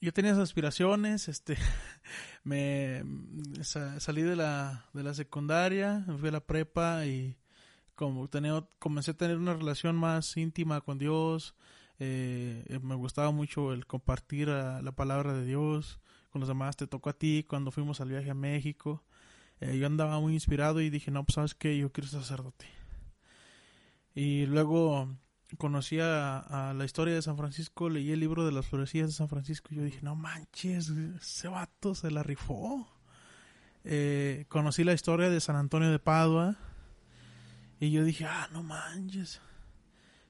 yo 0.00 0.12
tenía 0.12 0.32
esas 0.32 0.42
aspiraciones, 0.44 1.28
este, 1.28 1.56
me 2.44 3.02
sa- 3.62 3.98
salí 4.00 4.22
de 4.22 4.36
la, 4.36 4.86
de 4.92 5.02
la 5.02 5.14
secundaria, 5.14 6.04
fui 6.18 6.28
a 6.28 6.32
la 6.32 6.40
prepa 6.44 7.06
y 7.06 7.38
como 7.96 8.28
tenía, 8.28 8.64
comencé 8.78 9.12
a 9.12 9.16
tener 9.16 9.38
una 9.38 9.54
relación 9.54 9.96
más 9.96 10.36
íntima 10.36 10.82
con 10.82 10.98
Dios, 10.98 11.56
eh, 11.98 12.64
eh, 12.68 12.78
me 12.80 12.94
gustaba 12.94 13.30
mucho 13.30 13.72
el 13.72 13.86
compartir 13.86 14.50
ah, 14.50 14.82
la 14.82 14.92
palabra 14.92 15.32
de 15.32 15.46
Dios 15.46 15.98
con 16.30 16.40
los 16.40 16.48
demás, 16.48 16.76
te 16.76 16.86
tocó 16.86 17.08
a 17.10 17.14
ti 17.14 17.44
cuando 17.48 17.70
fuimos 17.70 18.00
al 18.00 18.10
viaje 18.10 18.30
a 18.30 18.34
México, 18.34 19.02
Eh, 19.60 19.78
yo 19.78 19.86
andaba 19.86 20.20
muy 20.20 20.34
inspirado 20.34 20.82
y 20.82 20.90
dije, 20.90 21.10
no, 21.10 21.24
pues 21.24 21.36
sabes 21.36 21.54
qué, 21.54 21.78
yo 21.78 21.90
quiero 21.90 22.08
ser 22.10 22.20
sacerdote. 22.20 22.66
Y 24.14 24.44
luego 24.46 25.16
conocí 25.56 25.98
a, 26.00 26.74
la 26.76 26.84
historia 26.84 27.14
de 27.14 27.22
San 27.22 27.38
Francisco, 27.38 27.88
leí 27.88 28.10
el 28.12 28.20
libro 28.20 28.44
de 28.44 28.52
las 28.52 28.66
florecillas 28.66 29.08
de 29.08 29.14
San 29.14 29.28
Francisco 29.28 29.68
y 29.72 29.76
yo 29.76 29.82
dije, 29.82 30.00
no 30.02 30.14
manches, 30.14 30.90
ese 30.90 31.48
vato 31.48 31.94
se 31.94 32.10
la 32.10 32.22
rifó. 32.22 32.86
Conocí 34.48 34.84
la 34.84 34.92
historia 34.92 35.30
de 35.30 35.40
San 35.40 35.56
Antonio 35.56 35.90
de 35.90 35.98
Padua 36.00 36.56
y 37.80 37.90
yo 37.90 38.04
dije, 38.04 38.24
ah, 38.24 38.48
no 38.52 38.62
manches. 38.62 39.40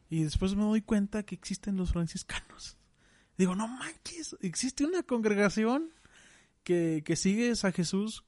Y 0.09 0.23
después 0.23 0.55
me 0.55 0.63
doy 0.63 0.83
cuenta 0.83 1.25
que 1.25 1.35
existen 1.35 1.77
los 1.77 1.93
franciscanos. 1.93 2.77
Digo, 3.39 3.55
no 3.55 3.69
manches, 3.69 4.37
existe 4.41 4.85
una 4.85 5.03
congregación 5.03 5.91
que, 6.63 7.03
que 7.05 7.17
sigue 7.17 7.53
a 7.63 7.73
Jesús 7.73 8.25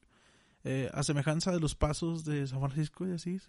eh, 0.65 0.91
a 0.93 1.03
semejanza 1.03 1.53
de 1.53 1.61
los 1.61 1.75
pasos 1.75 2.25
de 2.25 2.47
San 2.47 2.61
Francisco 2.61 3.07
y 3.07 3.13
así. 3.13 3.41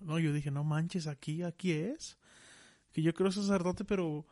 No, 0.00 0.18
yo 0.18 0.32
dije, 0.32 0.50
no 0.50 0.62
manches, 0.62 1.06
aquí, 1.06 1.42
aquí 1.42 1.72
es. 1.72 2.18
Que 2.92 3.02
yo 3.02 3.12
ser 3.12 3.32
sacerdote, 3.32 3.84
pero 3.84 4.26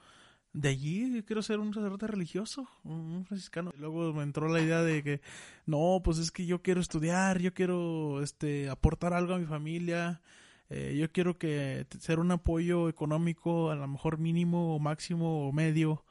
de 0.57 0.71
allí 0.71 1.23
quiero 1.25 1.43
ser 1.43 1.59
un 1.59 1.75
sacerdote 1.75 2.07
religioso, 2.07 2.67
un 2.83 3.27
franciscano. 3.27 3.73
Y 3.77 3.81
luego 3.81 4.15
me 4.15 4.23
entró 4.23 4.49
la 4.49 4.61
idea 4.61 4.81
de 4.83 5.03
que, 5.03 5.21
no, 5.67 6.01
pues 6.03 6.19
es 6.19 6.31
que 6.31 6.47
yo 6.47 6.63
quiero 6.63 6.81
estudiar, 6.81 7.41
yo 7.41 7.53
quiero 7.53 8.23
este 8.23 8.71
aportar 8.71 9.13
algo 9.13 9.35
a 9.35 9.39
mi 9.39 9.45
familia, 9.45 10.23
eh, 10.71 10.97
yo 10.99 11.13
quiero 11.13 11.37
que 11.39 11.87
ser 12.01 12.19
un 12.21 12.31
apoyo 12.33 12.89
económico, 12.89 13.71
a 13.71 13.77
lo 13.77 13.87
mejor 13.87 14.19
mínimo 14.19 14.75
o 14.75 14.79
máximo 14.79 15.47
o 15.47 15.53
medio, 15.53 16.05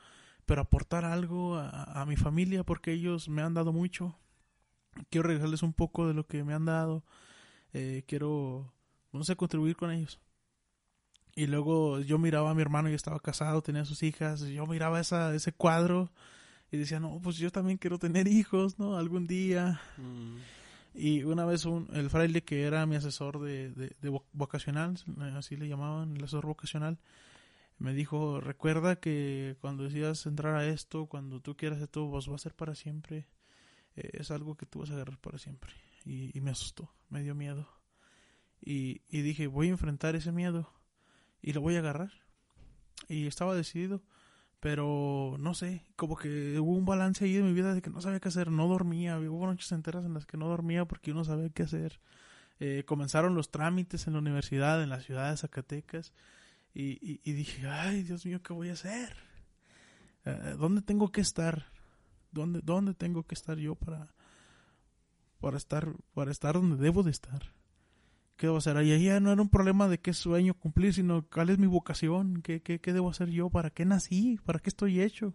pero 0.46 0.62
aportar 0.62 1.06
algo 1.06 1.58
a, 1.58 2.02
a 2.02 2.06
mi 2.06 2.16
familia 2.16 2.64
porque 2.64 2.92
ellos 2.94 3.28
me 3.30 3.42
han 3.42 3.56
dado 3.56 3.74
mucho. 3.74 4.16
Quiero 5.10 5.28
regresarles 5.28 5.64
un 5.64 5.74
poco 5.74 6.08
de 6.08 6.14
lo 6.14 6.28
que 6.28 6.44
me 6.44 6.54
han 6.54 6.66
dado. 6.66 7.04
Eh, 7.74 8.04
quiero, 8.08 8.72
no 9.12 9.24
sé, 9.24 9.36
contribuir 9.36 9.76
con 9.76 9.92
ellos. 9.92 10.20
Y 11.36 11.48
luego 11.48 12.00
yo 12.00 12.18
miraba 12.18 12.52
a 12.52 12.54
mi 12.54 12.62
hermano, 12.62 12.88
ya 12.90 12.96
estaba 12.96 13.20
casado, 13.20 13.62
tenía 13.62 13.84
sus 13.84 14.04
hijas, 14.04 14.42
y 14.44 14.54
yo 14.54 14.66
miraba 14.68 15.02
esa, 15.02 15.36
ese 15.36 15.52
cuadro 15.52 16.10
y 16.72 16.78
decía, 16.78 17.00
no, 17.00 17.20
pues 17.22 17.38
yo 17.38 17.52
también 17.52 17.78
quiero 17.78 18.00
tener 18.00 18.28
hijos, 18.28 18.80
¿no? 18.80 18.98
Algún 18.98 19.28
día. 19.28 19.82
Mm. 19.98 20.38
Y 20.98 21.24
una 21.24 21.44
vez 21.44 21.66
un, 21.66 21.90
el 21.94 22.10
fraile 22.10 22.44
que 22.44 22.64
era 22.64 22.86
mi 22.86 22.96
asesor 22.96 23.42
de, 23.42 23.70
de, 23.72 23.96
de 24.02 24.10
vo- 24.10 24.24
vocacional, 24.32 24.96
así 25.36 25.58
le 25.58 25.68
llamaban, 25.68 26.16
el 26.16 26.24
asesor 26.24 26.46
vocacional, 26.46 27.00
me 27.80 27.94
dijo, 27.94 28.40
recuerda 28.40 28.96
que 29.02 29.58
cuando 29.60 29.84
decidas 29.84 30.26
entrar 30.26 30.56
a 30.56 30.66
esto, 30.66 31.08
cuando 31.08 31.42
tú 31.42 31.58
quieras 31.58 31.82
esto, 31.82 32.10
pues 32.10 32.30
va 32.30 32.36
a 32.36 32.38
ser 32.38 32.54
para 32.56 32.76
siempre. 32.76 33.28
Eh, 33.98 34.12
es 34.14 34.32
algo 34.32 34.56
que 34.56 34.66
tú 34.66 34.80
vas 34.80 34.90
a 34.92 34.94
agarrar 34.94 35.18
para 35.20 35.38
siempre. 35.38 35.74
Y, 36.06 36.32
y 36.38 36.40
me 36.40 36.52
asustó, 36.52 36.94
me 37.10 37.22
dio 37.22 37.36
miedo. 37.36 37.68
Y, 38.62 39.02
y 39.10 39.22
dije, 39.22 39.48
voy 39.48 39.68
a 39.68 39.72
enfrentar 39.72 40.16
ese 40.16 40.32
miedo 40.32 40.72
y 41.46 41.54
lo 41.54 41.62
voy 41.62 41.76
a 41.76 41.80
agarrar. 41.80 42.12
Y 43.08 43.28
estaba 43.28 43.54
decidido, 43.54 44.02
pero 44.60 45.36
no 45.40 45.54
sé, 45.54 45.86
como 45.96 46.18
que 46.18 46.60
hubo 46.60 46.74
un 46.74 46.86
balance 46.86 47.24
ahí 47.24 47.34
de 47.34 47.44
mi 47.44 47.54
vida 47.54 47.76
de 47.76 47.84
que 47.84 47.92
no 47.92 48.02
sabía 48.02 48.20
qué 48.20 48.30
hacer, 48.30 48.50
no 48.50 48.68
dormía, 48.68 49.20
hubo 49.20 49.46
noches 49.46 49.72
enteras 49.72 50.06
en 50.06 50.16
las 50.16 50.26
que 50.26 50.38
no 50.38 50.48
dormía 50.48 50.86
porque 50.86 51.12
yo 51.12 51.16
no 51.16 51.24
sabía 51.24 51.50
qué 51.50 51.64
hacer. 51.64 52.02
Eh, 52.60 52.84
comenzaron 52.88 53.36
los 53.36 53.52
trámites 53.52 54.08
en 54.08 54.14
la 54.14 54.20
universidad, 54.20 54.82
en 54.82 54.90
la 54.90 55.02
ciudad 55.02 55.30
de 55.30 55.38
Zacatecas, 55.38 56.14
y 56.74 57.32
dije, 57.32 57.70
ay, 57.70 58.04
Dios 58.04 58.26
mío, 58.26 58.42
¿qué 58.44 58.52
voy 58.52 58.68
a 58.68 58.74
hacer? 58.74 59.16
Eh, 60.26 60.56
¿Dónde 60.58 60.82
tengo 60.82 61.12
que 61.12 61.22
estar? 61.22 61.68
¿Dónde, 62.32 62.60
¿Dónde 62.64 62.96
tengo 62.96 63.24
que 63.24 63.36
estar 63.36 63.58
yo 63.58 63.76
para, 63.76 64.14
para 65.40 65.58
estar, 65.58 65.88
para 66.14 66.32
estar 66.32 66.56
donde 66.56 66.76
debo 66.76 67.04
de 67.04 67.12
estar? 67.12 67.55
¿Qué 68.38 68.48
debo 68.48 68.58
hacer? 68.58 68.76
Y 68.84 68.92
ahí 68.92 69.06
ya 69.06 69.20
no 69.20 69.32
era 69.32 69.42
un 69.42 69.50
problema 69.50 69.88
de 69.88 70.00
qué 70.00 70.14
sueño 70.14 70.54
cumplir, 70.56 70.94
sino 70.94 71.26
cuál 71.30 71.50
es 71.50 71.58
mi 71.58 71.68
vocación, 71.68 72.42
qué, 72.42 72.62
qué, 72.62 72.80
qué 72.80 72.94
debo 72.94 73.10
hacer 73.10 73.30
yo, 73.30 73.50
para 73.50 73.70
qué 73.70 73.86
nací, 73.86 74.40
para 74.44 74.60
qué 74.60 74.70
estoy 74.70 75.02
hecho. 75.02 75.34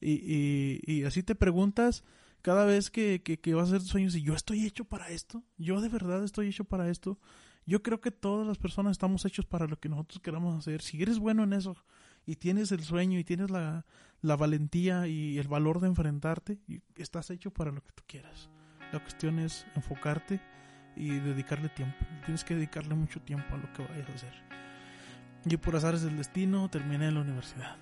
Y, 0.00 0.80
y, 0.86 1.04
así 1.04 1.22
te 1.22 1.34
preguntas 1.34 2.04
cada 2.42 2.66
vez 2.66 2.90
que, 2.90 3.22
que, 3.22 3.40
que 3.40 3.54
vas 3.54 3.64
a 3.64 3.66
hacer 3.68 3.80
tus 3.80 3.90
sueños, 3.90 4.14
y 4.14 4.22
yo 4.22 4.34
estoy 4.34 4.66
hecho 4.66 4.84
para 4.84 5.08
esto, 5.08 5.42
yo 5.56 5.80
de 5.80 5.88
verdad 5.88 6.22
estoy 6.22 6.48
hecho 6.48 6.64
para 6.64 6.90
esto. 6.90 7.18
Yo 7.66 7.82
creo 7.82 8.00
que 8.00 8.10
todas 8.10 8.46
las 8.46 8.58
personas 8.58 8.92
estamos 8.92 9.24
hechos 9.24 9.46
para 9.46 9.66
lo 9.66 9.80
que 9.80 9.88
nosotros 9.88 10.20
queramos 10.20 10.58
hacer. 10.58 10.82
Si 10.82 11.00
eres 11.00 11.18
bueno 11.18 11.44
en 11.44 11.54
eso 11.54 11.74
y 12.26 12.36
tienes 12.36 12.70
el 12.72 12.82
sueño 12.84 13.18
y 13.18 13.24
tienes 13.24 13.50
la, 13.50 13.86
la 14.20 14.36
valentía 14.36 15.08
y 15.08 15.38
el 15.38 15.48
valor 15.48 15.80
de 15.80 15.88
enfrentarte, 15.88 16.60
y 16.68 16.82
estás 16.96 17.30
hecho 17.30 17.50
para 17.50 17.72
lo 17.72 17.82
que 17.82 17.92
tú 17.92 18.02
quieras. 18.06 18.50
La 18.92 19.00
cuestión 19.00 19.38
es 19.38 19.66
enfocarte 19.74 20.40
y 20.96 21.18
dedicarle 21.18 21.68
tiempo. 21.68 21.96
Tienes 22.24 22.44
que 22.44 22.54
dedicarle 22.54 22.94
mucho 22.94 23.20
tiempo 23.20 23.54
a 23.54 23.58
lo 23.58 23.72
que 23.72 23.82
vayas 23.82 24.08
a 24.08 24.12
hacer. 24.14 24.32
Yo 25.44 25.60
por 25.60 25.76
azares 25.76 26.02
del 26.02 26.16
destino 26.16 26.68
terminé 26.70 27.08
en 27.08 27.14
la 27.14 27.20
universidad. 27.20 27.76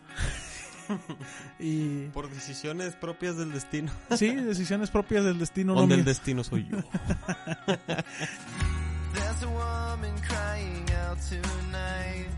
y 1.60 2.06
Por 2.08 2.28
decisiones 2.30 2.96
propias 2.96 3.36
del 3.36 3.52
destino. 3.52 3.92
sí, 4.16 4.34
decisiones 4.34 4.90
propias 4.90 5.24
del 5.24 5.38
destino. 5.38 5.74
no 5.74 5.80
Donde 5.80 5.94
el 5.96 6.00
mías. 6.04 6.06
destino 6.16 6.42
soy 6.44 6.66
yo. 6.68 6.78
There's 9.14 9.42
a 9.42 9.48
woman 9.48 10.14
crying 10.26 10.84
out 11.08 11.18
tonight. 11.28 12.28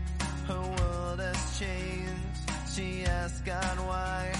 Her 0.47 0.59
world 0.59 1.19
has 1.21 1.57
changed. 1.59 2.11
She 2.75 3.05
asks 3.05 3.41
God 3.45 3.79
why 3.87 4.31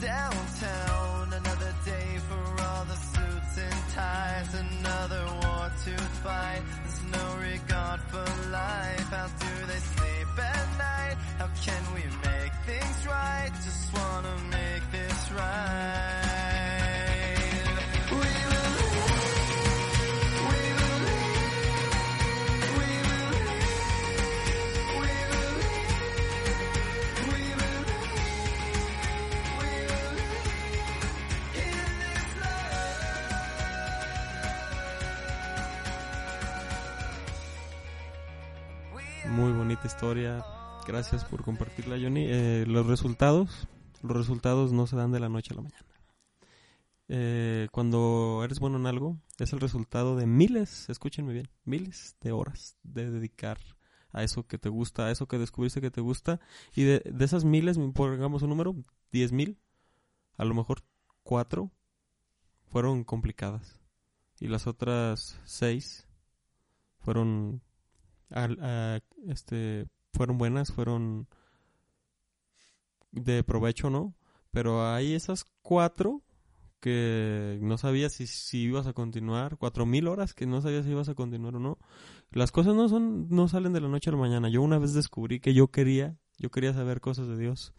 Downtown, 0.00 1.32
another 1.34 1.74
day 1.84 2.18
for 2.26 2.62
all 2.64 2.84
the 2.86 2.96
suits 2.96 3.58
and 3.58 3.88
ties. 3.92 4.54
Another 4.54 5.24
war 5.42 5.70
to 5.84 5.96
fight. 6.24 6.62
There's 6.84 7.02
no 7.12 7.36
regard 7.36 8.00
for 8.08 8.24
life. 8.50 9.08
How 9.10 9.26
do 9.26 9.66
they 9.66 9.78
sleep 9.78 10.38
at 10.38 10.78
night? 10.78 11.16
How 11.36 11.48
can 11.62 11.82
we 11.94 12.04
make 12.24 12.52
things 12.64 13.06
right? 13.06 13.50
Just 13.62 13.92
wanna 13.92 14.36
make 14.50 14.90
this 14.90 15.32
right. 15.32 16.19
Muy 39.40 39.52
bonita 39.52 39.86
historia. 39.86 40.44
Gracias 40.86 41.24
por 41.24 41.42
compartirla, 41.42 41.96
Johnny. 41.98 42.26
Eh, 42.28 42.66
los 42.68 42.86
resultados, 42.86 43.68
los 44.02 44.14
resultados 44.14 44.70
no 44.70 44.86
se 44.86 44.96
dan 44.96 45.12
de 45.12 45.20
la 45.20 45.30
noche 45.30 45.54
a 45.54 45.56
la 45.56 45.62
mañana. 45.62 45.86
eh, 47.08 47.68
cuando 47.72 48.42
eres 48.44 48.60
bueno 48.60 48.76
en 48.76 48.86
algo, 48.86 49.16
es 49.38 49.54
el 49.54 49.60
resultado 49.60 50.14
de 50.14 50.26
miles, 50.26 50.90
escúchenme 50.90 51.32
bien, 51.32 51.48
miles 51.64 52.16
de 52.20 52.32
horas 52.32 52.76
de 52.82 53.10
dedicar 53.10 53.58
a 54.12 54.22
eso 54.24 54.46
que 54.46 54.58
te 54.58 54.68
gusta, 54.68 55.06
a 55.06 55.10
eso 55.10 55.26
que 55.26 55.38
descubriste 55.38 55.80
que 55.80 55.90
te 55.90 56.02
gusta. 56.02 56.38
Y 56.76 56.82
de, 56.82 57.00
de 57.00 57.24
esas 57.24 57.44
miles, 57.46 57.78
pongamos 57.94 58.42
un 58.42 58.50
número, 58.50 58.76
diez 59.10 59.32
mil, 59.32 59.58
a 60.36 60.44
lo 60.44 60.54
mejor 60.54 60.84
cuatro 61.22 61.70
fueron 62.66 63.04
complicadas. 63.04 63.80
Y 64.38 64.48
las 64.48 64.66
otras 64.66 65.40
seis 65.44 66.06
fueron, 66.98 67.62
este, 69.26 69.86
fueron 70.12 70.38
buenas, 70.38 70.72
fueron 70.72 71.28
de 73.12 73.42
provecho, 73.44 73.90
¿no? 73.90 74.14
Pero 74.50 74.86
hay 74.86 75.14
esas 75.14 75.44
cuatro 75.62 76.22
que 76.80 77.58
no 77.60 77.76
sabías 77.78 78.14
si, 78.14 78.26
si 78.26 78.62
ibas 78.62 78.86
a 78.86 78.92
continuar, 78.92 79.58
cuatro 79.58 79.86
mil 79.86 80.08
horas 80.08 80.32
que 80.32 80.46
no 80.46 80.60
sabías 80.60 80.84
si 80.84 80.90
ibas 80.90 81.08
a 81.08 81.14
continuar 81.14 81.56
o 81.56 81.60
no. 81.60 81.78
Las 82.30 82.52
cosas 82.52 82.74
no 82.74 82.88
son, 82.88 83.28
no 83.28 83.48
salen 83.48 83.72
de 83.72 83.80
la 83.80 83.88
noche 83.88 84.10
a 84.10 84.14
la 84.14 84.18
mañana. 84.18 84.48
Yo 84.48 84.62
una 84.62 84.78
vez 84.78 84.94
descubrí 84.94 85.40
que 85.40 85.52
yo 85.52 85.68
quería, 85.68 86.16
yo 86.38 86.50
quería 86.50 86.72
saber 86.72 87.00
cosas 87.00 87.28
de 87.28 87.36
Dios. 87.36 87.74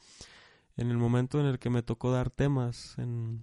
En 0.77 0.89
el 0.89 0.97
momento 0.97 1.39
en 1.39 1.47
el 1.47 1.59
que 1.59 1.69
me 1.69 1.83
tocó 1.83 2.11
dar 2.11 2.29
temas, 2.29 2.95
en, 2.97 3.41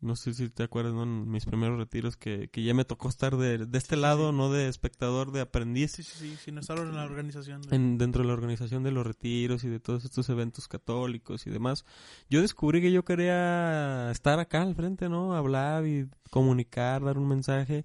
no 0.00 0.16
sé 0.16 0.32
si 0.34 0.48
te 0.48 0.62
acuerdas, 0.62 0.94
¿no? 0.94 1.02
En 1.02 1.30
mis 1.30 1.44
primeros 1.46 1.78
retiros, 1.78 2.16
que, 2.16 2.48
que 2.48 2.62
ya 2.62 2.74
me 2.74 2.84
tocó 2.84 3.08
estar 3.08 3.36
de, 3.36 3.58
de 3.66 3.78
este 3.78 3.96
Sí, 3.96 4.00
lado, 4.00 4.30
sí. 4.30 4.36
no 4.36 4.50
de 4.50 4.68
espectador, 4.68 5.32
de 5.32 5.40
aprendiz 5.42 5.92
Sí, 5.92 6.02
sí, 6.02 6.16
sí, 6.18 6.36
sin 6.44 6.58
estar 6.58 6.78
en 6.78 6.94
la 6.94 7.04
organización. 7.04 7.62
de- 7.62 7.76
en, 7.76 7.98
dentro 7.98 8.22
de 8.22 8.28
la 8.28 8.34
organización 8.34 8.82
de 8.82 8.90
los 8.92 9.06
retiros 9.06 9.64
y 9.64 9.68
de 9.68 9.80
todos 9.80 10.04
estos 10.04 10.28
eventos 10.30 10.68
católicos 10.68 11.46
y 11.46 11.50
demás, 11.50 11.84
yo 12.28 12.40
descubrí 12.40 12.80
que 12.80 12.92
yo 12.92 13.04
quería 13.04 14.10
estar 14.10 14.38
acá 14.38 14.62
al 14.62 14.74
frente, 14.74 15.08
¿no? 15.08 15.34
Hablar 15.34 15.86
y 15.86 16.08
comunicar, 16.30 17.04
dar 17.04 17.18
un 17.18 17.28
mensaje. 17.28 17.84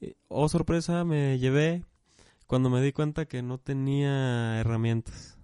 Eh, 0.00 0.14
Oh, 0.28 0.48
sorpresa, 0.48 1.04
me 1.04 1.38
llevé 1.38 1.84
cuando 2.46 2.70
me 2.70 2.82
di 2.82 2.92
cuenta 2.92 3.26
que 3.26 3.42
no 3.42 3.58
tenía 3.58 4.58
herramientas. 4.60 5.38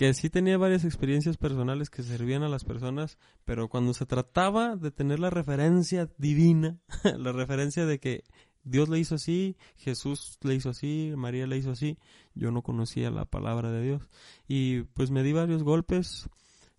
Que 0.00 0.14
sí 0.14 0.30
tenía 0.30 0.56
varias 0.56 0.86
experiencias 0.86 1.36
personales 1.36 1.90
que 1.90 2.02
servían 2.02 2.42
a 2.42 2.48
las 2.48 2.64
personas, 2.64 3.18
pero 3.44 3.68
cuando 3.68 3.92
se 3.92 4.06
trataba 4.06 4.74
de 4.74 4.90
tener 4.90 5.18
la 5.18 5.28
referencia 5.28 6.08
divina, 6.16 6.80
la 7.18 7.32
referencia 7.32 7.84
de 7.84 8.00
que 8.00 8.24
Dios 8.64 8.88
le 8.88 8.98
hizo 8.98 9.16
así, 9.16 9.58
Jesús 9.76 10.38
le 10.40 10.54
hizo 10.54 10.70
así, 10.70 11.12
María 11.18 11.46
le 11.46 11.58
hizo 11.58 11.70
así, 11.70 11.98
yo 12.34 12.50
no 12.50 12.62
conocía 12.62 13.10
la 13.10 13.26
palabra 13.26 13.70
de 13.72 13.82
Dios. 13.82 14.08
Y 14.48 14.84
pues 14.84 15.10
me 15.10 15.22
di 15.22 15.34
varios 15.34 15.64
golpes 15.64 16.30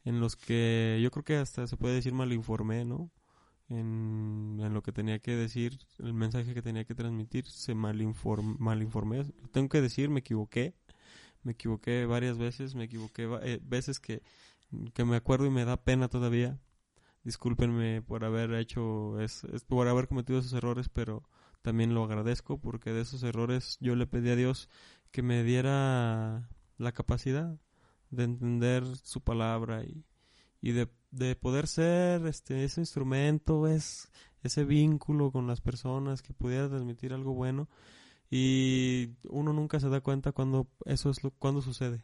en 0.04 0.20
los 0.20 0.36
que 0.36 1.00
yo 1.04 1.12
creo 1.12 1.24
que 1.24 1.36
hasta 1.36 1.68
se 1.68 1.78
puede 1.78 1.94
decir 1.94 2.16
malinformé, 2.16 2.86
¿no? 2.86 3.12
En, 3.70 4.58
en 4.60 4.74
lo 4.74 4.82
que 4.82 4.94
tenía 4.94 5.20
que 5.20 5.36
decir, 5.36 5.78
el 6.00 6.16
mensaje 6.16 6.56
que 6.56 6.64
tenía 6.64 6.86
que 6.86 6.96
transmitir, 6.96 7.46
se 7.46 7.76
malinform, 7.76 8.56
malinformé. 8.58 9.26
Tengo 9.52 9.70
que 9.70 9.80
decir, 9.80 10.10
me 10.10 10.22
equivoqué. 10.22 10.74
Me 11.44 11.54
equivoqué 11.54 12.06
varias 12.06 12.38
veces, 12.38 12.76
me 12.76 12.86
equivoqué 12.86 13.28
eh, 13.44 13.60
veces 13.64 14.00
que, 14.00 14.22
que 14.94 15.06
me 15.06 15.16
acuerdo 15.16 15.46
y 15.46 15.50
me 15.50 15.66
da 15.66 15.84
pena 15.84 16.08
todavía. 16.08 16.60
Discúlpenme 17.24 18.02
por 18.02 18.26
haber 18.26 18.54
hecho, 18.54 19.20
es, 19.20 19.46
por 19.68 19.88
haber 19.88 20.08
cometido 20.08 20.40
esos 20.40 20.54
errores, 20.54 20.90
pero 20.90 21.24
también 21.62 21.94
lo 21.94 22.04
agradezco 22.04 22.60
porque 22.60 22.92
de 22.92 23.02
esos 23.02 23.22
errores 23.24 23.78
yo 23.80 23.96
le 23.96 24.08
pedí 24.08 24.30
a 24.32 24.36
Dios 24.36 24.70
que 25.12 25.22
me 25.22 25.44
diera 25.44 26.50
la 26.78 26.92
capacidad 26.94 27.60
de 28.10 28.24
entender 28.24 28.84
su 29.04 29.22
palabra 29.22 29.84
y, 29.84 30.04
y 30.62 30.72
de, 30.72 30.90
de 31.12 31.36
poder 31.36 31.68
ser 31.68 32.26
este 32.26 32.64
ese 32.64 32.82
instrumento, 32.82 33.68
es 33.68 34.12
ese 34.42 34.64
vínculo 34.66 35.32
con 35.32 35.46
las 35.46 35.62
personas 35.62 36.24
que 36.24 36.34
pudiera 36.34 36.70
transmitir 36.70 37.14
algo 37.14 37.34
bueno 37.34 37.70
y 38.32 39.10
uno 39.24 39.52
nunca 39.52 39.82
se 39.82 39.90
da 39.90 40.00
cuenta 40.00 40.32
cuando 40.32 40.68
eso 40.86 41.10
es 41.10 41.22
lo 41.24 41.32
cuando 41.32 41.62
sucede. 41.62 42.02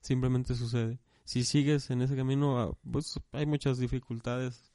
Simplemente 0.00 0.54
sucede. 0.54 1.00
Si 1.24 1.44
sigues 1.44 1.90
en 1.90 2.00
ese 2.00 2.16
camino, 2.16 2.60
ah, 2.60 2.78
pues 2.90 3.20
hay 3.32 3.44
muchas 3.44 3.78
dificultades 3.78 4.72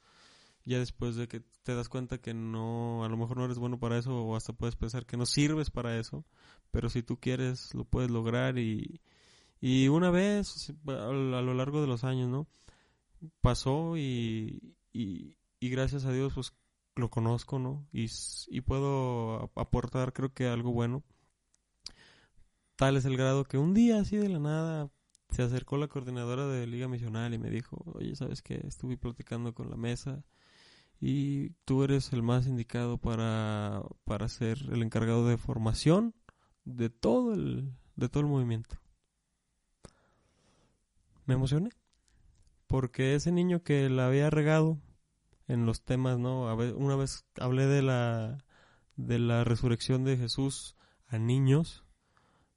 ya 0.66 0.78
después 0.78 1.16
de 1.16 1.26
que 1.26 1.42
te 1.62 1.74
das 1.74 1.88
cuenta 1.88 2.18
que 2.18 2.34
no, 2.34 3.04
a 3.04 3.08
lo 3.08 3.16
mejor 3.16 3.38
no 3.38 3.46
eres 3.46 3.58
bueno 3.58 3.78
para 3.78 3.98
eso 3.98 4.14
o 4.14 4.36
hasta 4.36 4.52
puedes 4.52 4.76
pensar 4.76 5.06
que 5.06 5.16
no 5.16 5.26
sirves 5.26 5.70
para 5.70 5.98
eso, 5.98 6.24
pero 6.70 6.90
si 6.90 7.02
tú 7.02 7.18
quieres 7.18 7.74
lo 7.74 7.84
puedes 7.84 8.10
lograr 8.10 8.58
y, 8.58 9.00
y 9.60 9.88
una 9.88 10.10
vez 10.10 10.70
a 10.86 10.92
lo 10.92 11.36
a 11.38 11.42
lo 11.42 11.54
largo 11.54 11.80
de 11.80 11.86
los 11.86 12.04
años, 12.04 12.28
¿no? 12.28 12.46
Pasó 13.40 13.96
y, 13.96 14.74
y, 14.92 15.36
y 15.60 15.68
gracias 15.70 16.04
a 16.04 16.12
Dios 16.12 16.34
pues 16.34 16.52
lo 16.96 17.10
conozco, 17.10 17.58
¿no? 17.58 17.86
Y, 17.92 18.08
puedo 18.62 19.42
ap- 19.44 19.58
aportar 19.58 20.12
creo 20.12 20.32
que 20.32 20.46
algo 20.48 20.72
bueno. 20.72 21.02
Tal 22.76 22.96
es 22.96 23.04
el 23.04 23.16
grado 23.16 23.44
que 23.44 23.58
un 23.58 23.74
día 23.74 24.00
así 24.00 24.16
de 24.16 24.28
la 24.28 24.38
nada 24.38 24.90
se 25.30 25.42
acercó 25.42 25.76
la 25.76 25.88
coordinadora 25.88 26.46
de 26.46 26.66
Liga 26.66 26.88
Misional 26.88 27.34
y 27.34 27.38
me 27.38 27.50
dijo, 27.50 27.82
oye, 27.94 28.14
¿sabes 28.16 28.42
qué? 28.42 28.60
Estuve 28.66 28.96
platicando 28.96 29.54
con 29.54 29.70
la 29.70 29.76
mesa 29.76 30.24
y 31.00 31.50
tú 31.64 31.84
eres 31.84 32.12
el 32.12 32.22
más 32.22 32.46
indicado 32.46 32.98
para, 32.98 33.82
para 34.04 34.28
ser 34.28 34.58
el 34.72 34.82
encargado 34.82 35.26
de 35.28 35.38
formación 35.38 36.14
de 36.64 36.90
todo 36.90 37.34
el, 37.34 37.72
de 37.96 38.08
todo 38.08 38.22
el 38.22 38.28
movimiento. 38.30 38.76
Me 41.26 41.34
emocioné 41.34 41.70
porque 42.66 43.14
ese 43.14 43.32
niño 43.32 43.62
que 43.62 43.88
la 43.88 44.06
había 44.06 44.30
regado 44.30 44.78
en 45.48 45.66
los 45.66 45.82
temas, 45.82 46.18
¿no? 46.18 46.44
Una 46.76 46.96
vez 46.96 47.24
hablé 47.40 47.66
de 47.66 47.82
la 47.82 48.38
de 48.96 49.18
la 49.18 49.42
resurrección 49.44 50.04
de 50.04 50.16
Jesús 50.16 50.76
a 51.08 51.18
niños 51.18 51.84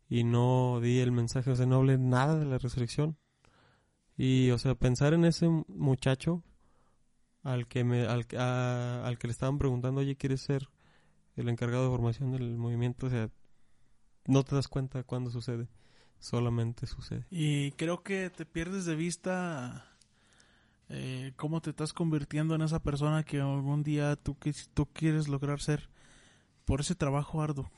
y 0.08 0.24
no 0.24 0.80
di 0.82 1.00
el 1.00 1.12
mensaje, 1.12 1.52
o 1.52 1.56
sea, 1.56 1.66
no 1.66 1.78
hablé 1.78 1.98
nada 1.98 2.38
de 2.40 2.46
la 2.46 2.58
resurrección. 2.60 3.18
Y, 4.16 4.52
o 4.52 4.58
sea, 4.58 4.76
pensar 4.76 5.14
en 5.14 5.26
ese 5.26 5.48
muchacho 5.68 6.44
al 7.44 7.68
que 7.68 7.84
me 7.84 8.06
al, 8.08 8.26
a- 8.38 9.04
al 9.06 9.18
que 9.18 9.28
le 9.28 9.32
estaban 9.32 9.58
preguntando, 9.58 10.02
oye, 10.02 10.16
¿quieres 10.16 10.42
ser 10.42 10.70
el 11.36 11.50
encargado 11.50 11.84
de 11.84 11.90
formación 11.90 12.32
del 12.32 12.58
movimiento? 12.58 13.08
O 13.08 13.10
sea, 13.10 13.30
no 14.26 14.44
te 14.44 14.56
das 14.56 14.68
cuenta 14.68 15.04
cuando 15.04 15.30
sucede, 15.30 15.68
solamente 16.20 16.88
sucede. 16.88 17.26
Y 17.30 17.72
creo 17.72 18.04
que 18.04 18.30
te 18.30 18.46
pierdes 18.46 18.86
de 18.86 18.96
vista 18.96 19.87
eh, 20.90 21.34
cómo 21.36 21.62
te 21.62 21.72
estás 21.72 21.94
convirtiendo 21.94 22.56
en 22.56 22.62
esa 22.62 22.80
persona 22.82 23.24
que 23.24 23.40
algún 23.42 23.84
día 23.84 24.16
tú, 24.16 24.38
tú 24.74 24.86
quieres 24.94 25.28
lograr 25.28 25.60
ser 25.60 25.90
por 26.66 26.82
ese 26.82 26.96
trabajo 26.96 27.42
arduo. 27.42 27.72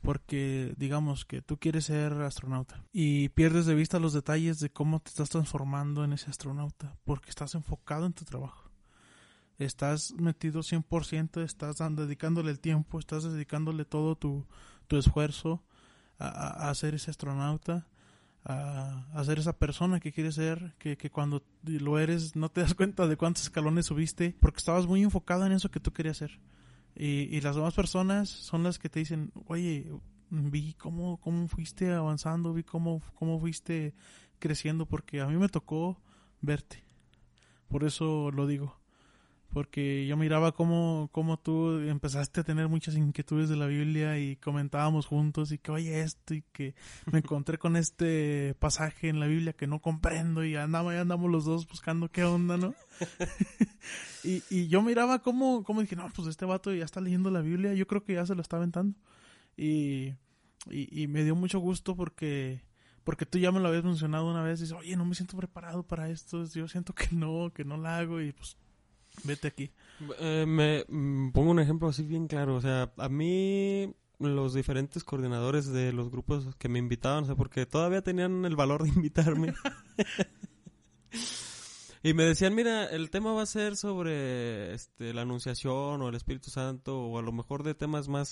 Porque 0.00 0.74
digamos 0.78 1.24
que 1.24 1.42
tú 1.42 1.58
quieres 1.58 1.84
ser 1.84 2.12
astronauta 2.22 2.82
y 2.92 3.28
pierdes 3.30 3.66
de 3.66 3.76
vista 3.76 4.00
los 4.00 4.12
detalles 4.12 4.58
de 4.58 4.68
cómo 4.68 4.98
te 4.98 5.10
estás 5.10 5.30
transformando 5.30 6.02
en 6.02 6.12
ese 6.12 6.28
astronauta 6.28 6.96
porque 7.04 7.30
estás 7.30 7.54
enfocado 7.54 8.04
en 8.06 8.12
tu 8.12 8.24
trabajo. 8.24 8.68
Estás 9.58 10.12
metido 10.18 10.62
100%, 10.64 11.40
estás 11.44 11.76
dedicándole 11.94 12.50
el 12.50 12.58
tiempo, 12.58 12.98
estás 12.98 13.22
dedicándole 13.22 13.84
todo 13.84 14.16
tu, 14.16 14.44
tu 14.88 14.96
esfuerzo 14.96 15.62
a- 16.18 16.68
a 16.68 16.74
ser 16.74 16.94
ese 16.96 17.12
astronauta 17.12 17.86
a, 18.44 19.22
ser 19.24 19.38
esa 19.38 19.56
persona 19.56 20.00
que 20.00 20.12
quieres 20.12 20.34
ser, 20.34 20.74
que, 20.78 20.96
que 20.96 21.10
cuando 21.10 21.42
lo 21.62 21.98
eres 21.98 22.34
no 22.34 22.48
te 22.48 22.60
das 22.60 22.74
cuenta 22.74 23.06
de 23.06 23.16
cuántos 23.16 23.44
escalones 23.44 23.86
subiste, 23.86 24.36
porque 24.40 24.58
estabas 24.58 24.86
muy 24.86 25.02
enfocado 25.02 25.46
en 25.46 25.52
eso 25.52 25.70
que 25.70 25.80
tú 25.80 25.92
querías 25.92 26.16
ser. 26.16 26.40
Y, 26.94 27.34
y 27.34 27.40
las 27.40 27.56
demás 27.56 27.74
personas 27.74 28.28
son 28.28 28.62
las 28.62 28.78
que 28.78 28.88
te 28.88 29.00
dicen, 29.00 29.32
oye, 29.46 29.90
vi 30.30 30.74
cómo, 30.74 31.18
cómo 31.18 31.46
fuiste 31.48 31.92
avanzando, 31.92 32.52
vi 32.52 32.64
cómo, 32.64 33.02
cómo 33.14 33.38
fuiste 33.38 33.94
creciendo, 34.38 34.86
porque 34.86 35.20
a 35.20 35.26
mí 35.26 35.36
me 35.36 35.48
tocó 35.48 36.00
verte. 36.40 36.84
Por 37.68 37.84
eso 37.84 38.30
lo 38.30 38.46
digo. 38.46 38.81
Porque 39.52 40.06
yo 40.06 40.16
miraba 40.16 40.52
cómo, 40.52 41.10
cómo 41.12 41.38
tú 41.38 41.78
empezaste 41.80 42.40
a 42.40 42.44
tener 42.44 42.68
muchas 42.68 42.96
inquietudes 42.96 43.50
de 43.50 43.56
la 43.56 43.66
Biblia 43.66 44.18
y 44.18 44.36
comentábamos 44.36 45.04
juntos 45.04 45.52
y 45.52 45.58
que 45.58 45.70
oye 45.70 46.00
esto 46.00 46.32
y 46.32 46.42
que 46.52 46.74
me 47.10 47.18
encontré 47.18 47.58
con 47.58 47.76
este 47.76 48.54
pasaje 48.58 49.10
en 49.10 49.20
la 49.20 49.26
Biblia 49.26 49.52
que 49.52 49.66
no 49.66 49.80
comprendo 49.80 50.42
y 50.42 50.56
andamos, 50.56 50.94
andamos 50.94 51.30
los 51.30 51.44
dos 51.44 51.68
buscando 51.68 52.10
qué 52.10 52.24
onda, 52.24 52.56
¿no? 52.56 52.74
y, 54.24 54.42
y 54.48 54.68
yo 54.68 54.80
miraba 54.80 55.18
cómo, 55.18 55.64
cómo 55.64 55.82
dije, 55.82 55.96
no, 55.96 56.10
pues 56.14 56.28
este 56.28 56.46
vato 56.46 56.72
ya 56.72 56.84
está 56.84 57.02
leyendo 57.02 57.30
la 57.30 57.42
Biblia, 57.42 57.74
yo 57.74 57.86
creo 57.86 58.04
que 58.04 58.14
ya 58.14 58.24
se 58.24 58.34
lo 58.34 58.40
está 58.40 58.56
aventando. 58.56 58.98
Y, 59.54 60.14
y, 60.70 61.02
y 61.02 61.08
me 61.08 61.24
dio 61.24 61.36
mucho 61.36 61.58
gusto 61.58 61.94
porque, 61.94 62.62
porque 63.04 63.26
tú 63.26 63.38
ya 63.38 63.52
me 63.52 63.60
lo 63.60 63.68
habías 63.68 63.84
mencionado 63.84 64.30
una 64.30 64.42
vez 64.42 64.60
y 64.60 64.62
dices, 64.62 64.78
oye, 64.78 64.96
no 64.96 65.04
me 65.04 65.14
siento 65.14 65.36
preparado 65.36 65.82
para 65.82 66.08
esto, 66.08 66.44
yo 66.46 66.68
siento 66.68 66.94
que 66.94 67.08
no, 67.12 67.52
que 67.52 67.64
no 67.64 67.76
la 67.76 67.98
hago 67.98 68.20
y 68.22 68.32
pues 68.32 68.56
vete 69.24 69.48
aquí. 69.48 69.70
Eh, 70.18 70.44
me 70.46 70.84
mm, 70.88 71.32
pongo 71.32 71.50
un 71.50 71.60
ejemplo 71.60 71.88
así 71.88 72.02
bien 72.02 72.26
claro, 72.26 72.56
o 72.56 72.60
sea, 72.60 72.92
a 72.96 73.08
mí 73.08 73.94
los 74.18 74.54
diferentes 74.54 75.04
coordinadores 75.04 75.66
de 75.72 75.92
los 75.92 76.10
grupos 76.10 76.54
que 76.56 76.68
me 76.68 76.78
invitaban, 76.78 77.24
o 77.24 77.26
sea, 77.26 77.36
porque 77.36 77.66
todavía 77.66 78.02
tenían 78.02 78.44
el 78.44 78.56
valor 78.56 78.82
de 78.82 78.90
invitarme. 78.90 79.54
Y 82.04 82.14
me 82.14 82.24
decían, 82.24 82.54
mira, 82.56 82.86
el 82.86 83.10
tema 83.10 83.32
va 83.32 83.42
a 83.42 83.46
ser 83.46 83.76
sobre 83.76 84.74
este, 84.74 85.14
la 85.14 85.22
anunciación 85.22 86.02
o 86.02 86.08
el 86.08 86.16
Espíritu 86.16 86.50
Santo 86.50 87.00
o 87.00 87.18
a 87.18 87.22
lo 87.22 87.30
mejor 87.30 87.62
de 87.62 87.74
temas 87.74 88.08
más 88.08 88.28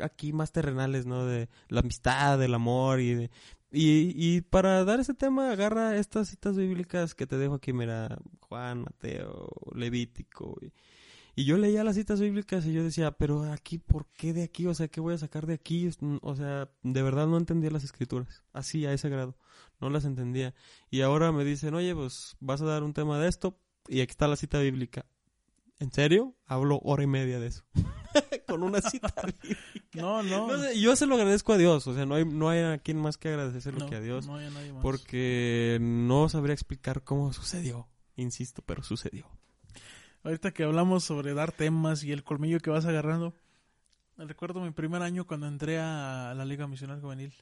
aquí 0.00 0.32
más 0.32 0.52
terrenales, 0.52 1.06
¿no? 1.06 1.24
De 1.26 1.48
la 1.68 1.80
amistad, 1.80 2.38
del 2.38 2.54
amor 2.54 3.00
y 3.00 3.14
de- 3.14 3.30
y, 3.70 4.12
y 4.16 4.40
para 4.40 4.82
dar 4.84 4.98
ese 5.00 5.12
tema 5.12 5.50
agarra 5.52 5.96
estas 5.96 6.28
citas 6.28 6.56
bíblicas 6.56 7.14
que 7.14 7.26
te 7.26 7.36
dejo 7.36 7.54
aquí, 7.54 7.72
mira, 7.74 8.18
Juan, 8.40 8.80
Mateo, 8.82 9.50
Levítico 9.74 10.56
y, 10.62 10.72
y 11.36 11.44
yo 11.44 11.58
leía 11.58 11.84
las 11.84 11.96
citas 11.96 12.18
bíblicas 12.20 12.64
y 12.66 12.72
yo 12.72 12.82
decía, 12.82 13.10
pero 13.12 13.44
aquí, 13.52 13.78
¿por 13.78 14.06
qué 14.16 14.32
de 14.32 14.42
aquí? 14.42 14.66
O 14.66 14.74
sea, 14.74 14.88
¿qué 14.88 15.00
voy 15.00 15.14
a 15.14 15.18
sacar 15.18 15.46
de 15.46 15.54
aquí? 15.54 15.86
Es- 15.86 15.98
O 16.22 16.34
sea, 16.34 16.70
de 16.82 17.02
verdad 17.02 17.26
no 17.26 17.36
entendía 17.36 17.70
las 17.70 17.84
escrituras, 17.84 18.42
así, 18.54 18.86
a 18.86 18.92
ese 18.94 19.08
grado, 19.10 19.36
no 19.80 19.90
las 19.90 20.04
entendía. 20.06 20.54
Y 20.90 21.02
ahora 21.02 21.30
me 21.30 21.44
dicen, 21.44 21.74
oye, 21.74 21.94
pues 21.94 22.36
vas 22.40 22.62
a 22.62 22.64
dar 22.66 22.82
un 22.82 22.94
tema 22.94 23.18
de 23.20 23.28
esto 23.28 23.60
y 23.86 24.00
aquí 24.00 24.10
está 24.12 24.26
la 24.28 24.36
cita 24.36 24.58
bíblica. 24.60 25.04
¿En 25.78 25.92
serio? 25.92 26.34
Hablo 26.46 26.80
hora 26.82 27.04
y 27.04 27.06
media 27.06 27.38
de 27.38 27.48
eso. 27.48 27.64
Con 28.48 28.62
una 28.62 28.80
cita 28.80 29.12
bíblica. 29.42 29.60
No, 29.94 30.22
no. 30.22 30.48
No 30.48 30.58
sé, 30.58 30.80
yo 30.80 30.96
se 30.96 31.06
lo 31.06 31.14
agradezco 31.16 31.52
a 31.52 31.58
Dios, 31.58 31.86
o 31.86 31.94
sea, 31.94 32.06
no 32.06 32.14
hay, 32.14 32.24
no 32.24 32.48
hay 32.48 32.60
a 32.62 32.78
quien 32.78 32.98
más 32.98 33.16
que 33.18 33.28
agradecerlo 33.28 33.80
no, 33.80 33.86
que 33.90 33.96
a 33.96 34.00
Dios, 34.00 34.26
no 34.26 34.36
hay 34.36 34.50
nadie 34.50 34.72
más. 34.72 34.82
porque 34.82 35.78
no 35.80 36.28
sabría 36.28 36.54
explicar 36.54 37.02
cómo 37.02 37.32
sucedió, 37.32 37.86
insisto, 38.16 38.62
pero 38.64 38.82
sucedió. 38.82 39.26
Ahorita 40.24 40.50
que 40.52 40.64
hablamos 40.64 41.04
sobre 41.04 41.34
dar 41.34 41.52
temas 41.52 42.02
y 42.04 42.12
el 42.12 42.24
colmillo 42.24 42.58
que 42.60 42.70
vas 42.70 42.84
agarrando, 42.86 43.34
recuerdo 44.16 44.60
mi 44.60 44.70
primer 44.72 45.02
año 45.02 45.26
cuando 45.26 45.46
entré 45.46 45.78
a 45.78 46.34
la 46.36 46.44
Liga 46.44 46.66
Misional 46.66 47.00
Juvenil. 47.00 47.32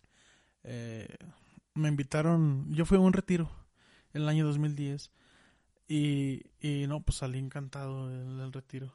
eh, 0.64 1.08
me 1.74 1.88
invitaron, 1.88 2.72
yo 2.72 2.84
fui 2.86 2.96
a 2.96 3.00
un 3.00 3.12
retiro 3.12 3.50
en 4.14 4.22
el 4.22 4.28
año 4.28 4.46
2010 4.46 5.10
y, 5.88 6.42
y 6.60 6.86
no, 6.86 7.00
pues 7.02 7.18
salí 7.18 7.38
encantado 7.38 8.08
del, 8.08 8.38
del 8.38 8.52
retiro. 8.52 8.92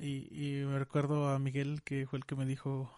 Y, 0.00 0.28
y 0.30 0.64
me 0.64 0.78
recuerdo 0.78 1.28
a 1.28 1.38
Miguel 1.38 1.82
que 1.82 2.06
fue 2.06 2.18
el 2.18 2.26
que 2.26 2.34
me 2.34 2.46
dijo, 2.46 2.92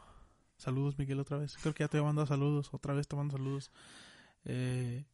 saludos 0.57 0.99
Miguel 0.99 1.21
otra 1.21 1.37
vez, 1.37 1.57
creo 1.61 1.75
que 1.75 1.85
ya 1.85 1.89
te 1.89 2.01
mando 2.01 2.25
saludos, 2.27 2.73
otra 2.73 2.95
vez 2.95 3.07
te 3.07 3.17
mando 3.17 3.37
saludos. 3.37 3.71
Eh, 4.45 5.05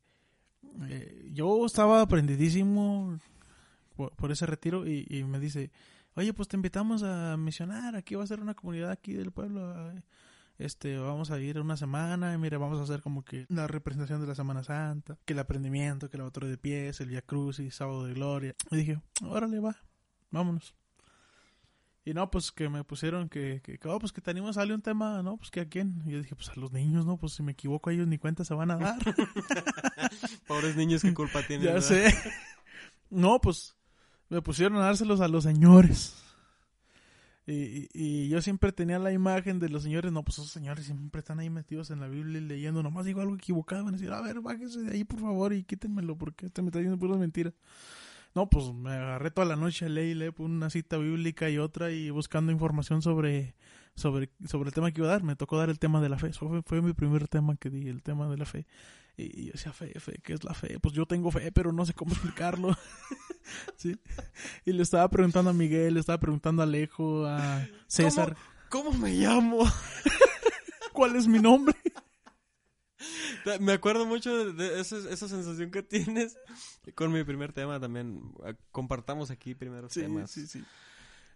eh, 0.89 1.31
yo 1.33 1.67
estaba 1.67 2.03
aprendidísimo, 2.03 3.19
por, 3.97 4.33
ese 4.33 4.47
retiro 4.47 4.87
y, 4.87 5.07
y 5.09 5.25
me 5.25 5.39
dice, 5.39 5.71
oye, 6.15 6.33
pues 6.33 6.49
te 6.49 6.57
invitamos 6.57 7.03
a 7.03 7.37
misionar, 7.37 7.97
aquí 7.97 8.15
va 8.15 8.25
a 8.25 8.27
ser 8.27 8.41
una 8.41 8.55
comunidad 8.55 8.91
aquí 8.91 9.13
del 9.13 9.33
pueblo, 9.33 9.93
este, 10.59 10.99
vamos 10.99 11.31
a 11.31 11.41
ir 11.41 11.59
una 11.61 11.77
semana, 11.77 12.35
y 12.35 12.39
mira, 12.39 12.59
vamos 12.59 12.79
a 12.79 12.83
hacer 12.83 13.03
como 13.03 13.25
que 13.25 13.47
la 13.49 13.67
representación 13.67 14.21
de 14.21 14.27
la 14.27 14.35
Semana 14.35 14.63
Santa, 14.63 15.19
que 15.25 15.33
el 15.33 15.39
aprendimiento, 15.39 16.09
que 16.09 16.17
el 16.17 16.21
lavatorio 16.21 16.49
de 16.49 16.59
pies, 16.59 17.01
el 17.01 17.09
Via 17.09 17.23
Crucis, 17.23 17.75
Sábado 17.75 18.05
de 18.05 18.15
Gloria. 18.15 18.55
Y 18.71 18.77
dije, 18.77 19.01
órale, 19.23 19.59
va, 19.61 19.77
vámonos. 20.31 20.75
Y 22.05 22.15
no, 22.15 22.29
pues 22.31 22.51
que 22.51 22.69
me 22.69 22.83
pusieron 22.83 23.29
que, 23.29 23.61
que, 23.63 23.79
que, 23.79 23.89
oh, 23.89 23.99
pues 23.99 24.13
que 24.13 24.21
tenemos 24.21 24.57
sale 24.57 24.75
un 24.75 24.83
tema, 24.83 25.23
¿no? 25.23 25.37
Pues 25.37 25.51
que 25.53 25.61
a 25.61 25.69
quién. 25.69 26.03
Y 26.05 26.11
yo 26.11 26.19
dije, 26.19 26.35
pues 26.35 26.49
a 26.49 26.57
los 26.57 26.73
niños, 26.73 27.07
¿no? 27.07 27.17
Pues 27.17 27.35
si 27.35 27.43
me 27.45 27.53
equivoco 27.53 27.91
ellos 27.91 28.09
ni 28.09 28.19
cuenta 28.19 28.45
se 28.45 28.55
van 28.55 28.73
a 28.73 28.77
dar. 28.77 28.99
Pobres 30.49 30.75
niños, 30.75 31.03
¿qué 31.03 31.15
culpa 31.15 31.43
tienen? 31.47 31.67
Ya 31.67 31.75
verdad? 31.75 31.89
sé. 31.89 32.15
No, 33.15 33.43
pues 33.43 33.77
me 34.31 34.41
pusieron 34.41 34.79
a 34.79 34.87
dárselos 34.87 35.21
a 35.21 35.29
los 35.29 35.45
señores. 35.45 36.17
Y, 37.47 37.53
y, 37.53 37.89
y 37.93 38.29
yo 38.31 38.41
siempre 38.41 38.73
tenía 38.73 38.99
la 38.99 39.13
imagen 39.13 39.59
de 39.59 39.69
los 39.69 39.83
señores, 39.83 40.11
no, 40.13 40.23
pues 40.23 40.39
esos 40.39 40.51
señores 40.51 40.87
siempre 40.87 41.19
están 41.19 41.39
ahí 41.39 41.51
metidos 41.51 41.91
en 41.91 42.01
la 42.01 42.09
Biblia 42.09 42.41
y 42.41 42.45
leyendo, 42.45 42.83
nomás 42.83 43.05
digo 43.05 43.21
algo 43.21 43.35
equivocado, 43.35 43.85
van 43.85 43.95
a 43.95 43.99
decir, 43.99 44.11
a 44.11 44.23
ver, 44.23 44.41
bájese 44.41 44.81
de 44.81 44.93
ahí 44.93 45.05
por 45.05 45.21
favor 45.21 45.53
y 45.53 45.63
quítenmelo 45.63 46.17
porque 46.17 46.47
este 46.47 46.63
me 46.63 46.69
está 46.69 46.79
diciendo 46.79 46.99
puras 46.99 47.19
mentiras. 47.19 47.53
No, 48.35 48.49
pues 48.49 48.73
me 48.73 48.91
agarré 48.91 49.31
toda 49.31 49.47
la 49.47 49.57
noche, 49.57 49.89
leí, 49.89 50.15
leí 50.15 50.31
por 50.31 50.47
una 50.47 50.71
cita 50.71 50.97
bíblica 50.97 51.51
y 51.51 51.59
otra 51.59 51.91
y 51.91 52.11
buscando 52.11 52.51
información 52.51 53.03
sobre, 53.03 53.55
sobre, 53.95 54.31
sobre 54.47 54.69
el 54.69 54.75
tema 54.75 54.91
que 54.91 55.01
iba 55.01 55.09
a 55.09 55.13
dar. 55.13 55.23
Me 55.23 55.37
tocó 55.37 55.59
dar 55.59 55.71
el 55.71 55.79
tema 55.79 56.01
de 56.01 56.09
la 56.09 56.19
fe. 56.19 56.29
Eso 56.29 56.49
fue, 56.49 56.63
fue 56.63 56.83
mi 56.83 56.93
primer 56.93 57.29
tema 57.29 57.57
que 57.57 57.71
di, 57.71 57.89
el 57.89 58.03
tema 58.03 58.29
de 58.29 58.37
la 58.37 58.45
fe. 58.45 58.67
Y, 59.17 59.43
y 59.43 59.45
yo 59.47 59.53
decía, 59.53 59.73
fe, 59.73 59.93
fe, 60.01 60.21
¿qué 60.23 60.33
es 60.33 60.45
la 60.45 60.55
fe? 60.55 60.81
Pues 60.81 60.95
yo 60.95 61.05
tengo 61.05 61.31
fe, 61.31 61.53
pero 61.53 61.73
no 61.73 61.85
sé 61.85 61.93
cómo 61.93 62.13
explicarlo. 62.13 62.77
sí. 63.77 63.97
Y 64.65 64.73
le 64.73 64.83
estaba 64.83 65.09
preguntando 65.09 65.51
a 65.51 65.55
Miguel, 65.55 65.95
le 65.95 66.01
estaba 66.01 66.19
preguntando 66.19 66.63
a 66.63 66.65
Alejo, 66.65 67.27
a 67.27 67.67
César, 67.87 68.37
¿Cómo 68.71 68.93
me 68.93 69.11
llamo? 69.11 69.67
¿cuál 70.93 71.17
es 71.17 71.27
mi 71.27 71.41
nombre? 71.41 71.75
Me 73.61 73.73
acuerdo 73.73 74.07
mucho 74.07 74.53
de, 74.53 74.81
esa, 74.81 74.97
esa 74.97 75.29
sensación 75.29 75.71
que 75.71 75.83
tienes 75.83 76.37
con 76.95 77.13
mi 77.13 77.25
primer 77.25 77.53
tema 77.53 77.81
también. 77.81 78.33
Compartamos 78.71 79.31
aquí 79.31 79.55
primeros 79.55 79.93
temas. 79.93 80.31
sí, 80.31 80.47
sí. 80.47 80.65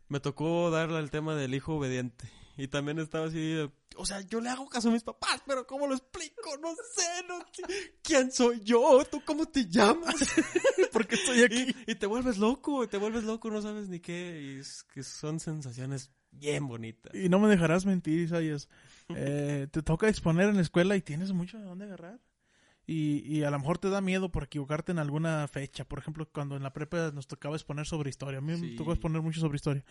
Me 0.08 0.20
tocó 0.20 0.70
darle 0.70 1.00
el 1.00 1.10
tema 1.10 1.34
del 1.34 1.54
hijo 1.54 1.74
obediente. 1.74 2.30
Y 2.56 2.68
también 2.68 2.98
estaba 2.98 3.26
así, 3.26 3.38
de, 3.38 3.70
o 3.96 4.06
sea, 4.06 4.20
yo 4.22 4.40
le 4.40 4.48
hago 4.48 4.66
caso 4.68 4.88
a 4.88 4.92
mis 4.92 5.02
papás, 5.02 5.42
pero 5.46 5.66
¿cómo 5.66 5.86
lo 5.86 5.94
explico? 5.94 6.56
No 6.60 6.74
sé, 6.74 7.26
no 7.28 7.38
sé. 7.52 7.94
¿Quién 8.02 8.32
soy 8.32 8.60
yo? 8.62 9.04
¿Tú 9.10 9.22
cómo 9.24 9.46
te 9.46 9.66
llamas? 9.68 10.14
¿Por 10.92 11.06
qué 11.06 11.16
estoy 11.16 11.42
aquí? 11.42 11.74
Y, 11.86 11.92
y 11.92 11.94
te 11.96 12.06
vuelves 12.06 12.38
loco, 12.38 12.84
y 12.84 12.88
te 12.88 12.96
vuelves 12.96 13.24
loco, 13.24 13.50
no 13.50 13.60
sabes 13.60 13.88
ni 13.88 14.00
qué. 14.00 14.40
Y 14.42 14.60
es 14.60 14.84
que 14.84 15.02
son 15.02 15.38
sensaciones 15.38 16.10
bien 16.30 16.66
bonitas. 16.66 17.14
Y 17.14 17.28
no 17.28 17.38
me 17.38 17.48
dejarás 17.48 17.84
mentir, 17.84 18.20
Isaías. 18.20 18.68
Eh, 19.10 19.68
te 19.70 19.82
toca 19.82 20.08
exponer 20.08 20.48
en 20.48 20.56
la 20.56 20.62
escuela 20.62 20.96
y 20.96 21.02
tienes 21.02 21.32
mucho 21.32 21.58
de 21.58 21.64
dónde 21.64 21.84
agarrar. 21.84 22.20
Y, 22.88 23.18
y 23.26 23.42
a 23.42 23.50
lo 23.50 23.58
mejor 23.58 23.78
te 23.78 23.90
da 23.90 24.00
miedo 24.00 24.30
por 24.30 24.44
equivocarte 24.44 24.92
en 24.92 24.98
alguna 25.00 25.46
fecha. 25.48 25.84
Por 25.84 25.98
ejemplo, 25.98 26.28
cuando 26.30 26.56
en 26.56 26.62
la 26.62 26.72
prepa 26.72 27.10
nos 27.12 27.26
tocaba 27.26 27.56
exponer 27.56 27.84
sobre 27.86 28.10
historia. 28.10 28.38
A 28.38 28.42
mí 28.42 28.56
me 28.56 28.76
tocó 28.76 28.92
exponer 28.92 29.22
mucho 29.22 29.40
sobre 29.40 29.56
historia. 29.56 29.84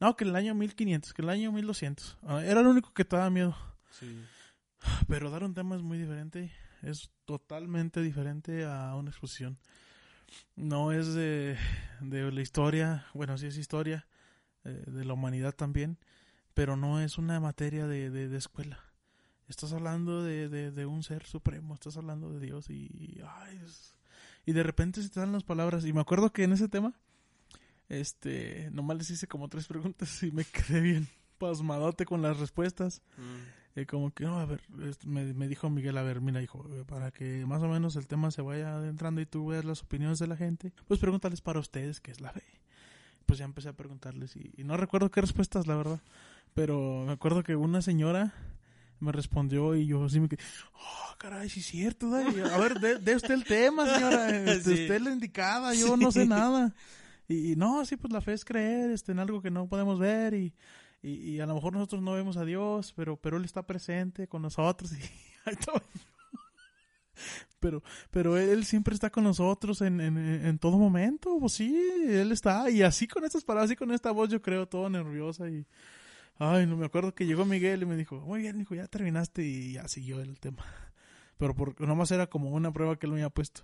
No, 0.00 0.16
que 0.16 0.24
el 0.24 0.36
año 0.36 0.54
1500, 0.54 1.12
que 1.12 1.22
el 1.22 1.28
año 1.28 1.50
1200. 1.50 2.18
Ah, 2.22 2.44
era 2.44 2.62
lo 2.62 2.70
único 2.70 2.92
que 2.94 3.04
te 3.04 3.16
daba 3.16 3.30
miedo. 3.30 3.56
Sí. 3.90 4.20
Pero 5.08 5.30
dar 5.30 5.42
un 5.42 5.54
tema 5.54 5.74
es 5.74 5.82
muy 5.82 5.98
diferente. 5.98 6.52
Es 6.82 7.10
totalmente 7.24 8.00
diferente 8.00 8.64
a 8.64 8.94
una 8.94 9.10
exposición. 9.10 9.58
No 10.54 10.92
es 10.92 11.14
de, 11.14 11.56
de 12.00 12.30
la 12.30 12.42
historia. 12.42 13.06
Bueno, 13.14 13.38
sí 13.38 13.46
es 13.46 13.56
historia. 13.56 14.06
eh, 14.64 14.84
de 14.86 15.04
la 15.04 15.14
humanidad 15.14 15.52
también. 15.54 15.98
Pero 16.56 16.74
no 16.74 17.00
es 17.02 17.18
una 17.18 17.38
materia 17.38 17.86
de, 17.86 18.08
de, 18.08 18.28
de 18.28 18.38
escuela. 18.38 18.80
Estás 19.46 19.74
hablando 19.74 20.22
de, 20.24 20.48
de, 20.48 20.86
un 20.86 21.02
ser 21.02 21.26
supremo. 21.26 21.74
Estás 21.74 21.98
hablando 21.98 22.30
de 22.32 22.40
Dios. 22.40 22.70
Y, 22.70 23.20
ay, 23.28 23.60
es- 23.62 23.94
y 24.46 24.52
de 24.52 24.62
repente 24.62 25.02
se 25.02 25.10
te 25.10 25.20
dan 25.20 25.32
las 25.32 25.44
palabras. 25.44 25.84
Y 25.84 25.92
me 25.92 26.00
acuerdo 26.00 26.32
que 26.32 26.44
en 26.44 26.52
ese 26.52 26.66
tema. 26.68 26.94
Este, 27.90 28.70
nomás 28.72 28.96
les 28.96 29.10
hice 29.10 29.26
como 29.28 29.48
tres 29.48 29.66
preguntas 29.66 30.22
y 30.22 30.30
me 30.32 30.44
quedé 30.70 30.80
bien 30.80 31.08
pasmadote 31.38 32.06
con 32.06 32.22
las 32.22 32.38
respuestas. 32.38 33.02
Mm. 33.18 33.78
Eh, 33.80 33.86
como 33.86 34.10
que, 34.14 34.24
no, 34.24 34.38
a 34.40 34.46
ver, 34.46 34.62
me, 35.04 35.34
me 35.34 35.46
dijo 35.48 35.68
Miguel, 35.68 35.98
a 35.98 36.02
ver, 36.02 36.22
mira, 36.22 36.40
hijo, 36.42 36.66
eh, 36.72 36.84
para 36.86 37.10
que 37.10 37.44
más 37.44 37.62
o 37.62 37.68
menos 37.68 37.94
el 37.96 38.06
tema 38.06 38.30
se 38.30 38.40
vaya 38.40 38.74
adentrando 38.76 39.20
y 39.20 39.26
tú 39.26 39.46
veas 39.48 39.66
las 39.66 39.82
opiniones 39.82 40.18
de 40.18 40.26
la 40.26 40.36
gente, 40.38 40.72
pues 40.88 40.98
pregúntales 40.98 41.42
para 41.42 41.60
ustedes 41.60 42.00
qué 42.00 42.10
es 42.12 42.22
la 42.22 42.32
fe. 42.32 42.42
Pues 43.26 43.38
ya 43.38 43.44
empecé 43.44 43.68
a 43.68 43.74
preguntarles 43.74 44.34
y, 44.36 44.50
y 44.56 44.64
no 44.64 44.78
recuerdo 44.78 45.10
qué 45.10 45.20
respuestas, 45.20 45.66
la 45.66 45.76
verdad, 45.76 46.00
pero 46.56 47.04
me 47.06 47.12
acuerdo 47.12 47.42
que 47.42 47.54
una 47.54 47.82
señora 47.82 48.32
me 48.98 49.12
respondió 49.12 49.74
y 49.76 49.86
yo 49.86 50.02
así 50.06 50.18
me 50.20 50.28
quedé, 50.30 50.42
oh, 50.72 51.14
caray, 51.18 51.50
sí 51.50 51.60
es 51.60 51.66
cierto, 51.66 52.08
da, 52.08 52.22
y, 52.22 52.40
a 52.50 52.56
ver, 52.56 52.80
de, 52.80 52.96
de 52.96 53.14
usted 53.14 53.34
el 53.34 53.44
tema, 53.44 53.86
señora, 53.86 54.30
este, 54.30 54.74
Sí. 54.74 54.82
usted 54.82 54.94
es 54.94 55.02
la 55.02 55.10
indicada, 55.10 55.74
yo 55.74 55.98
no 55.98 56.10
sé 56.10 56.24
nada. 56.26 56.74
Y, 57.28 57.52
y 57.52 57.56
no, 57.56 57.84
sí, 57.84 57.96
pues 57.96 58.10
la 58.10 58.22
fe 58.22 58.32
es 58.32 58.44
creer 58.46 58.90
este, 58.90 59.12
en 59.12 59.18
algo 59.18 59.42
que 59.42 59.50
no 59.50 59.68
podemos 59.68 59.98
ver 59.98 60.32
y, 60.32 60.54
y, 61.02 61.10
y 61.32 61.40
a 61.40 61.46
lo 61.46 61.56
mejor 61.56 61.74
nosotros 61.74 62.00
no 62.00 62.14
vemos 62.14 62.38
a 62.38 62.46
Dios, 62.46 62.94
pero, 62.96 63.18
pero 63.18 63.36
Él 63.36 63.44
está 63.44 63.66
presente 63.66 64.26
con 64.26 64.40
nosotros 64.40 64.92
y 64.92 64.96
ahí 64.96 65.54
estaba 65.58 65.78
yo. 65.78 66.40
Pero, 67.60 67.82
pero 68.10 68.38
Él 68.38 68.64
siempre 68.64 68.94
está 68.94 69.10
con 69.10 69.24
nosotros 69.24 69.82
en, 69.82 70.00
en, 70.00 70.16
en 70.16 70.58
todo 70.58 70.78
momento, 70.78 71.36
pues 71.38 71.52
sí, 71.52 71.76
Él 72.08 72.32
está, 72.32 72.70
y 72.70 72.82
así 72.82 73.06
con 73.06 73.24
estas 73.26 73.44
palabras, 73.44 73.68
así 73.68 73.76
con 73.76 73.90
esta 73.92 74.10
voz 74.10 74.30
yo 74.30 74.40
creo, 74.40 74.66
todo 74.66 74.88
nerviosa 74.88 75.50
y... 75.50 75.66
Ay, 76.38 76.66
no 76.66 76.76
me 76.76 76.86
acuerdo 76.86 77.14
que 77.14 77.26
llegó 77.26 77.44
Miguel 77.44 77.82
y 77.82 77.86
me 77.86 77.96
dijo, 77.96 78.20
muy 78.20 78.40
bien, 78.40 78.60
hijo, 78.60 78.74
ya 78.74 78.86
terminaste 78.86 79.42
y 79.42 79.72
ya 79.72 79.88
siguió 79.88 80.20
el 80.20 80.38
tema. 80.38 80.64
Pero 81.38 81.54
por, 81.54 81.80
nomás 81.80 82.10
era 82.10 82.26
como 82.26 82.50
una 82.50 82.72
prueba 82.72 82.98
que 82.98 83.06
él 83.06 83.12
me 83.12 83.18
había 83.18 83.30
puesto. 83.30 83.62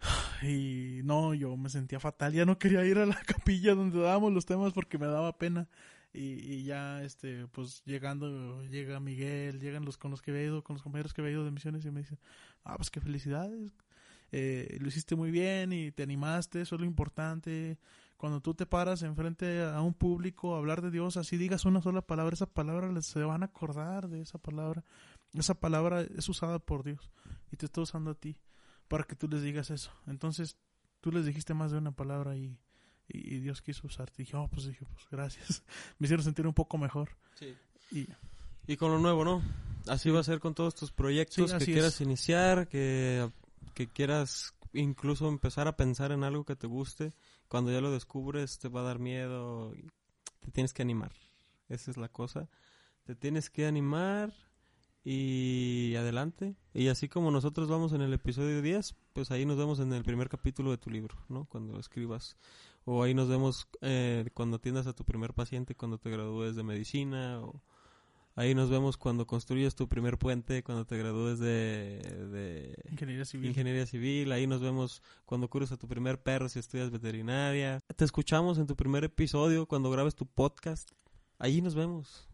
Y 0.42 1.02
no, 1.04 1.34
yo 1.34 1.56
me 1.56 1.68
sentía 1.68 2.00
fatal, 2.00 2.32
ya 2.32 2.44
no 2.44 2.58
quería 2.58 2.84
ir 2.84 2.98
a 2.98 3.06
la 3.06 3.14
capilla 3.26 3.74
donde 3.74 4.00
dábamos 4.00 4.32
los 4.32 4.46
temas 4.46 4.72
porque 4.72 4.98
me 4.98 5.06
daba 5.06 5.38
pena. 5.38 5.68
Y, 6.14 6.54
y 6.54 6.64
ya, 6.64 7.02
este, 7.04 7.46
pues 7.48 7.82
llegando, 7.84 8.64
llega 8.64 9.00
Miguel, 9.00 9.60
llegan 9.60 9.84
los 9.84 9.96
con 9.98 10.10
los 10.10 10.20
que 10.20 10.30
había 10.30 10.44
ido, 10.44 10.64
con 10.64 10.74
los 10.74 10.82
compañeros 10.82 11.14
que 11.14 11.22
había 11.22 11.34
ido 11.34 11.44
de 11.44 11.52
misiones 11.52 11.84
y 11.84 11.90
me 11.90 12.00
dicen, 12.00 12.18
ah, 12.64 12.76
pues 12.76 12.90
qué 12.90 13.00
felicidades, 13.00 13.72
eh, 14.32 14.78
lo 14.80 14.88
hiciste 14.88 15.14
muy 15.14 15.30
bien 15.30 15.72
y 15.72 15.92
te 15.92 16.02
animaste, 16.02 16.62
eso 16.62 16.74
es 16.74 16.80
lo 16.80 16.86
importante. 16.86 17.78
Cuando 18.22 18.40
tú 18.40 18.54
te 18.54 18.66
paras 18.66 19.02
enfrente 19.02 19.64
a 19.64 19.80
un 19.80 19.94
público 19.94 20.54
a 20.54 20.58
hablar 20.58 20.80
de 20.80 20.92
Dios, 20.92 21.16
así 21.16 21.36
digas 21.36 21.64
una 21.64 21.82
sola 21.82 22.02
palabra, 22.02 22.34
esa 22.34 22.46
palabra 22.46 23.02
se 23.02 23.18
van 23.24 23.42
a 23.42 23.46
acordar 23.46 24.08
de 24.08 24.20
esa 24.20 24.38
palabra. 24.38 24.84
Esa 25.34 25.54
palabra 25.54 26.02
es 26.02 26.28
usada 26.28 26.60
por 26.60 26.84
Dios 26.84 27.10
y 27.50 27.56
te 27.56 27.66
está 27.66 27.80
usando 27.80 28.12
a 28.12 28.14
ti 28.14 28.38
para 28.86 29.02
que 29.02 29.16
tú 29.16 29.26
les 29.26 29.42
digas 29.42 29.72
eso. 29.72 29.90
Entonces, 30.06 30.56
tú 31.00 31.10
les 31.10 31.26
dijiste 31.26 31.52
más 31.52 31.72
de 31.72 31.78
una 31.78 31.90
palabra 31.90 32.36
y, 32.36 32.56
y, 33.08 33.34
y 33.34 33.40
Dios 33.40 33.60
quiso 33.60 33.88
usarte. 33.88 34.22
Y 34.22 34.24
dije, 34.24 34.36
oh, 34.36 34.46
pues 34.46 34.66
dije, 34.66 34.86
pues 34.92 35.04
gracias. 35.10 35.64
Me 35.98 36.04
hicieron 36.04 36.22
sentir 36.22 36.46
un 36.46 36.54
poco 36.54 36.78
mejor. 36.78 37.16
Y 37.90 38.06
Y 38.68 38.76
con 38.76 38.92
lo 38.92 39.00
nuevo, 39.00 39.24
¿no? 39.24 39.42
Así 39.88 40.10
va 40.10 40.20
a 40.20 40.22
ser 40.22 40.38
con 40.38 40.54
todos 40.54 40.76
tus 40.76 40.92
proyectos 40.92 41.50
Sí, 41.50 41.58
que 41.58 41.64
quieras 41.64 41.94
es. 41.96 42.00
iniciar, 42.02 42.68
que, 42.68 43.32
que 43.74 43.88
quieras 43.88 44.54
incluso 44.74 45.28
empezar 45.28 45.66
a 45.66 45.76
pensar 45.76 46.12
en 46.12 46.22
algo 46.22 46.44
que 46.44 46.54
te 46.54 46.68
guste. 46.68 47.14
Cuando 47.52 47.70
ya 47.70 47.82
lo 47.82 47.90
descubres 47.90 48.58
te 48.58 48.70
va 48.70 48.80
a 48.80 48.84
dar 48.84 48.98
miedo. 48.98 49.74
Te 50.40 50.50
tienes 50.50 50.72
que 50.72 50.80
animar. 50.80 51.12
Esa 51.68 51.90
es 51.90 51.98
la 51.98 52.08
cosa. 52.08 52.48
Te 53.04 53.14
tienes 53.14 53.50
que 53.50 53.66
animar 53.66 54.32
y 55.04 55.94
adelante. 55.96 56.56
Y 56.72 56.88
así 56.88 57.10
como 57.10 57.30
nosotros 57.30 57.68
vamos 57.68 57.92
en 57.92 58.00
el 58.00 58.14
episodio 58.14 58.62
10, 58.62 58.96
pues 59.12 59.30
ahí 59.30 59.44
nos 59.44 59.58
vemos 59.58 59.80
en 59.80 59.92
el 59.92 60.02
primer 60.02 60.30
capítulo 60.30 60.70
de 60.70 60.78
tu 60.78 60.88
libro, 60.88 61.14
¿no? 61.28 61.44
Cuando 61.44 61.74
lo 61.74 61.78
escribas. 61.80 62.38
O 62.86 63.02
ahí 63.02 63.12
nos 63.12 63.28
vemos 63.28 63.68
eh, 63.82 64.30
cuando 64.32 64.56
atiendas 64.56 64.86
a 64.86 64.94
tu 64.94 65.04
primer 65.04 65.34
paciente, 65.34 65.74
cuando 65.74 65.98
te 65.98 66.08
gradúes 66.08 66.56
de 66.56 66.62
medicina. 66.62 67.42
O 67.42 67.62
ahí 68.34 68.54
nos 68.54 68.70
vemos 68.70 68.96
cuando 68.96 69.26
construyes 69.26 69.74
tu 69.74 69.88
primer 69.88 70.18
puente, 70.18 70.62
cuando 70.62 70.84
te 70.84 70.96
gradúes 70.96 71.38
de, 71.38 72.00
de 72.32 72.74
ingeniería 72.90 73.24
civil. 73.24 73.48
ingeniería 73.48 73.86
civil. 73.86 74.32
Ahí 74.32 74.46
nos 74.46 74.60
vemos 74.60 75.02
cuando 75.24 75.48
cures 75.48 75.72
a 75.72 75.76
tu 75.76 75.88
primer 75.88 76.22
perro 76.22 76.48
si 76.48 76.58
estudias 76.58 76.90
veterinaria. 76.90 77.80
Te 77.96 78.04
escuchamos 78.04 78.58
en 78.58 78.66
tu 78.66 78.76
primer 78.76 79.04
episodio 79.04 79.66
cuando 79.66 79.90
grabes 79.90 80.14
tu 80.14 80.26
podcast. 80.26 80.90
Ahí 81.38 81.60
nos 81.60 81.74
vemos. 81.74 82.28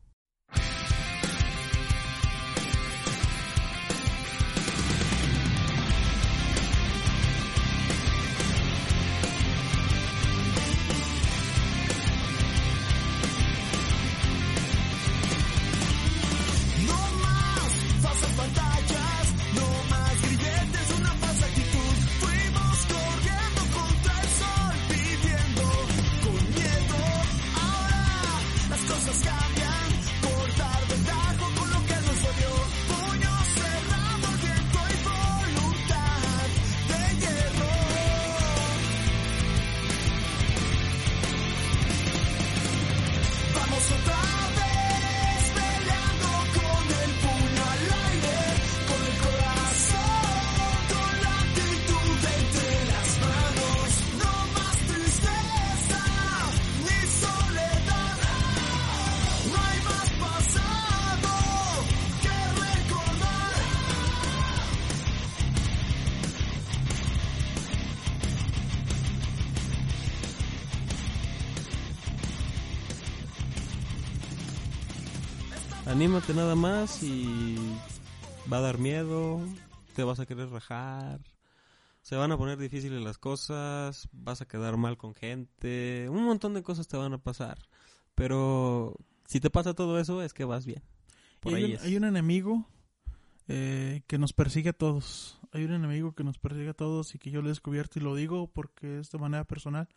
Anímate 75.98 76.32
nada 76.32 76.54
más 76.54 77.02
y 77.02 77.56
va 78.50 78.58
a 78.58 78.60
dar 78.60 78.78
miedo, 78.78 79.40
te 79.96 80.04
vas 80.04 80.20
a 80.20 80.26
querer 80.26 80.48
rajar, 80.48 81.18
se 82.02 82.14
van 82.14 82.30
a 82.30 82.38
poner 82.38 82.56
difíciles 82.56 83.02
las 83.02 83.18
cosas, 83.18 84.08
vas 84.12 84.40
a 84.40 84.46
quedar 84.46 84.76
mal 84.76 84.96
con 84.96 85.12
gente, 85.16 86.06
un 86.08 86.22
montón 86.22 86.54
de 86.54 86.62
cosas 86.62 86.86
te 86.86 86.96
van 86.96 87.14
a 87.14 87.18
pasar. 87.18 87.58
Pero 88.14 88.94
si 89.26 89.40
te 89.40 89.50
pasa 89.50 89.74
todo 89.74 89.98
eso 89.98 90.22
es 90.22 90.34
que 90.34 90.44
vas 90.44 90.66
bien. 90.66 90.84
Por 91.40 91.52
hay, 91.52 91.64
ahí 91.64 91.70
un, 91.72 91.76
es. 91.78 91.82
hay 91.82 91.96
un 91.96 92.04
enemigo 92.04 92.64
eh, 93.48 94.02
que 94.06 94.18
nos 94.18 94.32
persigue 94.32 94.70
a 94.70 94.74
todos. 94.74 95.40
Hay 95.50 95.64
un 95.64 95.72
enemigo 95.72 96.12
que 96.12 96.22
nos 96.22 96.38
persigue 96.38 96.68
a 96.68 96.74
todos 96.74 97.16
y 97.16 97.18
que 97.18 97.32
yo 97.32 97.42
lo 97.42 97.48
he 97.48 97.50
descubierto 97.50 97.98
y 97.98 98.02
lo 98.02 98.14
digo 98.14 98.46
porque 98.46 99.00
es 99.00 99.10
de 99.10 99.18
manera 99.18 99.42
personal. 99.42 99.88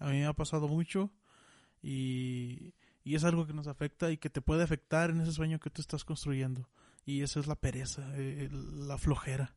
A 0.00 0.06
mí 0.06 0.14
me 0.14 0.26
ha 0.26 0.32
pasado 0.32 0.66
mucho 0.66 1.12
y, 1.80 2.74
y 3.04 3.14
es 3.14 3.24
algo 3.24 3.46
que 3.46 3.52
nos 3.52 3.66
afecta 3.68 4.10
y 4.10 4.16
que 4.16 4.30
te 4.30 4.40
puede 4.40 4.62
afectar 4.64 5.10
en 5.10 5.20
ese 5.20 5.32
sueño 5.32 5.60
que 5.60 5.70
tú 5.70 5.80
estás 5.82 6.04
construyendo. 6.04 6.68
Y 7.04 7.20
eso 7.22 7.38
es 7.38 7.46
la 7.46 7.54
pereza, 7.56 8.02
eh, 8.16 8.48
la 8.50 8.96
flojera. 8.98 9.54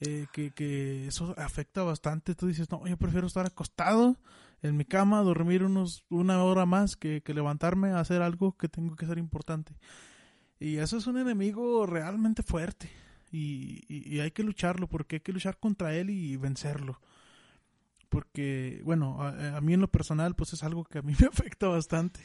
Eh, 0.00 0.26
que, 0.32 0.50
que 0.50 1.06
eso 1.06 1.32
afecta 1.38 1.84
bastante. 1.84 2.34
Tú 2.34 2.48
dices, 2.48 2.68
no, 2.72 2.84
yo 2.88 2.96
prefiero 2.96 3.28
estar 3.28 3.46
acostado 3.46 4.16
en 4.60 4.76
mi 4.76 4.84
cama, 4.84 5.22
dormir 5.22 5.62
unos, 5.62 6.04
una 6.10 6.42
hora 6.42 6.66
más 6.66 6.96
que, 6.96 7.22
que 7.22 7.34
levantarme 7.34 7.90
a 7.90 8.00
hacer 8.00 8.20
algo 8.20 8.56
que 8.56 8.68
tengo 8.68 8.96
que 8.96 9.06
ser 9.06 9.18
importante. 9.18 9.76
Y 10.58 10.78
eso 10.78 10.96
es 10.96 11.06
un 11.06 11.18
enemigo 11.18 11.86
realmente 11.86 12.42
fuerte. 12.42 12.90
Y, 13.30 13.84
y- 13.88 14.16
y 14.16 14.20
hay 14.20 14.32
que 14.32 14.42
lucharlo, 14.42 14.88
porque 14.88 15.16
hay 15.16 15.20
que 15.20 15.32
luchar 15.32 15.58
contra 15.58 15.94
él 15.94 16.10
y 16.10 16.36
vencerlo. 16.36 17.00
Porque, 18.08 18.82
bueno, 18.84 19.22
a, 19.22 19.56
a 19.56 19.60
mí 19.60 19.72
en 19.74 19.80
lo 19.80 19.88
personal, 19.90 20.34
pues 20.34 20.52
es 20.52 20.62
algo 20.62 20.84
que 20.84 20.98
a 20.98 21.02
mí 21.02 21.14
me 21.20 21.26
afecta 21.28 21.68
bastante. 21.68 22.20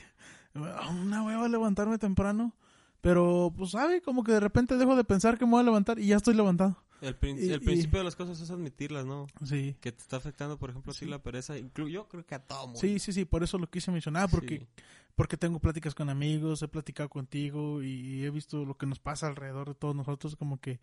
Una 0.58 1.24
hueva 1.24 1.48
levantarme 1.48 1.98
temprano. 1.98 2.54
Pero, 3.02 3.54
pues, 3.56 3.72
¿sabe? 3.72 4.02
Como 4.02 4.24
que 4.24 4.32
de 4.32 4.40
repente 4.40 4.76
dejo 4.76 4.96
de 4.96 5.04
pensar 5.04 5.38
que 5.38 5.46
me 5.46 5.52
voy 5.52 5.62
a 5.62 5.64
levantar 5.64 6.00
y 6.00 6.08
ya 6.08 6.16
estoy 6.18 6.34
levantado. 6.34 6.78
El, 7.00 7.16
prin- 7.16 7.38
y- 7.38 7.50
el 7.52 7.62
y- 7.62 7.66
principio 7.66 8.00
de 8.00 8.06
las 8.06 8.16
cosas 8.16 8.40
es 8.42 8.50
admitirlas, 8.50 9.06
¿no? 9.06 9.28
Sí. 9.46 9.76
Que 9.80 9.92
te 9.92 10.02
está 10.02 10.18
afectando, 10.18 10.58
por 10.58 10.72
ejemplo, 10.72 10.92
a 10.92 10.94
ti 10.96 11.00
Sí. 11.00 11.06
la 11.06 11.22
pereza. 11.22 11.54
Yo 11.58 12.08
creo 12.10 12.26
que 12.26 12.34
a 12.36 12.40
todo 12.40 12.66
mundo. 12.66 12.80
Sí, 12.80 12.98
sí, 12.98 13.14
sí, 13.14 13.24
por 13.26 13.44
eso 13.44 13.60
lo 13.60 13.70
quise 13.70 13.92
mencionar, 13.92 14.30
porque, 14.32 14.60
Sí. 14.62 14.68
porque 15.16 15.38
tengo 15.38 15.60
pláticas 15.60 15.94
con 15.94 16.10
amigos, 16.10 16.64
he 16.64 16.68
platicado 16.68 17.08
contigo 17.08 17.84
y 17.84 18.26
he 18.26 18.32
visto 18.32 18.66
lo 18.66 18.76
que 18.78 18.88
nos 18.88 19.00
pasa 19.00 19.28
alrededor 19.28 19.68
de 19.70 19.76
todos 19.76 19.96
nosotros, 19.96 20.36
como 20.36 20.60
que 20.60 20.80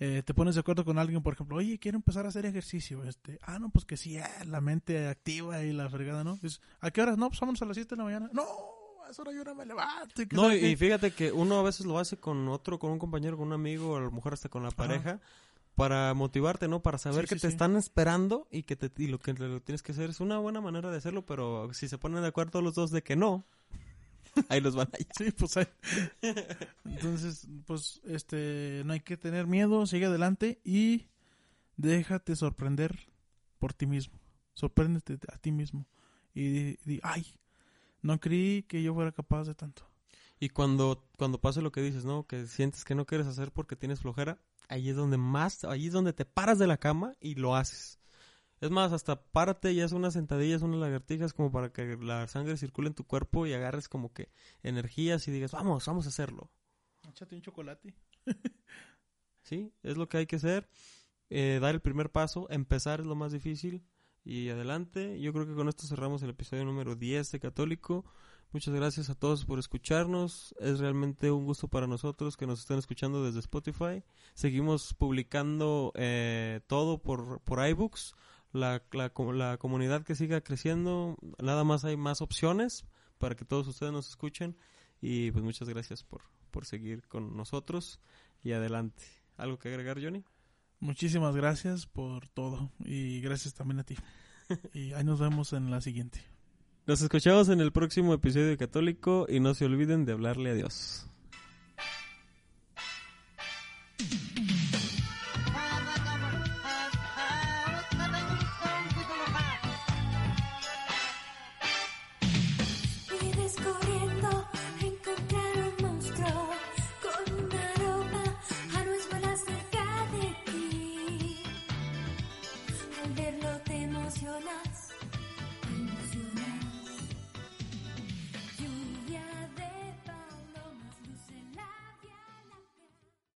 eh, 0.00 0.22
te 0.24 0.32
pones 0.32 0.54
de 0.54 0.60
acuerdo 0.60 0.84
con 0.84 0.96
alguien, 0.96 1.20
por 1.24 1.34
ejemplo, 1.34 1.56
oye, 1.56 1.76
quiero 1.80 1.96
empezar 1.96 2.24
a 2.24 2.28
hacer 2.28 2.46
ejercicio, 2.46 3.02
este, 3.02 3.40
ah, 3.42 3.58
no, 3.58 3.68
pues 3.70 3.84
que 3.84 3.96
sí, 3.96 4.16
ah, 4.16 4.30
la 4.46 4.60
mente 4.60 5.08
activa 5.08 5.64
y 5.64 5.72
la 5.72 5.90
fregada, 5.90 6.22
¿no? 6.22 6.38
¿A 6.80 6.92
qué 6.92 7.02
horas? 7.02 7.18
No, 7.18 7.26
pues 7.30 7.40
vámonos 7.40 7.60
a 7.62 7.64
las 7.64 7.76
7 7.76 7.96
de 7.96 7.98
la 7.98 8.04
mañana. 8.04 8.30
No, 8.32 8.44
a 9.08 9.10
esa 9.10 9.22
hora 9.22 9.32
yo 9.32 9.42
no 9.44 9.54
me 9.54 9.66
levanto. 9.66 10.22
y 10.22 10.26
que 10.26 10.36
No, 10.36 10.54
y, 10.54 10.58
y 10.58 10.76
fíjate 10.76 11.10
que 11.12 11.32
uno 11.32 11.58
a 11.58 11.62
veces 11.62 11.86
lo 11.86 11.98
hace 11.98 12.16
con 12.18 12.46
otro, 12.48 12.78
con 12.78 12.90
un 12.92 12.98
compañero, 12.98 13.36
con 13.36 13.48
un 13.48 13.54
amigo, 13.54 13.92
o 13.92 13.96
a 13.96 14.00
lo 14.00 14.10
mejor 14.12 14.34
hasta 14.34 14.48
con 14.48 14.62
la 14.62 14.70
pareja, 14.70 15.20
para 15.74 16.12
motivarte, 16.14 16.68
¿no? 16.68 16.82
Para 16.82 16.98
saber 16.98 17.24
Sí, 17.24 17.28
que 17.30 17.34
sí, 17.36 17.40
te 17.42 17.48
sí. 17.48 17.52
están 17.54 17.76
esperando 17.76 18.48
y 18.50 18.64
que 18.64 18.76
te, 18.76 18.90
y 19.02 19.06
lo 19.08 19.18
que 19.18 19.32
lo 19.32 19.60
tienes 19.62 19.82
que 19.82 19.92
hacer 19.92 20.10
es 20.10 20.20
una 20.20 20.38
buena 20.38 20.60
manera 20.60 20.90
de 20.90 20.96
hacerlo, 20.98 21.24
pero 21.24 21.72
si 21.72 21.88
se 21.88 21.98
ponen 21.98 22.20
de 22.22 22.28
acuerdo 22.28 22.60
los 22.62 22.74
dos 22.74 22.90
de 22.90 23.02
que 23.02 23.14
no, 23.16 23.46
ahí 24.48 24.60
los 24.60 24.74
van 24.76 24.88
a 24.92 24.96
Sí, 25.16 25.30
pues 25.30 25.56
ahí. 25.56 25.66
Entonces, 26.84 27.46
pues, 27.66 28.00
este, 28.04 28.82
no 28.84 28.92
hay 28.92 29.00
que 29.00 29.16
tener 29.16 29.46
miedo, 29.46 29.86
sigue 29.86 30.06
adelante 30.06 30.60
y 30.64 31.06
déjate 31.76 32.36
sorprender 32.36 33.08
por 33.58 33.72
ti 33.72 33.86
mismo. 33.86 34.18
Sorpréndete 34.54 35.18
a 35.32 35.38
ti 35.38 35.52
mismo. 35.52 35.86
Y 36.34 36.48
di, 36.48 36.78
di, 36.84 37.00
ay, 37.02 37.24
no 38.02 38.20
creí 38.20 38.62
que 38.62 38.82
yo 38.82 38.94
fuera 38.94 39.12
capaz 39.12 39.44
de 39.44 39.54
tanto. 39.54 39.88
Y 40.40 40.50
cuando, 40.50 41.04
cuando 41.16 41.40
pase 41.40 41.62
lo 41.62 41.72
que 41.72 41.82
dices, 41.82 42.04
¿no? 42.04 42.26
Que 42.26 42.46
sientes 42.46 42.84
que 42.84 42.94
no 42.94 43.06
quieres 43.06 43.26
hacer 43.26 43.52
porque 43.52 43.76
tienes 43.76 44.00
flojera, 44.00 44.38
ahí 44.68 44.90
es 44.90 44.96
donde 44.96 45.16
más, 45.16 45.64
ahí 45.64 45.88
es 45.88 45.92
donde 45.92 46.12
te 46.12 46.24
paras 46.24 46.58
de 46.58 46.66
la 46.66 46.76
cama 46.76 47.14
y 47.20 47.34
lo 47.34 47.56
haces. 47.56 47.98
Es 48.60 48.70
más, 48.70 48.92
hasta 48.92 49.22
párate 49.22 49.72
y 49.72 49.80
haz 49.80 49.92
unas 49.92 50.14
sentadillas, 50.14 50.62
unas 50.62 50.80
lagartijas 50.80 51.32
como 51.32 51.52
para 51.52 51.72
que 51.72 51.96
la 51.96 52.26
sangre 52.26 52.56
circule 52.56 52.88
en 52.88 52.94
tu 52.94 53.04
cuerpo 53.04 53.46
y 53.46 53.52
agarres 53.52 53.88
como 53.88 54.12
que 54.12 54.30
energías 54.62 55.26
y 55.28 55.30
digas, 55.30 55.52
vamos, 55.52 55.86
vamos 55.86 56.06
a 56.06 56.08
hacerlo. 56.08 56.50
Échate 57.08 57.34
un 57.34 57.42
chocolate. 57.42 57.94
Sí, 59.42 59.72
es 59.82 59.96
lo 59.96 60.10
que 60.10 60.18
hay 60.18 60.26
que 60.26 60.36
hacer. 60.36 60.68
Eh, 61.30 61.58
dar 61.62 61.74
el 61.74 61.80
primer 61.80 62.10
paso, 62.10 62.46
empezar 62.50 63.00
es 63.00 63.06
lo 63.06 63.14
más 63.14 63.32
difícil. 63.32 63.82
Y 64.24 64.48
adelante, 64.50 65.20
yo 65.20 65.32
creo 65.32 65.46
que 65.46 65.54
con 65.54 65.68
esto 65.68 65.86
cerramos 65.86 66.22
el 66.22 66.30
episodio 66.30 66.64
número 66.64 66.94
10 66.94 67.32
de 67.32 67.40
Católico. 67.40 68.04
Muchas 68.52 68.74
gracias 68.74 69.10
a 69.10 69.14
todos 69.14 69.44
por 69.44 69.58
escucharnos. 69.58 70.54
Es 70.58 70.78
realmente 70.78 71.30
un 71.30 71.44
gusto 71.44 71.68
para 71.68 71.86
nosotros 71.86 72.36
que 72.36 72.46
nos 72.46 72.60
estén 72.60 72.78
escuchando 72.78 73.22
desde 73.22 73.40
Spotify. 73.40 74.02
Seguimos 74.34 74.94
publicando 74.94 75.92
eh, 75.94 76.60
todo 76.66 76.98
por, 76.98 77.40
por 77.40 77.66
iBooks. 77.66 78.14
La, 78.52 78.82
la, 78.92 79.12
la 79.34 79.58
comunidad 79.58 80.02
que 80.02 80.14
siga 80.14 80.40
creciendo, 80.40 81.18
nada 81.38 81.64
más 81.64 81.84
hay 81.84 81.98
más 81.98 82.22
opciones 82.22 82.86
para 83.18 83.34
que 83.34 83.44
todos 83.44 83.68
ustedes 83.68 83.92
nos 83.92 84.08
escuchen. 84.08 84.56
Y 85.02 85.30
pues 85.30 85.44
muchas 85.44 85.68
gracias 85.68 86.02
por, 86.02 86.22
por 86.50 86.64
seguir 86.64 87.06
con 87.06 87.36
nosotros. 87.36 88.00
Y 88.42 88.52
adelante. 88.52 89.04
¿Algo 89.36 89.58
que 89.58 89.68
agregar, 89.68 90.02
Johnny? 90.02 90.24
Muchísimas 90.80 91.34
gracias 91.34 91.86
por 91.86 92.28
todo 92.28 92.70
y 92.84 93.20
gracias 93.20 93.54
también 93.54 93.80
a 93.80 93.84
ti. 93.84 93.96
Y 94.72 94.92
ahí 94.94 95.04
nos 95.04 95.20
vemos 95.20 95.52
en 95.52 95.70
la 95.70 95.82
siguiente. 95.82 96.22
Nos 96.86 97.02
escuchamos 97.02 97.50
en 97.50 97.60
el 97.60 97.70
próximo 97.70 98.14
episodio 98.14 98.46
de 98.46 98.56
Católico 98.56 99.26
y 99.28 99.40
no 99.40 99.52
se 99.52 99.66
olviden 99.66 100.06
de 100.06 100.12
hablarle 100.12 100.50
a 100.50 100.54
Dios. 100.54 101.06